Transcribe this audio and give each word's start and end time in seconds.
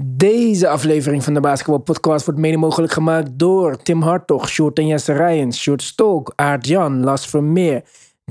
Deze 0.00 0.68
aflevering 0.68 1.24
van 1.24 1.34
de 1.34 1.40
Basketball 1.40 1.78
Podcast 1.78 2.24
wordt 2.24 2.40
mede 2.40 2.56
mogelijk 2.56 2.92
gemaakt 2.92 3.38
door 3.38 3.76
Tim 3.76 4.02
Hartog, 4.02 4.48
Sjoerd 4.48 4.78
en 4.78 4.86
Jesse 4.86 5.12
Rijens, 5.12 5.60
Sjoerd 5.60 5.82
Stolk, 5.82 6.32
Aart 6.36 6.66
Jan, 6.66 7.04
Las 7.04 7.26
Vermeer, 7.26 7.84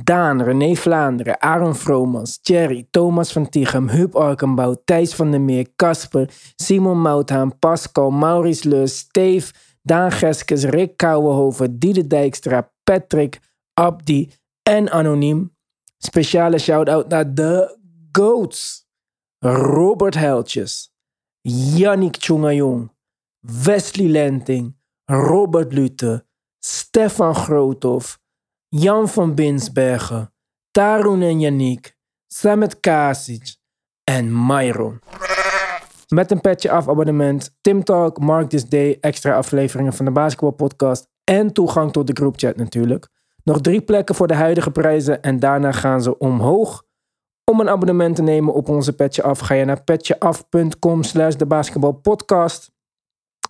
Daan, 0.03 0.41
René 0.41 0.75
Vlaanderen, 0.75 1.41
Aaron 1.41 1.75
Vromans, 1.75 2.41
Thierry, 2.41 2.87
Thomas 2.89 3.31
van 3.31 3.49
Tichem, 3.49 3.89
Huub 3.89 4.15
Arkenbouw, 4.15 4.75
Thijs 4.85 5.15
van 5.15 5.31
der 5.31 5.41
Meer, 5.41 5.67
Casper, 5.75 6.29
Simon 6.55 7.01
Mouthaan, 7.01 7.59
Pascal, 7.59 8.09
Maurice 8.09 8.69
Leus, 8.69 8.97
Steve, 8.97 9.51
Daan 9.81 10.11
Geskes, 10.11 10.63
Rick 10.63 10.97
Kouwenhoven, 10.97 11.79
Diede 11.79 12.07
Dijkstra, 12.07 12.71
Patrick, 12.83 13.39
Abdi 13.73 14.31
en 14.63 14.91
Anoniem. 14.91 15.55
Speciale 15.97 16.57
shout-out 16.57 17.07
naar 17.07 17.33
de 17.33 17.77
GOATs. 18.11 18.89
Robert 19.45 20.15
Heltjes, 20.15 20.90
Yannick 21.41 22.17
Tjongajong, 22.17 22.91
Wesley 23.39 24.07
Lenting, 24.07 24.75
Robert 25.05 25.73
Lute, 25.73 26.25
Stefan 26.59 27.35
Groothoff, 27.35 28.19
Jan 28.69 29.09
van 29.09 29.35
Binsbergen, 29.35 30.33
Tarun 30.71 31.21
en 31.21 31.39
Yannick, 31.39 31.97
Samet 32.27 32.79
Kasic 32.79 33.55
en 34.03 34.45
Myron. 34.45 34.99
Met 36.07 36.31
een 36.31 36.41
petje 36.41 36.71
af 36.71 36.89
abonnement, 36.89 37.57
Tim 37.61 37.83
Talk, 37.83 38.19
Mark 38.19 38.49
This 38.49 38.65
Day, 38.65 38.97
extra 38.99 39.35
afleveringen 39.35 39.93
van 39.93 40.05
de 40.05 40.11
Basketball 40.11 40.51
Podcast 40.51 41.09
en 41.23 41.53
toegang 41.53 41.91
tot 41.91 42.07
de 42.07 42.13
groupchat 42.13 42.55
natuurlijk. 42.55 43.07
Nog 43.43 43.61
drie 43.61 43.81
plekken 43.81 44.15
voor 44.15 44.27
de 44.27 44.33
huidige 44.33 44.71
prijzen 44.71 45.21
en 45.21 45.39
daarna 45.39 45.71
gaan 45.71 46.01
ze 46.01 46.17
omhoog. 46.17 46.83
Om 47.43 47.59
een 47.59 47.69
abonnement 47.69 48.15
te 48.15 48.21
nemen 48.21 48.53
op 48.53 48.69
onze 48.69 48.93
Petje 48.93 49.23
Af 49.23 49.39
ga 49.39 49.53
je 49.53 49.65
naar 49.65 49.83
petjeaf.com 49.83 51.03
slash 51.03 51.35
basketbalpodcast. 51.35 52.71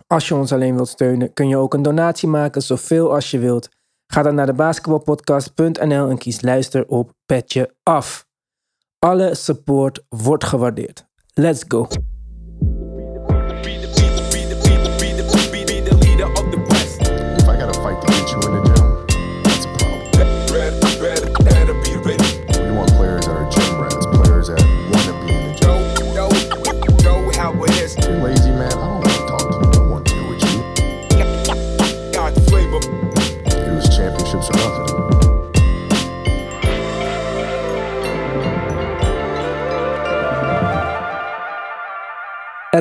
Als 0.06 0.28
je 0.28 0.34
ons 0.34 0.52
alleen 0.52 0.74
wilt 0.74 0.88
steunen 0.88 1.32
kun 1.32 1.48
je 1.48 1.56
ook 1.56 1.74
een 1.74 1.82
donatie 1.82 2.28
maken, 2.28 2.62
zoveel 2.62 3.14
als 3.14 3.30
je 3.30 3.38
wilt. 3.38 3.68
Ga 4.06 4.22
dan 4.22 4.34
naar 4.34 4.46
de 4.46 4.52
basketbalpodcast.nl 4.52 6.08
en 6.08 6.18
kies 6.18 6.40
luister 6.40 6.86
op 6.86 7.12
Petje 7.26 7.74
Af. 7.82 8.26
Alle 8.98 9.34
support 9.34 10.04
wordt 10.08 10.44
gewaardeerd. 10.44 11.06
Let's 11.34 11.64
go. 11.68 11.86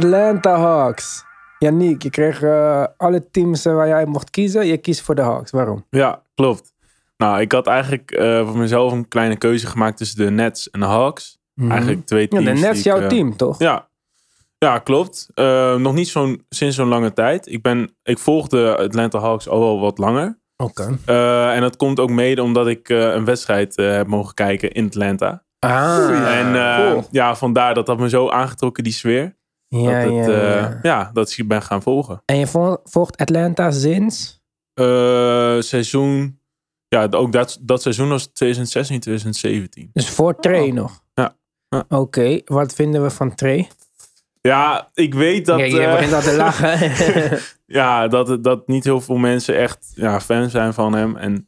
Atlanta 0.01 0.59
Hawks. 0.59 1.23
Yannick, 1.59 2.03
je 2.03 2.09
kreeg 2.09 2.41
eh, 2.41 2.85
alle 2.97 3.29
teams 3.31 3.65
eh, 3.65 3.73
waar 3.73 3.87
jij 3.87 4.05
mocht 4.05 4.29
kiezen. 4.29 4.65
Je 4.65 4.77
kiest 4.77 5.01
voor 5.01 5.15
de 5.15 5.21
Hawks. 5.21 5.51
Waarom? 5.51 5.85
Ja, 5.89 6.21
klopt. 6.35 6.73
Nou, 7.17 7.41
ik 7.41 7.51
had 7.51 7.67
eigenlijk 7.67 8.11
eh, 8.11 8.47
voor 8.47 8.57
mezelf 8.57 8.91
een 8.91 9.07
kleine 9.07 9.37
keuze 9.37 9.67
gemaakt 9.67 9.97
tussen 9.97 10.25
de 10.25 10.31
Nets 10.31 10.69
en 10.69 10.79
de 10.79 10.85
Hawks. 10.85 11.39
Eigenlijk 11.69 12.05
twee 12.05 12.21
Ja, 12.21 12.27
teams. 12.27 12.45
de 12.61 12.67
Nets 12.67 12.83
jouw 12.83 12.99
ik, 12.99 13.09
team, 13.09 13.35
toch? 13.37 13.59
Ja, 13.59 13.87
ja 14.57 14.79
klopt. 14.79 15.27
Nog 15.77 15.93
niet 15.93 16.07
zo'n, 16.07 16.45
sinds 16.49 16.75
zo'n 16.75 16.87
lange 16.87 17.13
tijd. 17.13 17.51
Ik, 17.51 17.61
ben, 17.61 17.95
ik 18.03 18.17
volgde 18.17 18.77
Atlanta 18.77 19.19
Hawks 19.19 19.49
al 19.49 19.59
wel 19.59 19.79
wat 19.79 19.97
langer. 19.97 20.39
Oké. 20.57 20.97
En 21.53 21.61
dat 21.61 21.75
komt 21.75 21.99
ook 21.99 22.09
mede 22.09 22.43
omdat 22.43 22.67
ik 22.67 22.89
een 22.89 23.25
wedstrijd 23.25 23.75
heb 23.75 24.07
mogen 24.07 24.33
kijken 24.33 24.71
in 24.71 24.85
Atlanta. 24.85 25.43
Ah, 25.59 26.37
en 26.37 26.53
cool. 26.91 27.07
ja, 27.11 27.35
vandaar 27.35 27.73
dat 27.73 27.87
had 27.87 27.99
me 27.99 28.09
zo 28.09 28.29
aangetrokken, 28.29 28.83
die 28.83 28.93
sfeer. 28.93 29.39
Ja, 29.79 30.03
dat 30.05 30.13
het, 30.15 30.25
ja, 30.25 30.33
eh, 30.33 30.61
ja. 30.61 30.79
ja, 30.81 31.09
dat 31.13 31.37
ik 31.37 31.47
ben 31.47 31.61
gaan 31.61 31.81
volgen. 31.81 32.21
En 32.25 32.37
je 32.37 32.47
vol- 32.47 32.77
volgt 32.83 33.17
Atlanta 33.17 33.71
sinds? 33.71 34.41
Eh, 34.73 35.59
seizoen, 35.59 36.39
ja, 36.87 37.07
ook 37.11 37.31
dat, 37.31 37.57
dat 37.61 37.81
seizoen 37.81 38.09
was 38.09 38.25
2016, 38.25 38.99
2017. 38.99 39.89
Dus 39.93 40.09
voor 40.09 40.35
Trey 40.39 40.71
nog? 40.71 41.03
Ja. 41.13 41.35
Ja. 41.69 41.85
Oké, 41.89 42.39
wat 42.45 42.73
vinden 42.73 43.03
we 43.03 43.09
van 43.09 43.35
Trey? 43.35 43.67
Ja, 44.41 44.89
ik 44.93 45.13
weet 45.13 45.45
dat, 45.45 45.59
Ja, 45.59 45.65
je 45.65 45.81
eh, 45.81 45.91
begint 45.91 46.13
al 46.13 46.21
te 46.21 46.35
lachen. 46.35 47.39
ja, 47.79 48.07
dat, 48.07 48.43
dat 48.43 48.67
niet 48.67 48.83
heel 48.83 49.01
veel 49.01 49.15
mensen 49.17 49.57
echt 49.57 49.91
ja, 49.95 50.21
fan 50.21 50.49
zijn 50.49 50.73
van 50.73 50.93
hem. 50.93 51.15
En 51.15 51.47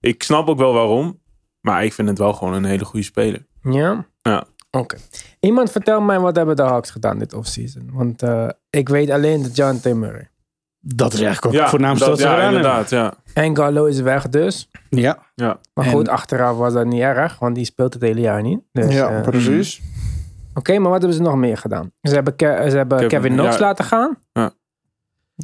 ik 0.00 0.22
snap 0.22 0.48
ook 0.48 0.58
wel 0.58 0.72
waarom. 0.72 1.20
Maar 1.60 1.84
ik 1.84 1.92
vind 1.92 2.08
het 2.08 2.18
wel 2.18 2.32
gewoon 2.32 2.54
een 2.54 2.64
hele 2.64 2.84
goede 2.84 3.04
speler. 3.04 3.46
ja? 3.62 4.06
Ja. 4.22 4.44
Oké. 4.70 4.96
Iemand 5.40 5.70
vertel 5.70 6.00
mij 6.00 6.18
wat 6.20 6.36
hebben 6.36 6.56
de 6.56 6.62
Hawks 6.62 6.90
gedaan 6.90 7.18
dit 7.18 7.32
offseason. 7.34 7.90
Want 7.92 8.22
eh, 8.22 8.48
ik 8.70 8.88
weet 8.88 9.10
alleen 9.10 9.42
de 9.42 9.50
John 9.50 9.76
T. 9.76 9.84
Murray. 9.94 10.30
Dat 10.80 11.12
is 11.12 11.20
eigenlijk 11.20 11.46
ook 11.46 11.52
Ja, 11.52 11.60
het 11.60 11.70
voornaamste 11.70 12.04
dat, 12.08 12.18
wat 12.20 12.28
ze 12.28 12.34
ja 12.34 12.46
inderdaad. 12.46 12.90
Ja. 12.90 13.14
En 13.34 13.56
Gallo 13.56 13.84
is 13.84 14.00
weg 14.00 14.28
dus. 14.28 14.70
Ja. 14.90 15.18
Ja. 15.34 15.58
Maar 15.74 15.84
En- 15.84 15.90
goed, 15.92 16.08
achteraf 16.08 16.56
was 16.56 16.72
dat 16.72 16.86
niet 16.86 17.00
erg. 17.00 17.38
Want 17.38 17.54
die 17.54 17.64
speelt 17.64 17.92
het 17.92 18.02
hele 18.02 18.20
jaar 18.20 18.42
niet. 18.42 18.60
Dus, 18.72 18.94
ja, 18.94 19.10
eh, 19.10 19.22
precies. 19.22 19.80
Oké, 20.54 20.78
maar 20.78 20.90
wat 20.90 20.98
hebben 21.00 21.16
ze 21.18 21.22
nog 21.22 21.34
meer 21.36 21.56
gedaan? 21.56 21.92
Ze 22.02 22.14
hebben, 22.14 22.36
Ke- 22.36 22.66
ze 22.70 22.76
hebben 22.76 22.98
Kevin, 22.98 23.20
Kevin, 23.20 23.32
Knox 23.36 23.54
ja. 23.56 23.60
laten 23.60 23.84
gaan. 23.84 24.18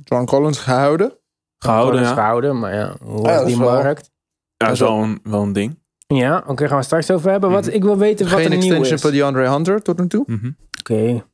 John 0.05 0.25
Collins 0.25 0.59
gehouden. 0.59 1.13
Gehouden, 1.59 1.91
Collins 1.91 2.09
ja. 2.09 2.15
gehouden, 2.15 2.59
maar 2.59 2.75
ja, 2.75 2.95
hoe 3.03 3.17
Ja, 3.17 3.23
was 3.23 3.37
dat 3.37 3.47
die 3.47 3.59
wel- 3.59 3.73
markt? 3.83 4.11
Ja, 4.57 4.67
dat 4.67 4.75
is 4.75 4.81
wel 4.81 5.03
een, 5.03 5.21
wel 5.23 5.43
een 5.43 5.53
ding. 5.53 5.79
Ja, 6.17 6.45
oké, 6.47 6.69
gaan 6.69 6.79
we 6.79 6.85
straks 6.85 7.11
over 7.11 7.31
hebben. 7.31 7.51
Wat, 7.51 7.67
ik 7.73 7.83
wil 7.83 7.99
weten 7.99 8.25
wat 8.31 8.35
Geen 8.35 8.45
er 8.45 8.51
nieuw 8.51 8.59
extension 8.61 8.95
is. 8.95 9.01
voor 9.01 9.11
DeAndre 9.11 9.49
Hunter 9.51 9.83
tot 9.83 9.99
nu 9.99 10.07
toe. 10.07 10.25
Mhm. 10.27 10.51
Oké. 10.81 11.25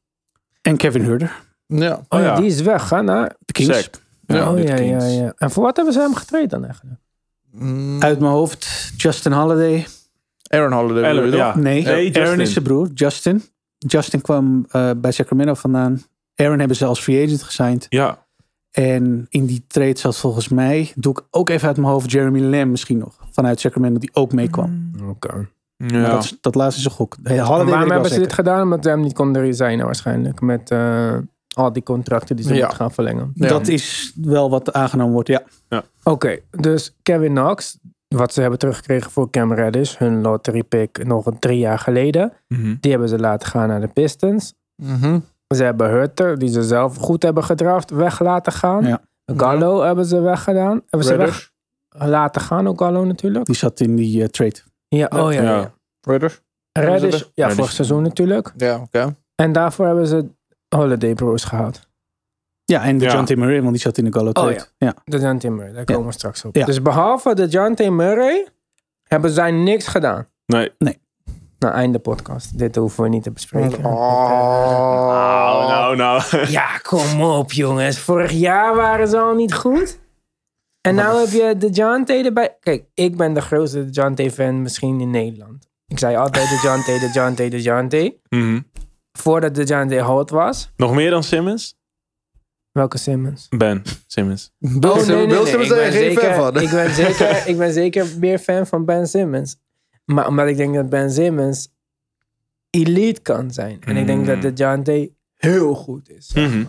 En 0.63 0.77
Kevin 0.77 1.03
Hurder. 1.03 1.43
Ja. 1.67 2.01
Oh, 2.09 2.21
ja, 2.21 2.25
ja. 2.25 2.35
die 2.37 2.47
is 2.47 2.61
weg, 2.61 2.91
hè? 2.91 3.03
Nou, 3.03 3.29
De 3.39 3.53
Kings. 3.53 3.91
Ja, 4.27 4.53
oh 4.53 4.59
ja, 4.63 4.77
ja, 4.77 5.05
ja. 5.05 5.33
En 5.37 5.51
voor 5.51 5.63
wat 5.63 5.77
hebben 5.77 5.95
ze 5.95 6.01
hem 6.01 6.15
getraind 6.15 6.51
dan 6.51 6.65
eigenlijk? 6.65 7.01
Mm, 7.53 8.03
Uit 8.03 8.19
mijn 8.21 8.33
hoofd 8.33 8.93
Justin 8.97 9.33
Holiday. 9.33 9.87
Aaron 10.49 10.73
Holiday. 10.73 11.05
Aaron, 11.05 11.31
ja. 11.31 11.53
toch? 11.53 11.63
Nee, 11.63 12.17
Aaron 12.19 12.41
is 12.41 12.53
zijn 12.53 12.65
broer. 12.65 12.89
Justin. 12.95 13.43
Justin 13.79 14.21
kwam 14.21 14.67
eh, 14.71 14.91
bij 14.97 15.13
Sacramento 15.13 15.55
vandaan. 15.55 16.03
Aaron 16.35 16.59
hebben 16.59 16.77
ze 16.77 16.85
als 16.85 17.01
free 17.01 17.25
agent 17.25 17.43
gesigned. 17.43 17.87
Ja, 17.89 18.27
En 18.71 19.27
in 19.29 19.47
die 19.47 19.65
trade 19.67 19.99
zat 19.99 20.17
volgens 20.17 20.49
mij, 20.49 20.93
doe 20.95 21.13
ik 21.13 21.27
ook 21.31 21.49
even 21.49 21.69
uit 21.69 21.77
mijn 21.77 21.89
hoofd, 21.89 22.11
Jeremy 22.11 22.41
Lamb 22.41 22.71
misschien 22.71 22.99
nog. 22.99 23.19
Vanuit 23.31 23.61
Sacramento, 23.61 23.99
die 23.99 24.11
ook 24.13 24.33
meekwam. 24.33 24.91
Oké. 25.09 25.49
Maar 25.77 25.93
ja. 25.93 26.11
dat, 26.11 26.37
dat 26.41 26.55
laatste 26.55 26.81
is 26.81 26.87
een 26.87 26.91
gok. 26.91 27.17
Hey, 27.23 27.37
waarom 27.45 27.91
hebben 27.91 28.11
ze 28.11 28.19
dit 28.19 28.33
gedaan? 28.33 28.63
Omdat 28.63 28.83
ze 28.85 28.89
hem 28.91 29.01
niet 29.01 29.13
konden 29.15 29.43
resignen 29.43 29.85
waarschijnlijk. 29.85 30.41
Met 30.41 30.71
eh, 30.71 31.17
al 31.55 31.73
die 31.73 31.83
contracten 31.83 32.37
die 32.37 32.45
ze 32.45 32.55
Ja. 32.55 32.59
moeten 32.61 32.77
gaan 32.77 32.93
verlengen. 32.93 33.31
Ja. 33.35 33.49
Dat 33.49 33.69
is 33.69 34.13
wel 34.17 34.51
wat 34.51 34.73
aangenomen 34.73 35.13
wordt, 35.13 35.29
ja. 35.29 35.43
Oké, 36.03 36.39
dus 36.51 36.97
Kevin 37.03 37.35
Knox. 37.35 37.79
Wat 38.09 38.33
ze 38.33 38.41
hebben 38.41 38.59
teruggekregen 38.59 39.11
voor 39.11 39.31
Cam 39.31 39.53
Reddish. 39.53 39.97
Hun 39.99 40.21
lottery 40.21 40.63
pick 40.63 41.07
nog 41.07 41.31
drie 41.39 41.59
jaar 41.59 41.79
geleden. 41.79 42.33
Mhm. 42.49 42.75
Die 42.81 42.91
hebben 42.91 43.09
ze 43.09 43.19
laten 43.19 43.49
gaan 43.49 43.69
naar 43.69 43.81
de 43.81 43.87
Pistons. 43.89 44.55
Mhm. 44.77 45.19
Ze 45.55 45.65
hebben 45.65 45.91
Hutter, 45.91 46.39
die 46.39 46.49
ze 46.49 46.63
zelf 46.63 46.97
goed 46.97 47.23
hebben 47.23 47.45
gedraft, 47.45 47.91
weg 47.91 48.21
laten 48.21 48.53
gaan. 48.53 48.85
Ja. 48.85 49.01
Gallo 49.37 49.83
hebben 49.83 50.05
ze 50.05 50.21
weggedaan. 50.21 50.83
Hebben 50.87 51.09
ze 51.09 51.17
weg 51.17 51.51
laten 51.89 52.41
gaan, 52.41 52.69
ook 52.69 52.81
Gallo 52.81 53.05
natuurlijk. 53.05 53.47
Die 53.47 53.55
zat 53.55 53.81
in 53.81 53.97
die 53.97 54.23
eh, 54.23 54.29
trade. 54.29 54.57
Ja, 54.89 55.07
oh 55.11 55.33
ja. 55.33 55.43
ja. 55.43 55.73
Reddish, 56.01 56.39
Hebben 56.73 57.31
ja, 57.35 57.51
vorig 57.51 57.71
seizoen 57.71 58.03
natuurlijk. 58.03 58.53
Ja, 58.57 58.81
oké. 58.81 59.17
En 59.35 59.53
daarvoor 59.53 59.87
hebben 59.87 60.07
ze 60.07 60.29
Holiday 60.69 61.15
Bros 61.15 61.45
gehaald. 61.45 61.89
Ja, 62.65 62.83
en 62.85 62.99
de 62.99 63.05
Ja. 63.05 63.13
John 63.13 63.25
T. 63.25 63.37
Murray, 63.37 63.61
want 63.61 63.73
die 63.73 63.81
zat 63.81 63.99
in 63.99 64.05
de 64.05 64.13
Gallo 64.13 64.33
trade. 64.33 64.53
ja. 64.53 64.65
ja. 64.79 64.95
De 65.05 65.19
John 65.19 65.39
T. 65.39 65.43
Murray, 65.43 65.73
daar 65.73 65.85
komen 65.85 66.07
we 66.07 66.13
straks 66.13 66.45
op. 66.45 66.57
Ja. 66.57 66.67
Dus 66.67 66.83
behalve 66.83 67.35
de 67.35 67.47
John 67.47 67.75
T. 67.75 67.91
Murray 67.91 68.49
hebben 69.03 69.31
zij 69.31 69.51
niks 69.51 69.87
gedaan. 69.87 70.29
Nee. 70.47 70.73
Nou, 71.61 71.75
einde 71.75 71.99
podcast. 71.99 72.59
Dit 72.59 72.77
hoeven 72.77 73.03
we 73.03 73.09
niet 73.09 73.23
te 73.23 73.31
bespreken. 73.31 73.85
Oh. 73.85 75.07
Nou, 75.09 75.97
nou, 75.97 75.97
nou. 75.97 76.47
Ja, 76.51 76.79
kom 76.79 77.23
op 77.23 77.53
jongens. 77.53 77.99
Vorig 77.99 78.31
jaar 78.33 78.75
waren 78.77 79.09
ze 79.09 79.19
al 79.19 79.35
niet 79.35 79.55
goed. 79.55 79.99
En 80.81 80.95
nou 80.95 81.19
heb 81.21 81.29
je 81.29 81.55
de 81.59 81.69
John 81.71 82.03
T. 82.05 82.11
erbij. 82.11 82.57
Kijk, 82.61 82.85
ik 82.95 83.17
ben 83.17 83.35
de 83.35 83.41
grootste 83.41 83.85
John 83.91 84.15
T. 84.15 84.33
fan 84.33 84.63
misschien 84.63 85.01
in 85.01 85.11
Nederland. 85.11 85.69
Ik 85.87 85.99
zei 85.99 86.17
altijd 86.17 86.49
de 86.49 86.61
John 86.63 86.81
T. 86.81 86.85
de 87.01 87.11
John 87.13 87.33
T. 87.35 87.37
de 87.51 87.63
John 87.63 87.87
T. 87.89 88.13
Mhm. 88.29 88.61
Voordat 89.19 89.55
de 89.55 89.65
John 89.65 89.89
T. 89.89 89.99
hot 89.99 90.31
was. 90.31 90.73
Nog 90.77 90.95
meer 90.95 91.11
dan 91.11 91.23
Simmons? 91.23 91.79
Welke 92.73 92.99
Simmons? 92.99 93.47
Ben 93.49 93.83
Simmons. 94.07 94.53
Bill 94.59 94.91
Oh, 94.91 94.97
nee, 94.97 95.17
nee, 95.17 95.27
Bill 95.27 95.37
nee. 95.37 95.47
Simmons 95.47 95.69
ben 95.69 95.93
geen 95.93 96.13
fan 96.13 96.23
zeker- 96.23 96.35
van. 96.35 96.61
Ik 96.61 96.71
ben, 96.71 96.95
zeker, 96.95 97.47
ik 97.47 97.59
ben 97.59 97.73
zeker 97.73 98.07
meer 98.19 98.39
fan 98.39 98.67
van 98.67 98.85
Ben 98.85 99.07
Simmons. 99.07 99.57
Maar 100.15 100.27
omdat 100.27 100.47
ik 100.47 100.57
denk 100.57 100.75
dat 100.75 100.89
Ben 100.89 101.11
Simmons 101.11 101.69
elite 102.71 103.21
kan 103.21 103.51
zijn. 103.51 103.81
En 103.83 103.97
ik 103.97 104.07
denk 104.07 104.27
dat 104.27 104.43
de 104.43 104.53
John 104.53 104.83
T. 104.83 105.11
heel 105.35 105.75
goed 105.75 106.11
is. 106.11 106.33
zeg 106.33 106.51
Mhm. 106.51 106.65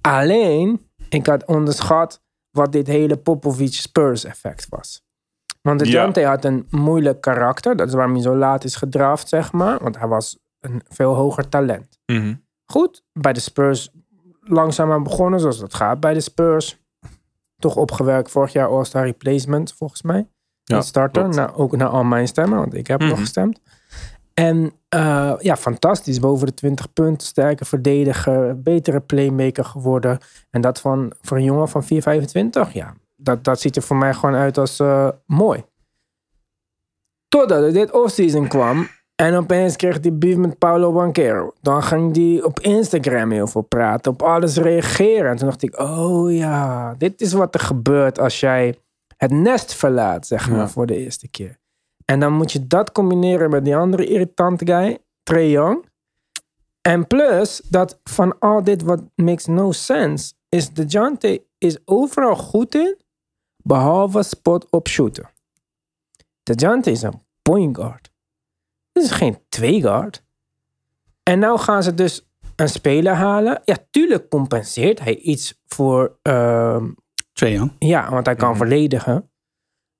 Alleen, 0.00 0.88
ik 1.08 1.26
had 1.26 1.44
onderschat 1.44 2.22
wat 2.50 2.72
dit 2.72 2.86
hele 2.86 3.16
Popovic-Spurs-effect 3.16 4.66
was. 4.68 5.02
Want 5.60 5.78
de 5.78 5.86
Ja. 5.86 5.92
Jante 5.92 6.24
had 6.24 6.44
een 6.44 6.66
moeilijk 6.70 7.20
karakter. 7.20 7.76
Dat 7.76 7.88
is 7.88 7.94
waarom 7.94 8.12
hij 8.14 8.22
zo 8.22 8.36
laat 8.36 8.64
is 8.64 8.76
gedraft, 8.76 9.28
zeg 9.28 9.52
maar. 9.52 9.82
Want 9.82 9.98
hij 9.98 10.08
was 10.08 10.38
een 10.60 10.82
veel 10.88 11.14
hoger 11.14 11.48
talent. 11.48 11.98
Mhm. 12.06 12.34
Goed, 12.64 13.02
bij 13.12 13.32
de 13.32 13.40
Spurs 13.40 13.90
langzaamaan 14.40 15.02
begonnen, 15.02 15.40
zoals 15.40 15.58
dat 15.58 15.74
gaat 15.74 16.00
bij 16.00 16.14
de 16.14 16.20
Spurs. 16.20 16.78
Toch 17.58 17.76
opgewerkt 17.76 18.30
vorig 18.30 18.52
jaar 18.52 18.68
All-Star 18.68 19.04
Replacement, 19.04 19.72
volgens 19.72 20.02
mij. 20.02 20.28
Ja, 20.64 20.80
starter, 20.80 21.28
nou, 21.28 21.50
ook 21.54 21.76
naar 21.76 21.88
al 21.88 22.04
mijn 22.04 22.28
stemmen, 22.28 22.58
want 22.58 22.74
ik 22.74 22.86
heb 22.86 23.00
nog 23.00 23.10
Mhm. 23.10 23.20
gestemd. 23.20 23.60
En 24.34 24.72
eh, 24.88 25.32
ja, 25.38 25.56
fantastisch. 25.56 26.20
Boven 26.20 26.46
de 26.46 26.54
20 26.54 26.92
punten, 26.92 27.26
sterke 27.26 27.64
verdediger, 27.64 28.62
betere 28.62 29.00
playmaker 29.00 29.64
geworden. 29.64 30.18
En 30.50 30.60
dat 30.60 30.80
van, 30.80 31.12
voor 31.20 31.36
een 31.36 31.44
jongen 31.44 31.68
van 31.68 31.84
4,25, 31.84 32.72
ja, 32.72 32.94
dat, 33.16 33.44
dat 33.44 33.60
ziet 33.60 33.76
er 33.76 33.82
voor 33.82 33.96
mij 33.96 34.14
gewoon 34.14 34.34
uit 34.34 34.58
als 34.58 34.80
eh, 34.80 35.08
mooi. 35.26 35.64
Totdat 37.28 37.72
dit 37.72 37.92
offseason 37.92 38.48
kwam 38.48 38.88
en 39.14 39.34
opeens 39.36 39.76
kreeg 39.76 39.98
hij 40.00 40.18
beef 40.18 40.36
met 40.36 40.58
Paulo 40.58 40.92
Banquero. 40.92 41.52
Dan 41.60 41.82
ging 41.82 42.16
hij 42.16 42.42
op 42.42 42.60
Instagram 42.60 43.30
heel 43.30 43.46
veel 43.46 43.62
praten, 43.62 44.12
op 44.12 44.22
alles 44.22 44.56
reageren. 44.56 45.30
En 45.30 45.36
toen 45.36 45.46
dacht 45.48 45.62
ik, 45.62 45.78
oh 45.80 46.32
ja, 46.32 46.94
dit 46.98 47.20
is 47.20 47.32
wat 47.32 47.54
er 47.54 47.60
gebeurt 47.60 48.18
als 48.18 48.40
jij 48.40 48.78
het 49.24 49.32
nest 49.32 49.74
verlaat, 49.74 50.26
zeg 50.26 50.48
maar, 50.50 50.58
Ja. 50.58 50.68
voor 50.68 50.86
de 50.86 50.96
eerste 50.96 51.28
keer. 51.28 51.58
En 52.04 52.20
dan 52.20 52.32
moet 52.32 52.52
je 52.52 52.66
dat 52.66 52.92
combineren 52.92 53.50
met 53.50 53.64
die 53.64 53.76
andere 53.76 54.06
irritante 54.06 54.66
guy, 54.66 54.98
Trae 55.22 55.50
Young. 55.50 55.84
En 56.80 57.06
plus, 57.06 57.60
dat 57.68 58.00
van 58.04 58.38
al 58.38 58.64
dit 58.64 58.82
wat 58.82 59.02
makes 59.14 59.46
no 59.46 59.72
sense, 59.72 60.32
is 60.48 60.70
de 60.70 60.84
Jante 60.84 61.44
is 61.58 61.78
overal 61.84 62.36
goed 62.36 62.74
in, 62.74 62.96
behalve 63.56 64.22
spot 64.22 64.70
op 64.70 64.88
shooter. 64.88 65.32
De 66.42 66.54
Jante 66.54 66.90
is 66.90 67.02
een 67.02 67.22
point 67.42 67.76
guard. 67.76 68.12
Dit 68.92 69.04
is 69.04 69.10
geen 69.10 69.38
twee 69.48 69.80
guard. 69.80 70.22
En 71.22 71.38
nou 71.38 71.58
gaan 71.58 71.82
ze 71.82 71.94
dus 71.94 72.26
een 72.56 72.68
speler 72.68 73.14
halen. 73.14 73.60
Ja, 73.64 73.76
tuurlijk 73.90 74.28
compenseert 74.28 75.00
hij 75.00 75.16
iets 75.16 75.60
voor 75.66 76.18
ehm, 76.22 76.90
Trae 77.34 77.70
ja, 77.78 78.10
want 78.10 78.26
hij 78.26 78.34
kan 78.34 78.48
Mhm. 78.48 78.58
verdedigen. 78.58 79.30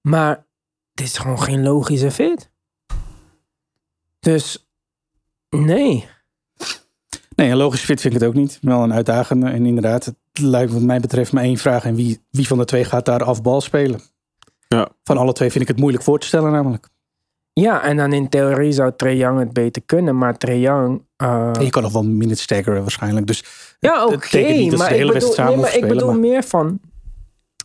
Maar 0.00 0.46
dit 0.92 1.06
is 1.06 1.18
gewoon 1.18 1.42
geen 1.42 1.62
logische 1.62 2.10
fit. 2.10 2.50
Dus 4.20 4.68
nee. 5.50 6.08
Nee, 7.36 7.50
een 7.50 7.56
logische 7.56 7.86
fit 7.86 8.00
vind 8.00 8.14
ik 8.14 8.20
het 8.20 8.28
ook 8.28 8.34
niet. 8.34 8.58
Wel 8.60 8.82
een 8.82 8.92
uitdagende. 8.92 9.46
En 9.50 9.66
inderdaad, 9.66 10.04
het 10.04 10.16
lijkt 10.32 10.72
wat 10.72 10.82
mij 10.82 11.00
betreft 11.00 11.32
maar 11.32 11.42
één 11.42 11.56
vraag. 11.56 11.84
En 11.84 11.94
wie, 11.94 12.24
wie 12.30 12.46
van 12.46 12.58
de 12.58 12.64
twee 12.64 12.84
gaat 12.84 13.04
daar 13.04 13.24
afbal 13.24 13.60
spelen? 13.60 14.00
Ja. 14.68 14.88
Van 15.04 15.16
alle 15.16 15.32
twee 15.32 15.50
vind 15.50 15.62
ik 15.62 15.68
het 15.68 15.78
moeilijk 15.78 16.04
voor 16.04 16.18
te 16.18 16.26
stellen 16.26 16.52
namelijk. 16.52 16.88
Ja, 17.52 17.82
en 17.82 17.96
dan 17.96 18.12
in 18.12 18.28
theorie 18.28 18.72
zou 18.72 18.92
Trae 18.96 19.16
Young 19.16 19.38
het 19.38 19.52
beter 19.52 19.82
kunnen. 19.82 20.18
Maar 20.18 20.38
Trae 20.38 20.60
Young... 20.60 21.02
eh, 21.16 21.50
je 21.60 21.70
kan 21.70 21.82
nog 21.82 21.92
wel 21.92 22.04
minutes 22.04 22.42
staggeren 22.42 22.80
waarschijnlijk. 22.80 23.26
Dus 23.26 23.44
ja, 23.80 24.04
oké. 24.06 24.70
ze 24.70 24.76
maar 24.76 24.88
de 24.88 24.94
hele 24.94 25.14
ik 25.14 25.20
bedoel, 25.20 25.44
nee, 25.46 25.56
maar 25.56 25.76
ik 25.76 25.88
bedoel 25.88 26.18
meer 26.18 26.42
van... 26.42 26.80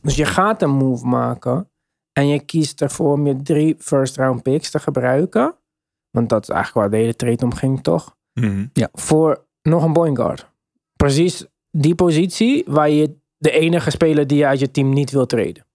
Dus 0.01 0.15
je 0.15 0.25
gaat 0.25 0.61
een 0.61 0.69
move 0.69 1.05
maken. 1.05 1.69
En 2.13 2.27
je 2.27 2.39
kiest 2.39 2.81
ervoor 2.81 3.13
om 3.13 3.27
je 3.27 3.41
drie 3.41 3.75
first 3.79 4.17
round 4.17 4.43
picks 4.43 4.71
te 4.71 4.79
gebruiken. 4.79 5.55
Want 6.09 6.29
dat 6.29 6.41
is 6.41 6.49
eigenlijk 6.49 6.79
waar 6.79 6.89
de 6.89 7.05
hele 7.05 7.15
trade 7.15 7.45
om 7.45 7.53
ging, 7.53 7.83
toch? 7.83 8.17
Mhm. 8.33 8.67
voor 8.93 9.45
nog 9.61 9.83
een 9.83 9.93
point 9.93 10.17
guard. 10.17 10.49
Precies 10.95 11.45
die 11.71 11.95
positie 11.95 12.63
waar 12.67 12.89
je 12.89 13.17
de 13.37 13.51
enige 13.51 13.89
speler 13.89 14.27
die 14.27 14.37
je 14.37 14.45
uit 14.45 14.59
je 14.59 14.71
team 14.71 14.93
niet 14.93 15.11
wil 15.11 15.25
treden. 15.25 15.65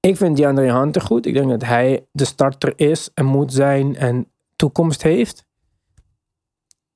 Ik 0.00 0.16
vind 0.16 0.36
DeAndre 0.36 0.72
Hunter 0.72 1.02
goed. 1.02 1.26
Ik 1.26 1.34
denk 1.34 1.48
dat 1.48 1.62
hij 1.62 2.06
de 2.12 2.24
starter 2.24 2.72
is 2.76 3.10
en 3.14 3.24
moet 3.24 3.52
zijn 3.52 3.96
en 3.96 4.30
toekomst 4.56 5.02
heeft. 5.02 5.44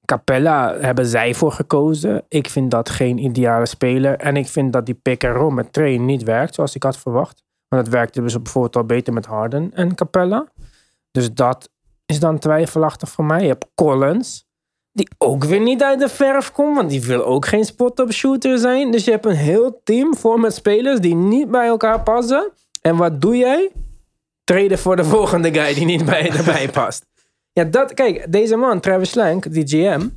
Capella 0.06 0.76
hebben 0.78 1.06
zij 1.06 1.34
voor 1.34 1.52
gekozen. 1.52 2.24
Ik 2.28 2.48
vind 2.48 2.70
dat 2.70 2.90
geen 2.90 3.18
ideale 3.18 3.66
speler. 3.66 4.16
En 4.16 4.36
ik 4.36 4.46
vind 4.46 4.72
dat 4.72 4.86
die 4.86 4.94
pick 4.94 5.24
and 5.24 5.36
roll 5.36 5.52
met 5.52 5.72
Train 5.72 6.04
niet 6.04 6.22
werkt 6.22 6.54
zoals 6.54 6.74
ik 6.74 6.82
had 6.82 6.96
verwacht. 6.96 7.42
Want 7.68 7.86
het 7.86 7.94
werkte 7.94 8.22
dus 8.22 8.42
bijvoorbeeld 8.42 8.76
al 8.76 8.84
beter 8.84 9.12
met 9.12 9.26
Harden 9.26 9.70
en 9.74 9.94
Capella. 9.94 10.46
Dus 11.10 11.32
dat 11.32 11.70
is 12.06 12.20
dan 12.20 12.38
twijfelachtig 12.38 13.08
voor 13.08 13.24
mij. 13.24 13.40
Je 13.40 13.48
hebt 13.48 13.66
Collins. 13.74 14.44
Die 14.92 15.08
ook 15.18 15.44
weer 15.44 15.60
niet 15.60 15.82
uit 15.82 16.00
de 16.00 16.08
verf 16.08 16.52
komt, 16.52 16.76
want 16.76 16.90
die 16.90 17.02
wil 17.02 17.24
ook 17.24 17.46
geen 17.46 17.64
spot-up 17.64 18.12
shooter 18.12 18.58
zijn. 18.58 18.90
Dus 18.90 19.04
je 19.04 19.10
hebt 19.10 19.26
een 19.26 19.36
heel 19.36 19.80
team 19.84 20.16
vol 20.16 20.36
met 20.36 20.54
spelers 20.54 21.00
die 21.00 21.14
niet 21.14 21.50
bij 21.50 21.66
elkaar 21.66 22.02
passen. 22.02 22.52
En 22.80 22.96
wat 22.96 23.20
doe 23.20 23.36
jij? 23.36 23.70
Treden 24.44 24.78
voor 24.78 24.96
de 24.96 25.04
volgende 25.04 25.52
guy 25.52 25.74
die 25.74 25.84
niet 25.84 26.04
bij 26.04 26.30
erbij 26.30 26.68
past. 26.70 27.06
Ja, 27.58 27.64
dat, 27.64 27.94
kijk, 27.94 28.32
deze 28.32 28.56
man, 28.56 28.80
Travis 28.80 29.10
Slank, 29.10 29.52
die 29.52 29.66
GM, 29.66 30.08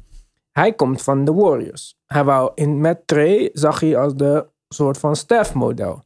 hij 0.51 0.73
komt 0.73 1.01
van 1.01 1.25
de 1.25 1.33
Warriors. 1.33 1.97
Hij 2.05 2.23
wou 2.23 2.51
in, 2.55 2.81
met 2.81 3.07
Trey 3.07 3.49
zag 3.53 3.79
hij 3.79 3.97
als 3.97 4.15
de 4.15 4.49
soort 4.67 4.97
van 4.97 5.15
Steph-model. 5.15 6.03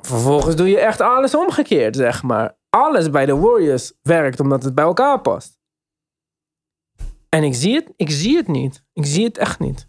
Vervolgens 0.00 0.56
doe 0.56 0.68
je 0.68 0.78
echt 0.78 1.00
alles 1.00 1.34
omgekeerd, 1.34 1.96
zeg 1.96 2.22
maar. 2.22 2.56
Alles 2.70 3.10
bij 3.10 3.26
de 3.26 3.36
Warriors 3.36 3.92
werkt 4.02 4.40
omdat 4.40 4.62
het 4.62 4.74
bij 4.74 4.84
elkaar 4.84 5.20
past. 5.20 5.58
En 7.28 7.42
ik 7.42 7.54
zie 7.54 7.74
het, 7.74 7.92
ik 7.96 8.10
zie 8.10 8.36
het 8.36 8.48
niet. 8.48 8.84
Ik 8.92 9.06
zie 9.06 9.24
het 9.24 9.38
echt 9.38 9.58
niet. 9.58 9.88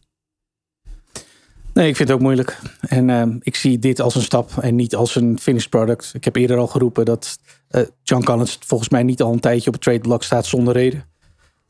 Nee, 1.80 1.88
ik 1.90 1.96
vind 1.96 2.10
het 2.10 2.18
ook 2.18 2.24
moeilijk. 2.24 2.60
En 2.81 3.10
ehm, 3.10 3.36
ik 3.40 3.56
zie 3.56 3.80
dit 3.80 4.00
als 4.02 4.16
een 4.16 4.22
stap 4.22 4.52
en 4.62 4.76
niet 4.76 4.96
als 4.96 5.16
een 5.16 5.40
finished 5.40 5.70
product. 5.70 6.12
Ik 6.14 6.24
heb 6.24 6.36
eerder 6.36 6.58
al 6.58 6.68
geroepen 6.68 7.06
dat 7.06 7.40
eh, 7.68 7.81
John 8.04 8.24
Collins 8.24 8.58
volgens 8.66 8.90
mij 8.90 9.04
niet 9.04 9.22
al 9.22 9.34
een 9.34 9.40
tijdje 9.40 9.68
op 9.68 9.74
het 9.74 9.81
trade 9.84 10.00
block 10.00 10.24
staat 10.24 10.46
zonder 10.46 10.74
reden. 10.74 11.04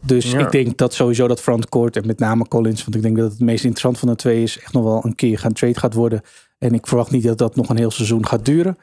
Dus 0.05 0.31
Ja. 0.31 0.39
ik 0.39 0.51
denk 0.51 0.77
dat 0.77 0.93
sowieso 0.93 1.27
dat 1.27 1.41
frontcourt 1.41 1.95
en 1.97 2.07
met 2.07 2.19
name 2.19 2.47
Collins, 2.47 2.83
want 2.83 2.95
ik 2.95 3.01
denk 3.01 3.17
dat 3.17 3.31
het 3.31 3.39
meest 3.39 3.63
interessant 3.63 3.99
van 3.99 4.07
de 4.07 4.15
twee 4.15 4.43
is, 4.43 4.59
echt 4.59 4.73
nog 4.73 4.83
wel 4.83 5.05
een 5.05 5.15
keer 5.15 5.39
gaan 5.39 5.53
trade 5.53 5.79
gaat 5.79 5.93
worden. 5.93 6.21
En 6.57 6.73
ik 6.73 6.87
verwacht 6.87 7.11
niet 7.11 7.23
dat 7.23 7.37
dat 7.37 7.55
nog 7.55 7.69
een 7.69 7.77
heel 7.77 7.91
seizoen 7.91 8.25
gaat 8.25 8.45
duren. 8.45 8.77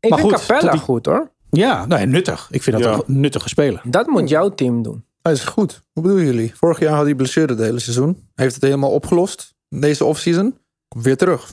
Ik 0.00 0.10
Maar 0.10 0.18
vind 0.18 0.32
goed, 0.32 0.46
Capella 0.46 0.70
die- 0.72 0.80
goed 0.80 1.06
hoor. 1.06 1.30
Ja, 1.50 1.86
nou 1.86 2.00
ja, 2.00 2.06
nuttig. 2.06 2.48
Ik 2.50 2.62
vind 2.62 2.76
dat 2.76 2.84
Ja. 2.84 3.02
een 3.06 3.20
nuttige 3.20 3.48
speler. 3.48 3.80
Dat 3.84 4.06
moet 4.06 4.28
jouw 4.28 4.48
team 4.48 4.82
doen. 4.82 5.04
Hij 5.22 5.32
is 5.32 5.44
goed. 5.44 5.82
Hoe 5.92 6.02
bedoelen 6.02 6.26
jullie? 6.26 6.52
Vorig 6.54 6.78
jaar 6.78 6.94
had 6.94 7.04
hij 7.04 7.14
blessure 7.14 7.52
het 7.52 7.58
hele 7.62 7.78
seizoen. 7.78 8.12
Hij 8.12 8.44
heeft 8.44 8.54
het 8.54 8.64
helemaal 8.64 8.90
opgelost. 8.90 9.53
Deze 9.80 10.04
offseason 10.04 10.58
komt 10.88 11.04
weer 11.04 11.16
terug. 11.16 11.52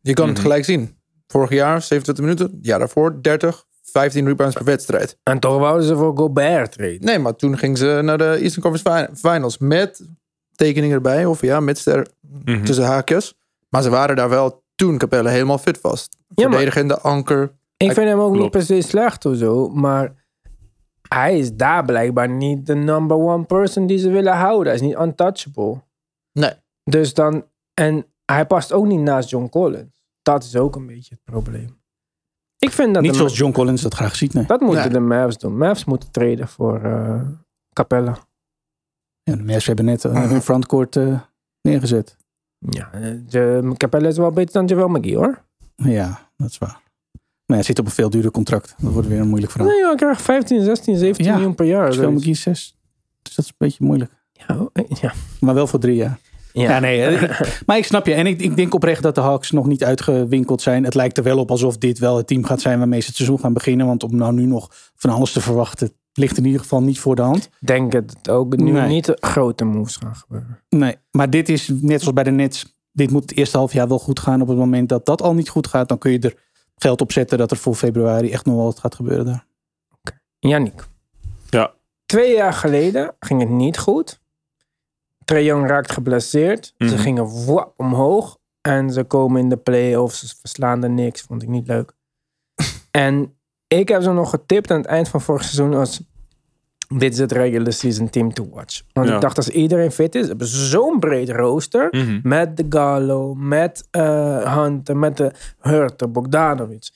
Je 0.00 0.12
kan 0.14 0.26
het 0.26 0.34
Mhm. 0.36 0.42
gelijk 0.46 0.64
zien. 0.64 0.96
Vorig 1.26 1.50
jaar 1.50 1.82
27 1.82 2.24
minuten. 2.24 2.58
Jaar 2.62 2.78
daarvoor 2.78 3.22
30, 3.22 3.64
15 3.82 4.26
rebounds 4.26 4.54
per 4.56 4.64
wedstrijd. 4.64 5.18
En 5.22 5.38
toch 5.38 5.58
wouden 5.58 5.86
ze 5.86 5.96
voor 5.96 6.16
Gobert 6.16 6.72
treden. 6.72 7.06
Nee, 7.06 7.18
maar 7.18 7.36
toen 7.36 7.58
ging 7.58 7.78
ze 7.78 8.00
naar 8.04 8.18
de 8.18 8.24
Eastern 8.40 8.62
Conference 8.62 9.06
Fin- 9.06 9.16
Finals 9.30 9.58
met 9.58 10.06
tekeningen 10.54 10.94
erbij. 10.96 11.24
Of 11.26 11.40
ja, 11.40 11.60
met 11.60 11.78
ster 11.78 12.06
Mhm. 12.44 12.64
tussen 12.64 12.84
haakjes. 12.84 13.34
Maar 13.68 13.82
ze 13.82 13.90
waren 13.90 14.16
daar 14.16 14.28
wel 14.28 14.62
toen 14.74 14.98
Capelle 14.98 15.28
helemaal 15.28 15.58
fit 15.58 15.80
was. 15.80 16.08
maar- 16.34 16.48
Verdedigende 16.50 17.00
anker. 17.00 17.52
Ik 17.76 17.92
vind 17.92 18.08
hem 18.08 18.18
ook 18.18 18.36
niet 18.36 18.50
per 18.50 18.62
se 18.62 18.80
slecht 18.80 19.24
of 19.24 19.36
zo, 19.36 19.68
maar 19.68 20.14
hij 21.08 21.38
is 21.38 21.52
daar 21.54 21.84
blijkbaar 21.84 22.28
niet 22.28 22.66
de 22.66 22.74
number 22.74 23.16
one 23.16 23.44
person 23.44 23.86
die 23.86 23.98
ze 23.98 24.10
willen 24.10 24.32
houden. 24.36 24.64
Hij 24.66 24.74
is 24.74 24.80
niet 24.80 24.96
untouchable. 24.98 25.82
Nee. 26.32 26.50
Dus 26.84 27.14
dan, 27.14 27.44
en 27.80 28.06
hij 28.24 28.46
past 28.46 28.72
ook 28.72 28.86
niet 28.86 29.00
naast 29.00 29.30
John 29.30 29.48
Collins. 29.48 30.04
Dat 30.22 30.44
is 30.44 30.56
ook 30.56 30.76
een 30.76 30.86
beetje 30.86 31.14
het 31.14 31.24
probleem. 31.24 31.80
Ik 32.58 32.70
vind 32.72 32.94
dat 32.94 33.02
Niet 33.02 33.12
de- 33.12 33.16
zoals 33.18 33.36
John 33.38 33.52
Collins 33.52 33.82
dat 33.82 33.94
graag 33.94 34.16
ziet. 34.16 34.34
Nee. 34.34 34.46
dat 34.46 34.60
moeten 34.60 34.92
de 34.92 35.00
Mavs 35.00 35.38
doen. 35.38 35.56
Mavs 35.56 35.84
moeten 35.84 36.10
treden 36.10 36.48
voor 36.48 36.82
eh, 36.84 37.20
Capella. 37.72 38.18
Ja, 39.22 39.36
de 39.36 39.42
Mavs 39.42 39.66
hebben 39.66 39.84
net 39.84 40.04
eh, 40.04 40.28
hun 40.30 40.42
frontcourt 40.42 40.96
eh, 40.96 41.20
neergezet. 41.62 42.16
Ja, 42.58 42.92
eh, 42.92 43.12
de, 43.28 43.72
Capella 43.76 44.08
is 44.08 44.16
wel 44.16 44.30
beter 44.30 44.52
dan 44.52 44.66
Javel 44.66 44.88
McGee 44.88 45.16
hoor. 45.16 45.44
Ja, 45.76 46.28
dat 46.36 46.48
is 46.50 46.58
waar. 46.58 46.80
Maar 47.46 47.56
hij 47.56 47.62
zit 47.62 47.78
op 47.78 47.84
een 47.86 47.90
veel 47.92 48.10
duurder 48.10 48.30
contract. 48.30 48.74
Dat 48.78 48.92
wordt 48.92 49.08
weer 49.08 49.20
een 49.20 49.28
moeilijk 49.28 49.52
verhaal. 49.52 49.70
Nee 49.70 49.78
joh, 49.78 49.88
hij 49.88 49.96
krijgt 49.96 50.22
15, 50.22 50.62
16, 50.62 50.96
17 50.96 51.24
Ja, 51.26 51.34
miljoen 51.34 51.54
per 51.54 51.66
jaar. 51.66 51.92
Zoiets. 51.92 52.20
McGee 52.20 52.34
6. 52.34 52.76
Dus 53.22 53.34
dat 53.34 53.44
is 53.44 53.50
een 53.50 53.56
beetje 53.58 53.84
moeilijk. 53.84 54.12
Ja, 54.32 54.68
eh, 54.72 54.84
ja. 55.00 55.12
Maar 55.40 55.54
wel 55.54 55.66
voor 55.66 55.78
drie 55.78 55.96
jaar. 55.96 56.18
Ja. 56.62 56.70
Ja, 56.70 56.78
nee. 56.78 57.02
eh, 57.02 57.22
ik- 57.22 57.62
maar 57.66 57.76
ik 57.76 57.84
snap 57.84 58.06
je. 58.06 58.14
En 58.14 58.26
ik, 58.26 58.40
ik 58.40 58.56
denk 58.56 58.74
oprecht 58.74 59.02
dat 59.02 59.14
de 59.14 59.20
Hawks 59.20 59.50
nog 59.50 59.66
niet 59.66 59.84
uitgewinkeld 59.84 60.62
zijn. 60.62 60.84
Het 60.84 60.94
lijkt 60.94 61.18
er 61.18 61.24
wel 61.24 61.38
op 61.38 61.50
alsof 61.50 61.78
dit 61.78 61.98
wel 61.98 62.16
het 62.16 62.26
team 62.26 62.44
gaat 62.44 62.60
zijn 62.60 62.78
waarmee 62.78 63.00
ze 63.00 63.06
het 63.06 63.16
seizoen 63.16 63.38
gaan 63.38 63.52
beginnen. 63.52 63.86
Want 63.86 64.02
om 64.02 64.16
nou 64.16 64.32
nu 64.32 64.46
nog 64.46 64.68
van 64.94 65.10
alles 65.10 65.32
te 65.32 65.40
verwachten, 65.40 65.92
ligt 66.12 66.36
in 66.38 66.44
ieder 66.44 66.60
geval 66.60 66.82
niet 66.82 66.98
voor 67.00 67.16
de 67.16 67.22
hand. 67.22 67.48
denk 67.60 67.92
het 67.92 68.28
ook 68.30 68.56
nu 68.56 68.70
Nee. 68.72 68.88
niet 68.88 69.12
grote 69.14 69.64
moves 69.64 69.96
gaan 69.96 70.14
gebeuren. 70.16 70.60
Nee, 70.68 70.96
maar 71.10 71.30
dit 71.30 71.48
is 71.48 71.68
net 71.68 71.98
zoals 72.00 72.14
bij 72.14 72.24
de 72.24 72.30
Nets. 72.30 72.74
Dit 72.92 73.10
moet 73.10 73.22
het 73.22 73.36
eerste 73.38 73.56
half 73.56 73.72
jaar 73.72 73.88
wel 73.88 73.98
goed 73.98 74.20
gaan. 74.20 74.40
Op 74.40 74.48
het 74.48 74.56
moment 74.56 74.88
dat 74.88 75.06
dat 75.06 75.22
al 75.22 75.34
niet 75.34 75.48
goed 75.48 75.66
gaat, 75.66 75.88
dan 75.88 75.98
kun 75.98 76.12
je 76.12 76.18
er 76.18 76.34
geld 76.76 77.00
op 77.00 77.12
zetten 77.12 77.38
dat 77.38 77.50
er 77.50 77.56
voor 77.56 77.74
februari 77.74 78.30
echt 78.32 78.44
nog 78.46 78.54
wel 78.54 78.64
wat 78.64 78.78
gaat 78.78 78.94
gebeuren 78.94 79.24
daar. 79.24 79.46
Yannick. 80.38 80.86
Ja. 81.50 81.72
Twee 82.06 82.34
jaar 82.34 82.52
geleden 82.52 83.14
ging 83.20 83.40
het 83.40 83.48
niet 83.50 83.78
goed. 83.78 84.20
Trae 85.26 85.44
Young 85.44 85.66
raakt 85.68 85.92
geblesseerd. 85.92 86.74
Ze 86.78 86.84
Mhm. 86.84 86.96
gingen 86.96 87.44
wap 87.46 87.72
omhoog. 87.76 88.38
En 88.60 88.90
ze 88.90 89.04
komen 89.04 89.40
in 89.40 89.48
de 89.48 89.56
play-offs. 89.56 90.20
Ze 90.28 90.34
verslaan 90.40 90.82
er 90.82 90.90
niks. 90.90 91.20
Vond 91.20 91.42
ik 91.42 91.48
niet 91.48 91.66
leuk. 91.66 91.92
en 92.90 93.34
ik 93.68 93.88
heb 93.88 94.02
ze 94.02 94.12
nog 94.12 94.30
getipt 94.30 94.70
aan 94.70 94.76
het 94.80 94.86
eind 94.86 95.08
van 95.08 95.20
vorig 95.20 95.42
seizoen 95.44 95.74
als... 95.74 96.00
Dit 96.98 97.12
is 97.12 97.18
het 97.18 97.32
regular 97.32 97.72
season 97.72 98.10
team 98.10 98.32
to 98.32 98.48
watch. 98.52 98.82
Want 98.92 99.08
Ja. 99.08 99.14
ik 99.14 99.20
dacht 99.20 99.36
als 99.36 99.48
iedereen 99.48 99.90
fit 99.90 100.14
is, 100.14 100.26
hebben 100.28 100.46
ze 100.46 100.66
zo'n 100.66 100.98
breed 100.98 101.30
rooster. 101.30 101.88
Mhm. 101.90 102.20
Met 102.22 102.56
de 102.56 102.66
Gallo, 102.68 103.34
met 103.34 103.88
eh 103.90 104.56
Hunter, 104.56 104.96
met 104.96 105.16
de 105.16 105.32
Hurter, 105.60 106.10
Bogdanovic. 106.10 106.90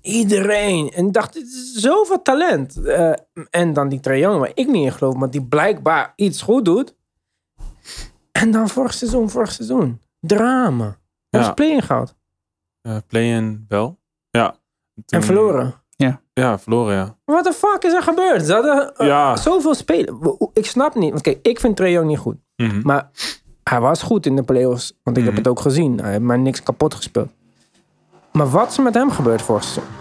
Iedereen. 0.00 0.90
En 0.90 1.06
ik 1.06 1.12
dacht, 1.12 1.32
dit 1.32 1.42
is 1.46 1.72
zoveel 1.72 2.22
talent. 2.22 2.76
Eh, 2.84 3.12
en 3.50 3.72
dan 3.72 3.88
die 3.88 4.00
Young, 4.18 4.38
waar 4.40 4.50
ik 4.54 4.66
niet 4.66 4.84
in 4.84 4.92
geloof, 4.92 5.14
maar 5.14 5.30
die 5.30 5.44
blijkbaar 5.46 6.12
iets 6.16 6.42
goed 6.42 6.64
doet. 6.64 6.94
En 8.40 8.50
dan 8.50 8.68
vorig 8.68 8.94
seizoen, 8.94 9.30
vorig 9.30 9.52
seizoen. 9.52 10.00
Drama. 10.20 10.96
Ja. 11.28 11.38
Ons 11.38 11.54
play-in 11.54 11.82
gehad. 11.82 12.16
Eh, 12.80 12.96
Play-in 13.06 13.64
wel. 13.68 13.98
Ja. 14.30 14.54
En 15.08 15.22
verloren. 15.22 15.74
Ja, 16.36 16.58
verloren, 16.58 16.94
ja. 16.94 17.16
Wat 17.24 17.44
de 17.44 17.52
fuck 17.52 17.82
is 17.84 17.92
er 17.92 18.02
gebeurd? 18.02 18.44
Ze 18.46 18.52
hadden 18.52 18.96
eh, 18.96 19.06
Ja. 19.06 19.36
zoveel 19.36 19.74
spelen. 19.74 20.36
Ik 20.52 20.66
snap 20.66 20.94
niet. 20.94 21.10
Want 21.10 21.22
kijk, 21.22 21.38
ik 21.42 21.60
vind 21.60 21.76
Trae 21.76 21.90
Young 21.90 22.06
niet 22.08 22.18
goed. 22.18 22.36
Mhm. 22.56 22.80
Maar 22.82 23.10
hij 23.62 23.80
was 23.80 24.02
goed 24.02 24.26
in 24.26 24.36
de 24.36 24.42
playoffs. 24.42 24.92
Want 25.02 25.16
ik 25.16 25.22
Mhm. 25.22 25.32
heb 25.34 25.44
het 25.44 25.52
ook 25.52 25.60
gezien. 25.60 26.00
Hij 26.00 26.10
heeft 26.10 26.22
maar 26.22 26.38
niks 26.38 26.62
kapot 26.62 26.94
gespeeld. 26.94 27.30
Maar 28.32 28.50
wat 28.50 28.70
is 28.70 28.76
er 28.76 28.82
met 28.82 28.94
hem 28.94 29.10
gebeurd 29.10 29.42
vorig 29.42 29.64
seizoen? 29.64 29.94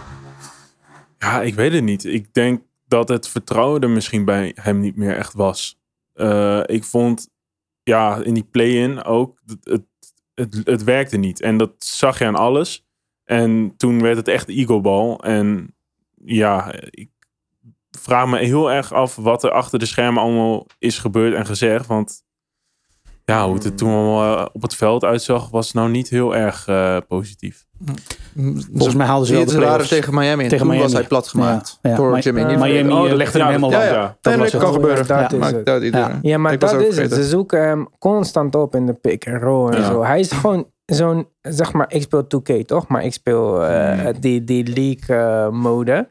Ja, 1.17 1.41
ik 1.41 1.55
weet 1.55 1.73
het 1.73 1.83
niet. 1.83 2.05
Ik 2.05 2.33
denk 2.33 2.61
dat 2.87 3.09
het 3.09 3.27
vertrouwen 3.27 3.81
er 3.81 3.89
misschien 3.89 4.25
bij 4.25 4.51
hem 4.61 4.79
niet 4.79 4.95
meer 4.95 5.17
echt 5.17 5.33
was. 5.33 5.79
Eh, 6.13 6.59
ik 6.65 6.83
vond, 6.83 7.29
ja, 7.83 8.17
in 8.23 8.33
die 8.33 8.47
play-in 8.51 9.03
ook, 9.03 9.41
het, 9.63 9.85
het, 10.33 10.61
het, 10.63 10.83
werkte 10.83 11.17
niet. 11.17 11.41
En 11.41 11.57
dat 11.57 11.71
zag 11.77 12.19
je 12.19 12.25
aan 12.25 12.35
alles. 12.35 12.85
En 13.23 13.73
toen 13.77 14.01
werd 14.01 14.17
het 14.17 14.27
echt 14.27 14.49
ego-bal. 14.49 15.23
En 15.23 15.75
ja, 16.25 16.73
ik 16.89 17.09
vraag 17.91 18.27
me 18.27 18.37
heel 18.37 18.71
erg 18.71 18.93
af 18.93 19.15
wat 19.15 19.43
er 19.43 19.51
achter 19.51 19.79
de 19.79 19.85
schermen 19.85 20.23
allemaal 20.23 20.67
is 20.79 20.99
gebeurd 20.99 21.33
en 21.33 21.45
gezegd. 21.45 21.87
Want 21.87 22.23
ja, 23.25 23.46
hoe 23.46 23.53
het 23.56 23.63
er 23.63 23.75
toen 23.75 23.89
allemaal 23.94 24.38
eh, 24.38 24.46
op 24.53 24.62
het 24.62 24.75
veld 24.75 25.03
uitzag, 25.03 25.50
was 25.50 25.74
nou 25.74 25.89
niet 25.89 26.10
heel 26.10 26.36
erg 26.36 26.68
eh, 26.68 26.98
positief. 27.08 27.65
Volgens 28.74 28.96
mij 28.96 29.06
haalden 29.06 29.27
ze 29.27 29.34
wel 29.34 29.46
de 29.46 29.51
waren 29.51 29.65
playoffs. 29.68 29.88
tegen 29.89 30.13
Miami. 30.13 30.44
En 30.44 30.50
tegen 30.50 30.58
toen 30.58 30.68
Miami. 30.68 30.84
was 30.84 30.94
hij 30.94 31.03
plat 31.03 31.27
gemaakt. 31.27 31.80
Ja, 31.82 31.89
ja. 31.89 31.96
Door 31.96 32.20
Jimmy. 32.20 32.44
Miami 32.44 32.92
Oh, 32.94 33.08
dat- 33.08 33.18
legde 33.18 33.38
hem 33.38 33.48
helemaal 33.48 33.72
ja, 33.72 33.84
ja. 33.84 34.18
Dat 34.22 34.36
Nee, 34.38 34.50
kan 34.50 34.74
gebeuren. 34.74 35.08
Dat 35.08 35.32
is 35.34 35.46
het. 35.51 35.84
iedereen. 35.84 36.20
Ja, 36.22 36.38
maar 36.38 36.53
Ik 36.53 36.60
dat 36.60 36.82
is 36.82 36.98
het. 36.98 37.13
Ze 37.13 37.24
zoeken 37.24 37.62
hem 37.68 37.88
constant 38.00 38.56
op 38.56 38.75
in 38.75 38.86
de 38.86 38.94
pick 38.94 39.27
and 39.27 39.42
roll 39.42 39.72
en 39.72 39.80
Ja. 39.82 39.88
zo. 39.88 40.03
Hij 40.03 40.20
is 40.20 40.32
gewoon 40.32 40.68
zo'n, 40.86 41.27
zeg 41.42 41.74
maar, 41.74 41.86
ik 41.89 42.01
speel 42.01 42.27
2K 42.27 42.65
toch? 42.68 42.88
Maar 42.88 43.03
ik 43.03 43.13
speel 43.13 43.63
eh, 43.65 44.08
die, 44.20 44.44
die 44.44 44.68
league 44.74 45.51
mode. 45.51 46.10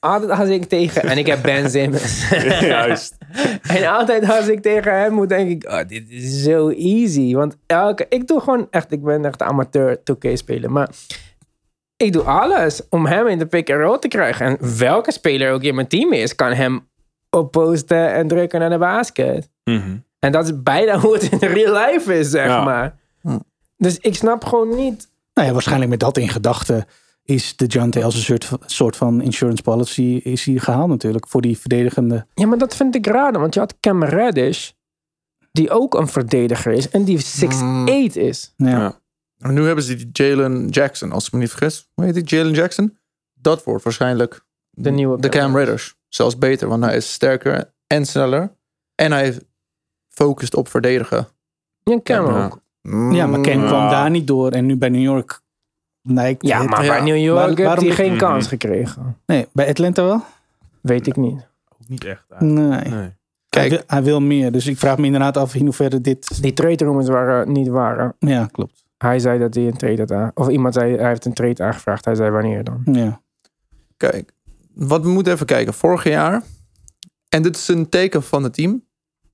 Altijd 0.00 0.30
als 0.30 0.48
ik 0.48 0.64
tegen, 0.64 1.02
en 1.02 1.18
ik 1.18 1.26
heb 1.26 1.42
Ben 1.42 1.70
Simmons. 1.70 2.28
Juist. 2.60 3.14
en 3.76 3.86
altijd 3.86 4.28
als 4.30 4.48
ik 4.48 4.62
tegen 4.62 5.00
hem 5.00 5.12
moet, 5.12 5.28
denk 5.28 5.50
ik, 5.50 5.70
oh, 5.70 5.80
dit 5.86 6.10
is 6.10 6.42
zo 6.42 6.68
easy. 6.68 7.34
Want 7.34 7.56
elke, 7.66 8.06
ik 8.08 8.26
doe 8.26 8.40
gewoon 8.40 8.66
echt, 8.70 8.92
ik 8.92 9.02
ben 9.02 9.24
echt 9.24 9.42
amateur 9.42 9.96
2K 9.98 10.32
speler. 10.32 10.70
Maar 10.72 10.90
ik 11.96 12.12
doe 12.12 12.22
alles 12.22 12.82
om 12.88 13.06
hem 13.06 13.26
in 13.26 13.38
de 13.38 13.46
pick 13.46 13.70
and 13.70 13.80
roll 13.80 13.98
te 13.98 14.08
krijgen. 14.08 14.46
En 14.46 14.78
welke 14.78 15.12
speler 15.12 15.52
ook 15.52 15.62
in 15.62 15.74
mijn 15.74 15.86
team 15.88 16.12
is, 16.12 16.34
kan 16.34 16.52
hem 16.52 16.88
opposten 17.30 18.12
en 18.12 18.28
drukken 18.28 18.60
naar 18.60 18.70
de 18.70 18.78
basket. 18.78 19.50
Mhm. 19.64 19.96
En 20.18 20.32
dat 20.32 20.44
is 20.44 20.62
bijna 20.62 20.98
hoe 21.00 21.12
het 21.14 21.22
in 21.22 21.48
real 21.48 21.86
life 21.86 22.18
is, 22.18 22.30
zeg 22.30 22.46
Ja. 22.46 22.64
maar. 22.64 22.98
Hm. 23.20 23.38
Dus 23.76 23.98
ik 23.98 24.14
snap 24.14 24.44
gewoon 24.44 24.74
niet. 24.76 25.08
Nou 25.34 25.46
ja, 25.46 25.52
waarschijnlijk 25.52 25.90
met 25.90 26.00
dat 26.00 26.16
in 26.18 26.28
gedachten 26.28 26.84
is 27.22 27.56
de 27.56 27.66
Jante 27.66 28.04
als 28.04 28.14
een 28.14 28.20
soort, 28.20 28.50
soort 28.66 28.96
van 28.96 29.20
insurance 29.20 29.62
policy 29.62 30.20
is 30.22 30.44
hij 30.44 30.58
gehaald 30.58 30.88
natuurlijk. 30.88 31.28
Voor 31.28 31.40
die 31.40 31.58
verdedigende. 31.58 32.26
Ja, 32.34 32.46
maar 32.46 32.58
dat 32.58 32.76
vind 32.76 32.94
ik 32.94 33.06
raar. 33.06 33.32
Want 33.32 33.54
je 33.54 33.60
had 33.60 33.76
Cam 33.80 34.04
Reddish, 34.04 34.70
die 35.52 35.70
ook 35.70 35.94
een 35.94 36.08
verdediger 36.08 36.72
is. 36.72 36.88
En 36.90 37.04
die 37.04 37.18
6'8 37.18 38.16
is. 38.16 38.54
Ja. 38.56 38.68
Ja. 38.68 38.98
En 39.38 39.54
nu 39.54 39.64
hebben 39.66 39.84
ze 39.84 39.94
die 39.96 40.08
Jalen 40.12 40.68
Jackson, 40.68 41.12
als 41.12 41.26
ik 41.26 41.32
me 41.32 41.38
niet 41.38 41.50
vergis. 41.50 41.90
Hoe 41.94 42.04
heet 42.04 42.14
die 42.14 42.24
Jalen 42.24 42.52
Jackson? 42.52 42.98
Dat 43.34 43.64
wordt 43.64 43.84
waarschijnlijk 43.84 44.44
De 44.70 44.90
nieuwe 44.90 45.20
de 45.20 45.28
Cam 45.28 45.40
Cam 45.40 45.54
Raiders. 45.54 45.94
Zelfs 46.08 46.38
beter, 46.38 46.68
want 46.68 46.84
hij 46.84 46.96
is 46.96 47.12
sterker 47.12 47.72
en 47.86 48.06
sneller. 48.06 48.52
En 48.94 49.12
hij 49.12 49.38
focust 50.08 50.54
op 50.54 50.68
verdedigen. 50.68 51.28
Ja, 51.82 52.00
Cam 52.02 52.26
Ja. 52.26 52.44
ook. 52.44 52.60
ja, 53.14 53.26
maar 53.26 53.40
Ken 53.40 53.60
Ja. 53.60 53.66
kwam 53.66 53.88
daar 53.90 54.10
niet 54.10 54.26
door. 54.26 54.50
En 54.50 54.66
nu 54.66 54.76
bij 54.76 54.88
New 54.88 55.02
York. 55.02 55.40
Nee, 56.12 56.30
ik- 56.30 56.42
Ja, 56.42 56.62
maar 56.62 56.84
Ja. 56.84 56.90
bij 56.92 57.00
New 57.00 57.16
York 57.24 57.58
Waar- 57.58 57.68
heeft 57.80 57.96
hij 57.96 58.06
geen 58.06 58.16
kans 58.16 58.46
gekregen. 58.46 59.16
nee, 59.26 59.46
bij 59.52 59.68
Atlanta 59.68 60.04
wel? 60.04 60.22
Weet 60.80 61.06
ik 61.06 61.16
niet. 61.16 61.48
Ook 61.72 61.88
niet 61.88 62.04
echt. 62.04 62.24
eigenlijk. 62.30 62.68
Nee. 62.68 62.92
Nee. 62.92 63.00
Hij, 63.00 63.14
Kijk. 63.48 63.70
wil, 63.70 63.80
hij 63.86 64.02
wil 64.02 64.20
meer. 64.20 64.52
Dus 64.52 64.66
ik 64.66 64.78
vraag 64.78 64.98
me 64.98 65.04
inderdaad 65.06 65.36
af 65.36 65.54
in 65.54 65.64
hoeverre 65.64 66.00
dit. 66.00 66.42
Die 66.42 66.52
trade 66.52 66.84
rumors 66.84 67.08
waren 67.08 67.52
niet 67.52 67.68
waar. 67.68 68.14
Ja, 68.18 68.46
klopt. 68.52 68.84
Hij 68.98 69.18
zei 69.18 69.38
dat 69.38 69.54
hij 69.54 69.66
een 69.66 69.76
trade 69.76 69.98
had 70.00 70.12
aan- 70.12 70.30
Of 70.34 70.48
iemand 70.48 70.74
zei, 70.74 70.96
hij 70.96 71.08
heeft 71.08 71.24
een 71.24 71.32
trade 71.34 71.62
aangevraagd. 71.64 72.04
Hij 72.04 72.14
zei 72.14 72.30
wanneer 72.30 72.64
dan. 72.64 72.82
Ja. 72.84 73.20
Kijk, 73.96 74.32
wat 74.74 75.02
we 75.02 75.08
moeten 75.08 75.32
even 75.32 75.46
kijken. 75.46 75.74
Vorig 75.74 76.04
jaar, 76.04 76.42
en 77.28 77.42
dit 77.42 77.56
is 77.56 77.68
een 77.68 77.88
teken 77.88 78.22
van 78.22 78.42
het 78.42 78.54
team, 78.54 78.84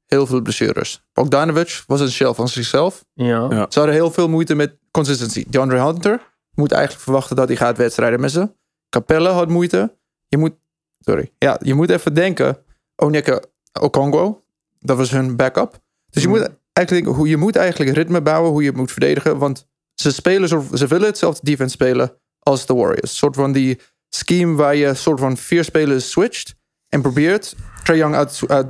heel 0.06 0.26
veel 0.26 0.40
blessures. 0.40 1.04
Bogdanovic 1.12 1.82
was 1.86 2.00
een 2.00 2.10
shell 2.10 2.32
van 2.34 2.48
zichzelf. 2.48 3.04
Ja. 3.12 3.46
Ja. 3.50 3.66
Ze 3.68 3.78
hadden 3.78 3.94
heel 3.94 4.10
veel 4.10 4.28
moeite 4.28 4.54
met 4.54 4.76
consistency. 4.90 5.44
DeAndre 5.48 5.80
Hunter 5.84 6.20
moet 6.56 6.72
eigenlijk 6.72 7.02
verwachten 7.04 7.36
dat 7.36 7.48
hij 7.48 7.56
gaat 7.56 7.76
wedstrijden 7.76 8.20
missen. 8.20 8.56
Capella 8.90 9.30
had 9.30 9.48
moeite. 9.48 9.96
Je 10.28 10.36
moet, 10.38 10.52
sorry, 10.98 11.32
ja, 11.38 11.58
je 11.62 11.74
moet 11.74 11.90
even 11.90 12.14
denken. 12.14 12.58
Onyeka 12.96 13.40
Okongwo, 13.80 14.44
dat 14.78 14.96
was 14.96 15.10
hun 15.10 15.36
backup. 15.36 15.78
Dus 16.10 16.22
je 16.22 16.28
Mhm. 16.28 16.38
moet 16.38 16.50
eigenlijk 16.72 17.06
hoe 17.06 17.28
je 17.28 17.36
moet 17.36 17.56
eigenlijk 17.56 17.96
ritme 17.96 18.22
bouwen, 18.22 18.50
hoe 18.50 18.62
je 18.62 18.72
moet 18.72 18.92
verdedigen, 18.92 19.38
want 19.38 19.66
ze 19.94 20.12
spelen, 20.12 20.48
ze 20.78 20.86
willen 20.86 21.06
hetzelfde 21.06 21.40
defense 21.44 21.74
spelen 21.74 22.12
als 22.38 22.66
de 22.66 22.74
Warriors. 22.74 23.10
Een 23.10 23.16
soort 23.16 23.34
van 23.36 23.52
die 23.52 23.80
scheme 24.08 24.54
waar 24.56 24.76
je 24.76 24.94
soort 24.94 25.20
van 25.20 25.36
vier 25.36 25.64
spelers 25.64 26.10
switcht 26.10 26.54
en 26.88 27.02
probeert 27.02 27.54
Trae 27.84 27.96
Young 27.96 28.14
uit, 28.14 28.40
uit, 28.46 28.66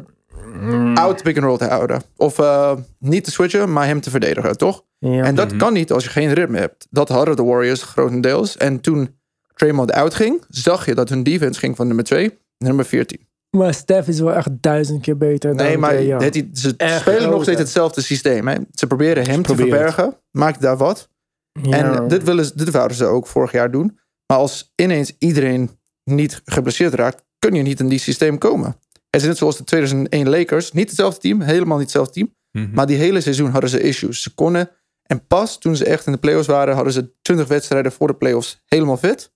out 0.94 1.22
pick 1.22 1.36
and 1.36 1.44
roll 1.44 1.56
te 1.58 1.64
houden. 1.64 2.02
Of 2.16 2.38
eh, 2.38 2.76
niet 2.98 3.24
te 3.24 3.30
switchen, 3.30 3.72
maar 3.72 3.86
hem 3.86 4.00
te 4.00 4.10
verdedigen, 4.10 4.56
toch? 4.58 4.84
Ja. 4.98 5.24
En 5.24 5.34
dat 5.34 5.56
kan 5.56 5.72
niet 5.72 5.92
als 5.92 6.04
je 6.04 6.10
geen 6.10 6.32
ritme 6.32 6.58
hebt. 6.58 6.86
Dat 6.90 7.08
hadden 7.08 7.36
de 7.36 7.42
Warriors 7.42 7.82
grotendeels. 7.82 8.56
En 8.56 8.80
toen 8.80 9.18
Draymond 9.54 9.92
uitging, 9.92 10.42
zag 10.48 10.86
je 10.86 10.94
dat 10.94 11.08
hun 11.08 11.22
defense 11.22 11.58
ging 11.60 11.76
van 11.76 11.86
nummer 11.86 12.04
2 12.04 12.28
naar 12.28 12.38
nummer 12.58 12.84
14. 12.84 13.28
Maar 13.50 13.74
Steph 13.74 14.08
is 14.08 14.20
wel 14.20 14.32
echt 14.34 14.48
duizend 14.60 15.02
keer 15.02 15.16
beter 15.16 15.56
dan 15.56 15.66
Nee, 15.66 15.78
maar 15.78 15.90
Trae 15.90 16.22
het- 16.24 16.48
ze 16.52 16.74
Echt 16.76 17.00
spelen 17.00 17.30
nog 17.30 17.42
steeds 17.42 17.58
hetzelfde 17.58 18.00
systeem. 18.00 18.48
Hè? 18.48 18.56
Ze 18.72 18.86
proberen 18.86 19.26
hem 19.26 19.42
te 19.42 19.54
proberen 19.54 19.82
het. 19.84 19.94
verbergen. 19.94 20.20
Maakt 20.30 20.60
daar 20.60 20.76
wat. 20.76 21.08
Ja. 21.62 21.96
En 21.98 22.08
dit, 22.08 22.22
willen, 22.24 22.44
ze- 22.44 22.52
dit 22.54 22.70
wouden 22.70 22.96
ze 22.96 23.04
ook 23.04 23.26
vorig 23.26 23.52
jaar 23.52 23.70
doen. 23.70 23.98
Maar 24.26 24.38
als 24.38 24.72
ineens 24.74 25.12
iedereen 25.18 25.70
niet 26.04 26.40
geblesseerd 26.44 26.94
raakt, 26.94 27.24
kun 27.38 27.54
je 27.54 27.62
niet 27.62 27.80
in 27.80 27.88
die 27.88 27.98
systeem 27.98 28.38
komen. 28.38 28.76
Het 29.10 29.20
is 29.20 29.26
net 29.26 29.36
zoals 29.36 29.56
de 29.56 29.64
2001 29.64 30.28
Lakers. 30.28 30.72
Niet 30.72 30.86
hetzelfde 30.88 31.20
team, 31.20 31.40
helemaal 31.40 31.76
niet 31.76 31.86
hetzelfde 31.86 32.12
team. 32.12 32.34
Mhm. 32.52 32.74
Maar 32.74 32.86
die 32.86 32.96
hele 32.96 33.20
seizoen 33.20 33.50
hadden 33.50 33.70
ze 33.70 33.80
issues. 33.80 34.22
Ze 34.22 34.34
konden. 34.34 34.70
En 35.06 35.26
pas 35.26 35.58
toen 35.58 35.76
ze 35.76 35.84
echt 35.84 36.06
in 36.06 36.12
de 36.12 36.18
playoffs 36.18 36.46
waren, 36.46 36.74
hadden 36.74 36.92
ze 36.92 37.12
20 37.22 37.48
wedstrijden 37.48 37.92
voor 37.92 38.06
de 38.06 38.14
playoffs 38.14 38.62
helemaal 38.66 38.96
fit. 38.96 39.32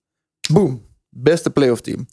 Boom. 0.51 0.85
Beste 1.09 1.49
playoff 1.49 1.81
team. 1.81 2.07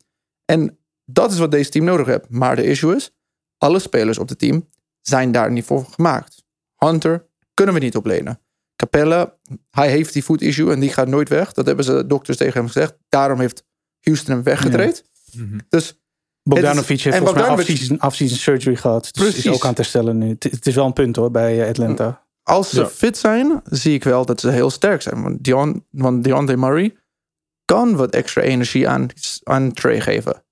En 0.45 0.79
dat 1.05 1.33
is 1.33 1.39
wat 1.39 1.51
deze 1.51 1.71
team 1.71 1.85
nodig 1.85 2.07
heeft. 2.07 2.29
Maar 2.29 2.57
de 2.57 2.65
issue 2.65 2.97
is, 2.97 3.11
alle 3.59 3.79
spelers 3.79 4.19
op 4.19 4.29
het 4.29 4.39
team 4.39 4.69
zijn 5.01 5.33
daar 5.33 5.53
niet 5.53 5.65
voor 5.65 5.85
gemaakt. 5.85 6.45
Hunter 6.77 7.27
kunnen 7.55 7.75
we 7.75 7.81
niet 7.81 7.97
oplenen. 7.97 8.41
Capella, 8.77 9.35
hij 9.71 9.91
heeft 9.91 10.13
die 10.13 10.23
foot 10.23 10.43
issue 10.43 10.73
en 10.73 10.81
die 10.81 10.93
gaat 10.93 11.09
nooit 11.09 11.29
weg. 11.29 11.53
Dat 11.53 11.67
hebben 11.67 11.85
ze 11.85 12.07
dokters 12.07 12.37
tegen 12.37 12.55
hem 12.55 12.67
gezegd. 12.67 12.97
Daarom 13.09 13.41
heeft 13.41 13.65
Houston 14.01 14.35
hem 14.35 14.43
weggetraind. 14.43 15.05
Mhm. 15.33 15.59
Dus 15.69 15.99
Bogdanovic 16.43 17.01
heeft 17.01 17.17
en 17.17 17.23
volgens 17.23 17.43
mij 17.43 17.57
afseason, 17.57 17.99
afseason 17.99 18.37
surgery 18.37 18.77
gehad. 18.77 19.03
Dus 19.03 19.23
Precies. 19.23 19.45
is 19.45 19.53
ook 19.53 19.63
aan 19.63 19.69
het 19.69 19.79
herstellen 19.79 20.19
nu. 20.19 20.29
Het, 20.39 20.67
is 20.67 20.75
wel 20.75 20.87
een 20.87 20.93
punt 20.93 21.17
hoor 21.17 21.31
bij 21.31 21.69
Atlanta. 21.69 22.27
Als 22.49 22.71
ze 22.71 22.81
Ja. 22.81 22.87
fit 22.87 23.17
zijn, 23.19 23.61
zie 23.65 23.95
ik 23.95 24.05
wel 24.05 24.25
dat 24.25 24.41
ze 24.41 24.51
heel 24.51 24.71
sterk 24.71 25.03
zijn. 25.03 25.23
Want, 25.23 25.45
Deon, 25.45 25.87
want 25.91 26.25
Deontay 26.25 26.57
Murray 26.57 26.97
kan 27.65 27.97
wat 27.97 28.11
extra 28.15 28.43
energie 28.43 28.89
aan, 28.89 29.09
aan 29.43 29.73
Trey 29.73 30.01
geven. 30.01 30.45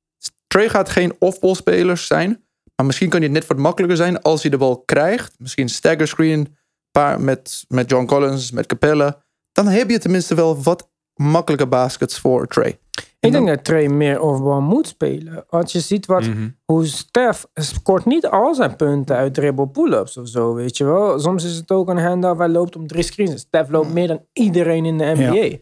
Trey 0.46 0.68
gaat 0.68 0.88
geen 0.88 1.16
off-ball 1.18 1.54
speler 1.54 1.96
zijn. 1.96 2.44
Maar 2.76 2.86
misschien 2.86 3.08
kan 3.08 3.20
hij 3.20 3.28
net 3.28 3.46
wat 3.46 3.56
makkelijker 3.56 3.96
zijn 3.96 4.22
als 4.22 4.42
hij 4.42 4.50
de 4.50 4.56
bal 4.56 4.82
krijgt. 4.84 5.34
Misschien 5.38 5.68
stagger 5.68 6.08
screen 6.08 6.56
paar 6.90 7.20
met, 7.20 7.64
met 7.68 7.90
John 7.90 8.06
Collins, 8.06 8.50
met 8.50 8.66
Capella. 8.66 9.22
Dan 9.52 9.66
heb 9.66 9.90
je 9.90 9.98
tenminste 9.98 10.34
wel 10.34 10.62
wat 10.62 10.90
makkelijke 11.14 11.66
baskets 11.66 12.18
voor 12.18 12.46
Trey. 12.46 12.78
Ik 13.26 13.33
denk 13.33 13.47
dat 13.49 13.64
Trey 13.64 13.88
meer 13.88 14.18
overbal 14.21 14.61
moet 14.61 14.87
spelen. 14.87 15.45
Als 15.49 15.73
je 15.73 15.80
ziet 15.80 16.06
wat, 16.06 16.26
Mhm. 16.26 16.49
hoe 16.64 16.87
Stef 16.87 17.47
scoort 17.54 18.04
niet 18.04 18.26
al 18.26 18.54
zijn 18.54 18.76
punten 18.76 19.16
uit 19.16 19.35
dribble 19.35 19.68
pull-ups 19.68 20.16
of 20.16 20.28
zo, 20.28 20.54
weet 20.54 20.76
je 20.76 20.85
wel. 20.85 21.18
Soms 21.21 21.45
is 21.45 21.56
het 21.56 21.71
ook 21.71 21.88
een 21.88 21.99
handoff, 21.99 22.38
hij 22.38 22.49
loopt 22.49 22.76
om 22.76 22.87
drie 22.87 23.02
screens. 23.02 23.40
Stef 23.40 23.68
loopt 23.68 23.92
meer 23.92 24.09
dan 24.09 24.21
iedereen 24.33 24.85
in 24.85 24.99
de 24.99 25.12
NBA. 25.16 25.56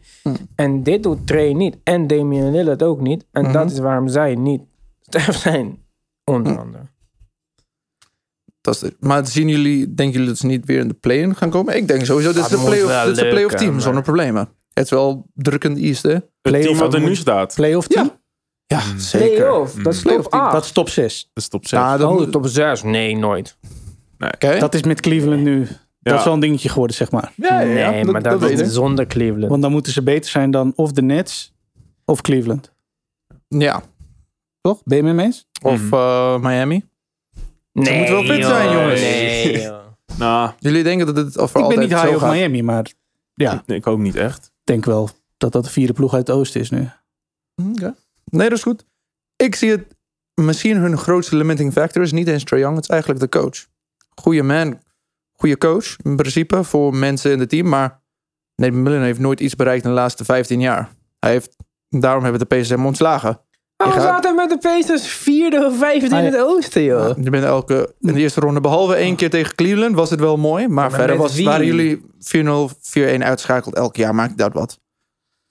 En 0.54 0.82
dit 0.82 1.02
doet 1.02 1.26
Trey 1.26 1.52
niet. 1.52 1.76
En 1.84 2.06
Damian 2.06 2.50
Lillard 2.50 2.82
ook 2.82 3.00
niet. 3.00 3.24
En 3.32 3.52
dat 3.52 3.70
is 3.70 3.78
waarom 3.78 4.08
zij 4.08 4.34
niet 4.34 4.62
Stef 5.08 5.36
zijn, 5.36 5.78
onder 6.24 6.58
andere. 6.58 6.82
Dat 8.60 8.74
is 8.74 8.80
het. 8.80 8.96
Maar 9.00 9.26
zien 9.26 9.48
jullie, 9.48 9.94
denken 9.94 10.12
jullie 10.12 10.28
dat 10.28 10.38
ze 10.38 10.46
niet 10.46 10.64
weer 10.66 10.78
in 10.78 10.88
de 10.88 10.94
play-in 10.94 11.34
gaan 11.36 11.50
komen? 11.50 11.76
Ik 11.76 11.88
denk 11.88 12.04
sowieso, 12.04 12.32
dit 12.32 12.44
is 12.44 12.48
Dat 12.48 12.58
de 12.60 12.64
play-off, 12.66 12.88
wel 12.88 13.04
dit 13.04 13.16
is 13.16 13.22
de 13.22 13.28
play-off 13.28 13.50
lukken, 13.52 13.66
team, 13.68 13.80
zonder 13.80 14.02
problemen. 14.02 14.48
Het 14.72 14.84
is 14.84 14.90
wel 14.90 15.26
druk 15.34 15.64
in 15.64 15.74
de 15.74 15.80
East, 15.80 16.02
hè? 16.02 16.16
Het 16.44 16.52
Playoff 16.52 16.78
team 16.78 16.90
wat 16.90 16.94
er 16.94 17.00
nu 17.08 17.14
staat. 17.16 17.54
Playoff 17.54 17.86
team? 17.86 18.10
Ja, 18.66 18.80
zeker. 18.96 19.36
Playoff, 19.36 19.74
dat 19.74 19.92
is 19.92 19.98
top 20.02 20.06
Playoff 20.06 20.28
team. 20.28 20.42
8. 20.42 20.52
Dat 20.52 20.64
is 20.64 20.72
top 20.72 20.88
6. 20.88 21.30
Dat 21.32 21.42
is 21.42 21.48
top 21.48 21.66
6. 21.66 21.78
Ja, 21.78 21.96
dat 21.96 22.10
Oh, 22.10 22.16
moet- 22.18 22.32
top 22.32 22.46
6? 22.46 22.82
Nee, 22.82 23.16
nooit. 23.16 23.56
Oké. 24.18 24.58
Dat 24.58 24.74
is 24.74 24.82
met 24.82 25.00
Cleveland 25.00 25.42
nu. 25.42 25.58
Dat 25.60 26.12
Ja. 26.12 26.18
is 26.18 26.24
wel 26.24 26.34
een 26.34 26.40
dingetje 26.40 26.68
geworden, 26.68 26.96
zeg 26.96 27.10
maar. 27.10 27.32
Ja, 27.36 27.60
ja, 27.60 27.78
ja, 27.78 27.90
nee, 27.90 28.02
dat- 28.04 28.12
maar 28.12 28.22
dat 28.22 28.42
is 28.42 28.60
ik. 28.60 28.66
zonder 28.66 29.06
Cleveland. 29.06 29.48
Want 29.50 29.62
dan 29.62 29.70
moeten 29.72 29.92
ze 29.92 30.02
beter 30.02 30.30
zijn 30.30 30.50
dan 30.50 30.72
of 30.76 30.92
de 30.92 31.02
Nets 31.02 31.54
of 32.04 32.20
Cleveland. 32.20 32.72
Ja. 33.48 33.82
Toch? 34.60 34.82
Ben 34.84 34.96
je 35.06 35.12
mee 35.12 35.24
eens? 35.26 35.46
Of 35.62 35.80
Mhm. 35.82 35.94
eh, 35.94 36.38
Miami. 36.38 36.84
nee, 37.72 37.96
moeten 37.98 38.14
wel 38.14 38.24
fit 38.24 38.36
joh, 38.36 38.46
zijn, 38.48 38.72
jongens. 38.72 39.00
Nee, 39.00 39.60
joh. 39.62 39.82
Nou, 40.18 40.50
Jullie 40.58 40.82
denken 40.82 41.06
dat 41.14 41.16
het 41.16 41.50
voor 41.50 41.60
Ik 41.62 41.68
ben 41.68 41.78
niet 41.78 42.00
high 42.00 42.14
op? 42.24 42.30
Miami, 42.30 42.62
maar 42.62 42.86
ja, 43.34 43.62
ik 43.66 43.74
ik 43.74 43.86
ook 43.86 43.98
niet 43.98 44.16
echt. 44.16 44.52
denk 44.64 44.84
wel 44.84 45.10
dat 45.44 45.52
dat 45.52 45.64
de 45.64 45.70
vierde 45.70 45.92
ploeg 45.92 46.14
uit 46.14 46.26
het 46.26 46.36
oosten 46.36 46.60
is 46.60 46.70
nu. 46.70 46.88
Oké. 47.70 47.94
Nee, 48.24 48.48
dat 48.48 48.58
is 48.58 48.62
goed. 48.64 48.84
Ik 49.36 49.54
zie 49.54 49.70
het, 49.70 49.94
misschien 50.34 50.76
hun 50.76 50.98
grootste 50.98 51.36
limiting 51.36 51.72
factor 51.72 52.02
is 52.02 52.12
niet 52.12 52.28
eens 52.28 52.44
Trae 52.44 52.60
Young, 52.60 52.74
het 52.74 52.84
is 52.84 52.90
eigenlijk 52.90 53.20
de 53.20 53.28
coach. 53.40 53.66
Goeie 54.14 54.42
man, 54.42 54.80
goede 55.32 55.58
coach 55.58 55.96
in 56.02 56.16
principe 56.16 56.64
voor 56.64 56.94
mensen 56.94 57.32
in 57.32 57.40
het 57.40 57.48
team, 57.48 57.68
maar 57.68 58.02
Nate 58.54 58.72
McMillan 58.72 59.02
heeft 59.02 59.18
nooit 59.18 59.40
iets 59.40 59.56
bereikt 59.56 59.84
in 59.84 59.90
de 59.90 59.96
laatste 59.96 60.24
15 60.24 60.60
jaar. 60.60 60.90
Hij 61.18 61.30
heeft, 61.30 61.56
daarom 61.88 62.22
hebben 62.22 62.40
de 62.40 62.46
Pacers 62.46 62.68
hem 62.68 62.86
ontslagen. 62.86 63.40
Waarom 63.76 63.96
gaat- 63.98 64.06
zaten 64.06 64.34
met 64.34 64.48
de 64.50 64.58
Pacers 64.58 65.06
vierde 65.06 65.66
of 65.66 65.78
vijfde 65.78 66.06
in 66.06 66.12
Ah, 66.12 66.22
het 66.24 66.36
oosten, 66.36 66.82
joh? 66.82 67.16
Je 67.22 67.30
bent 67.30 67.44
elke, 67.44 67.94
in 68.00 68.12
de 68.14 68.20
eerste 68.20 68.40
ronde, 68.40 68.60
behalve 68.60 68.94
één 68.94 69.16
keer 69.16 69.30
tegen 69.30 69.54
Cleveland, 69.54 69.94
was 69.94 70.10
het 70.10 70.20
wel 70.20 70.36
mooi. 70.36 70.66
Maar, 70.68 70.74
Maar 70.74 70.90
verder 70.98 71.16
was, 71.16 71.40
waren 71.40 71.66
jullie 71.66 72.02
4-0, 72.18 72.70
4-1 72.80 73.22
uitschakeld 73.24 73.74
elk 73.74 73.96
jaar. 73.96 74.14
Maakt 74.14 74.38
dat 74.38 74.52
wat. 74.52 74.80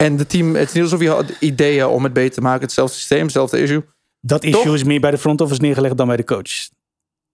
En 0.03 0.17
de 0.17 0.25
team, 0.25 0.55
het 0.55 0.67
is 0.67 0.74
niet 0.74 0.83
alsof 0.83 1.01
je 1.01 1.10
had 1.10 1.36
ideeën 1.39 1.86
om 1.86 2.03
het 2.03 2.13
beter 2.13 2.33
te 2.33 2.41
maken. 2.41 2.62
Hetzelfde 2.62 2.95
systeem, 2.95 3.22
hetzelfde 3.22 3.62
issue. 3.62 3.83
Dat 4.19 4.43
issue 4.43 4.74
is 4.74 4.83
meer 4.83 5.00
bij 5.00 5.12
de 5.12 5.17
front 5.17 5.41
office 5.41 5.62
neergelegd 5.62 5.98
dan 5.98 6.07
bij 6.07 6.15
de 6.15 6.24
coach. 6.24 6.69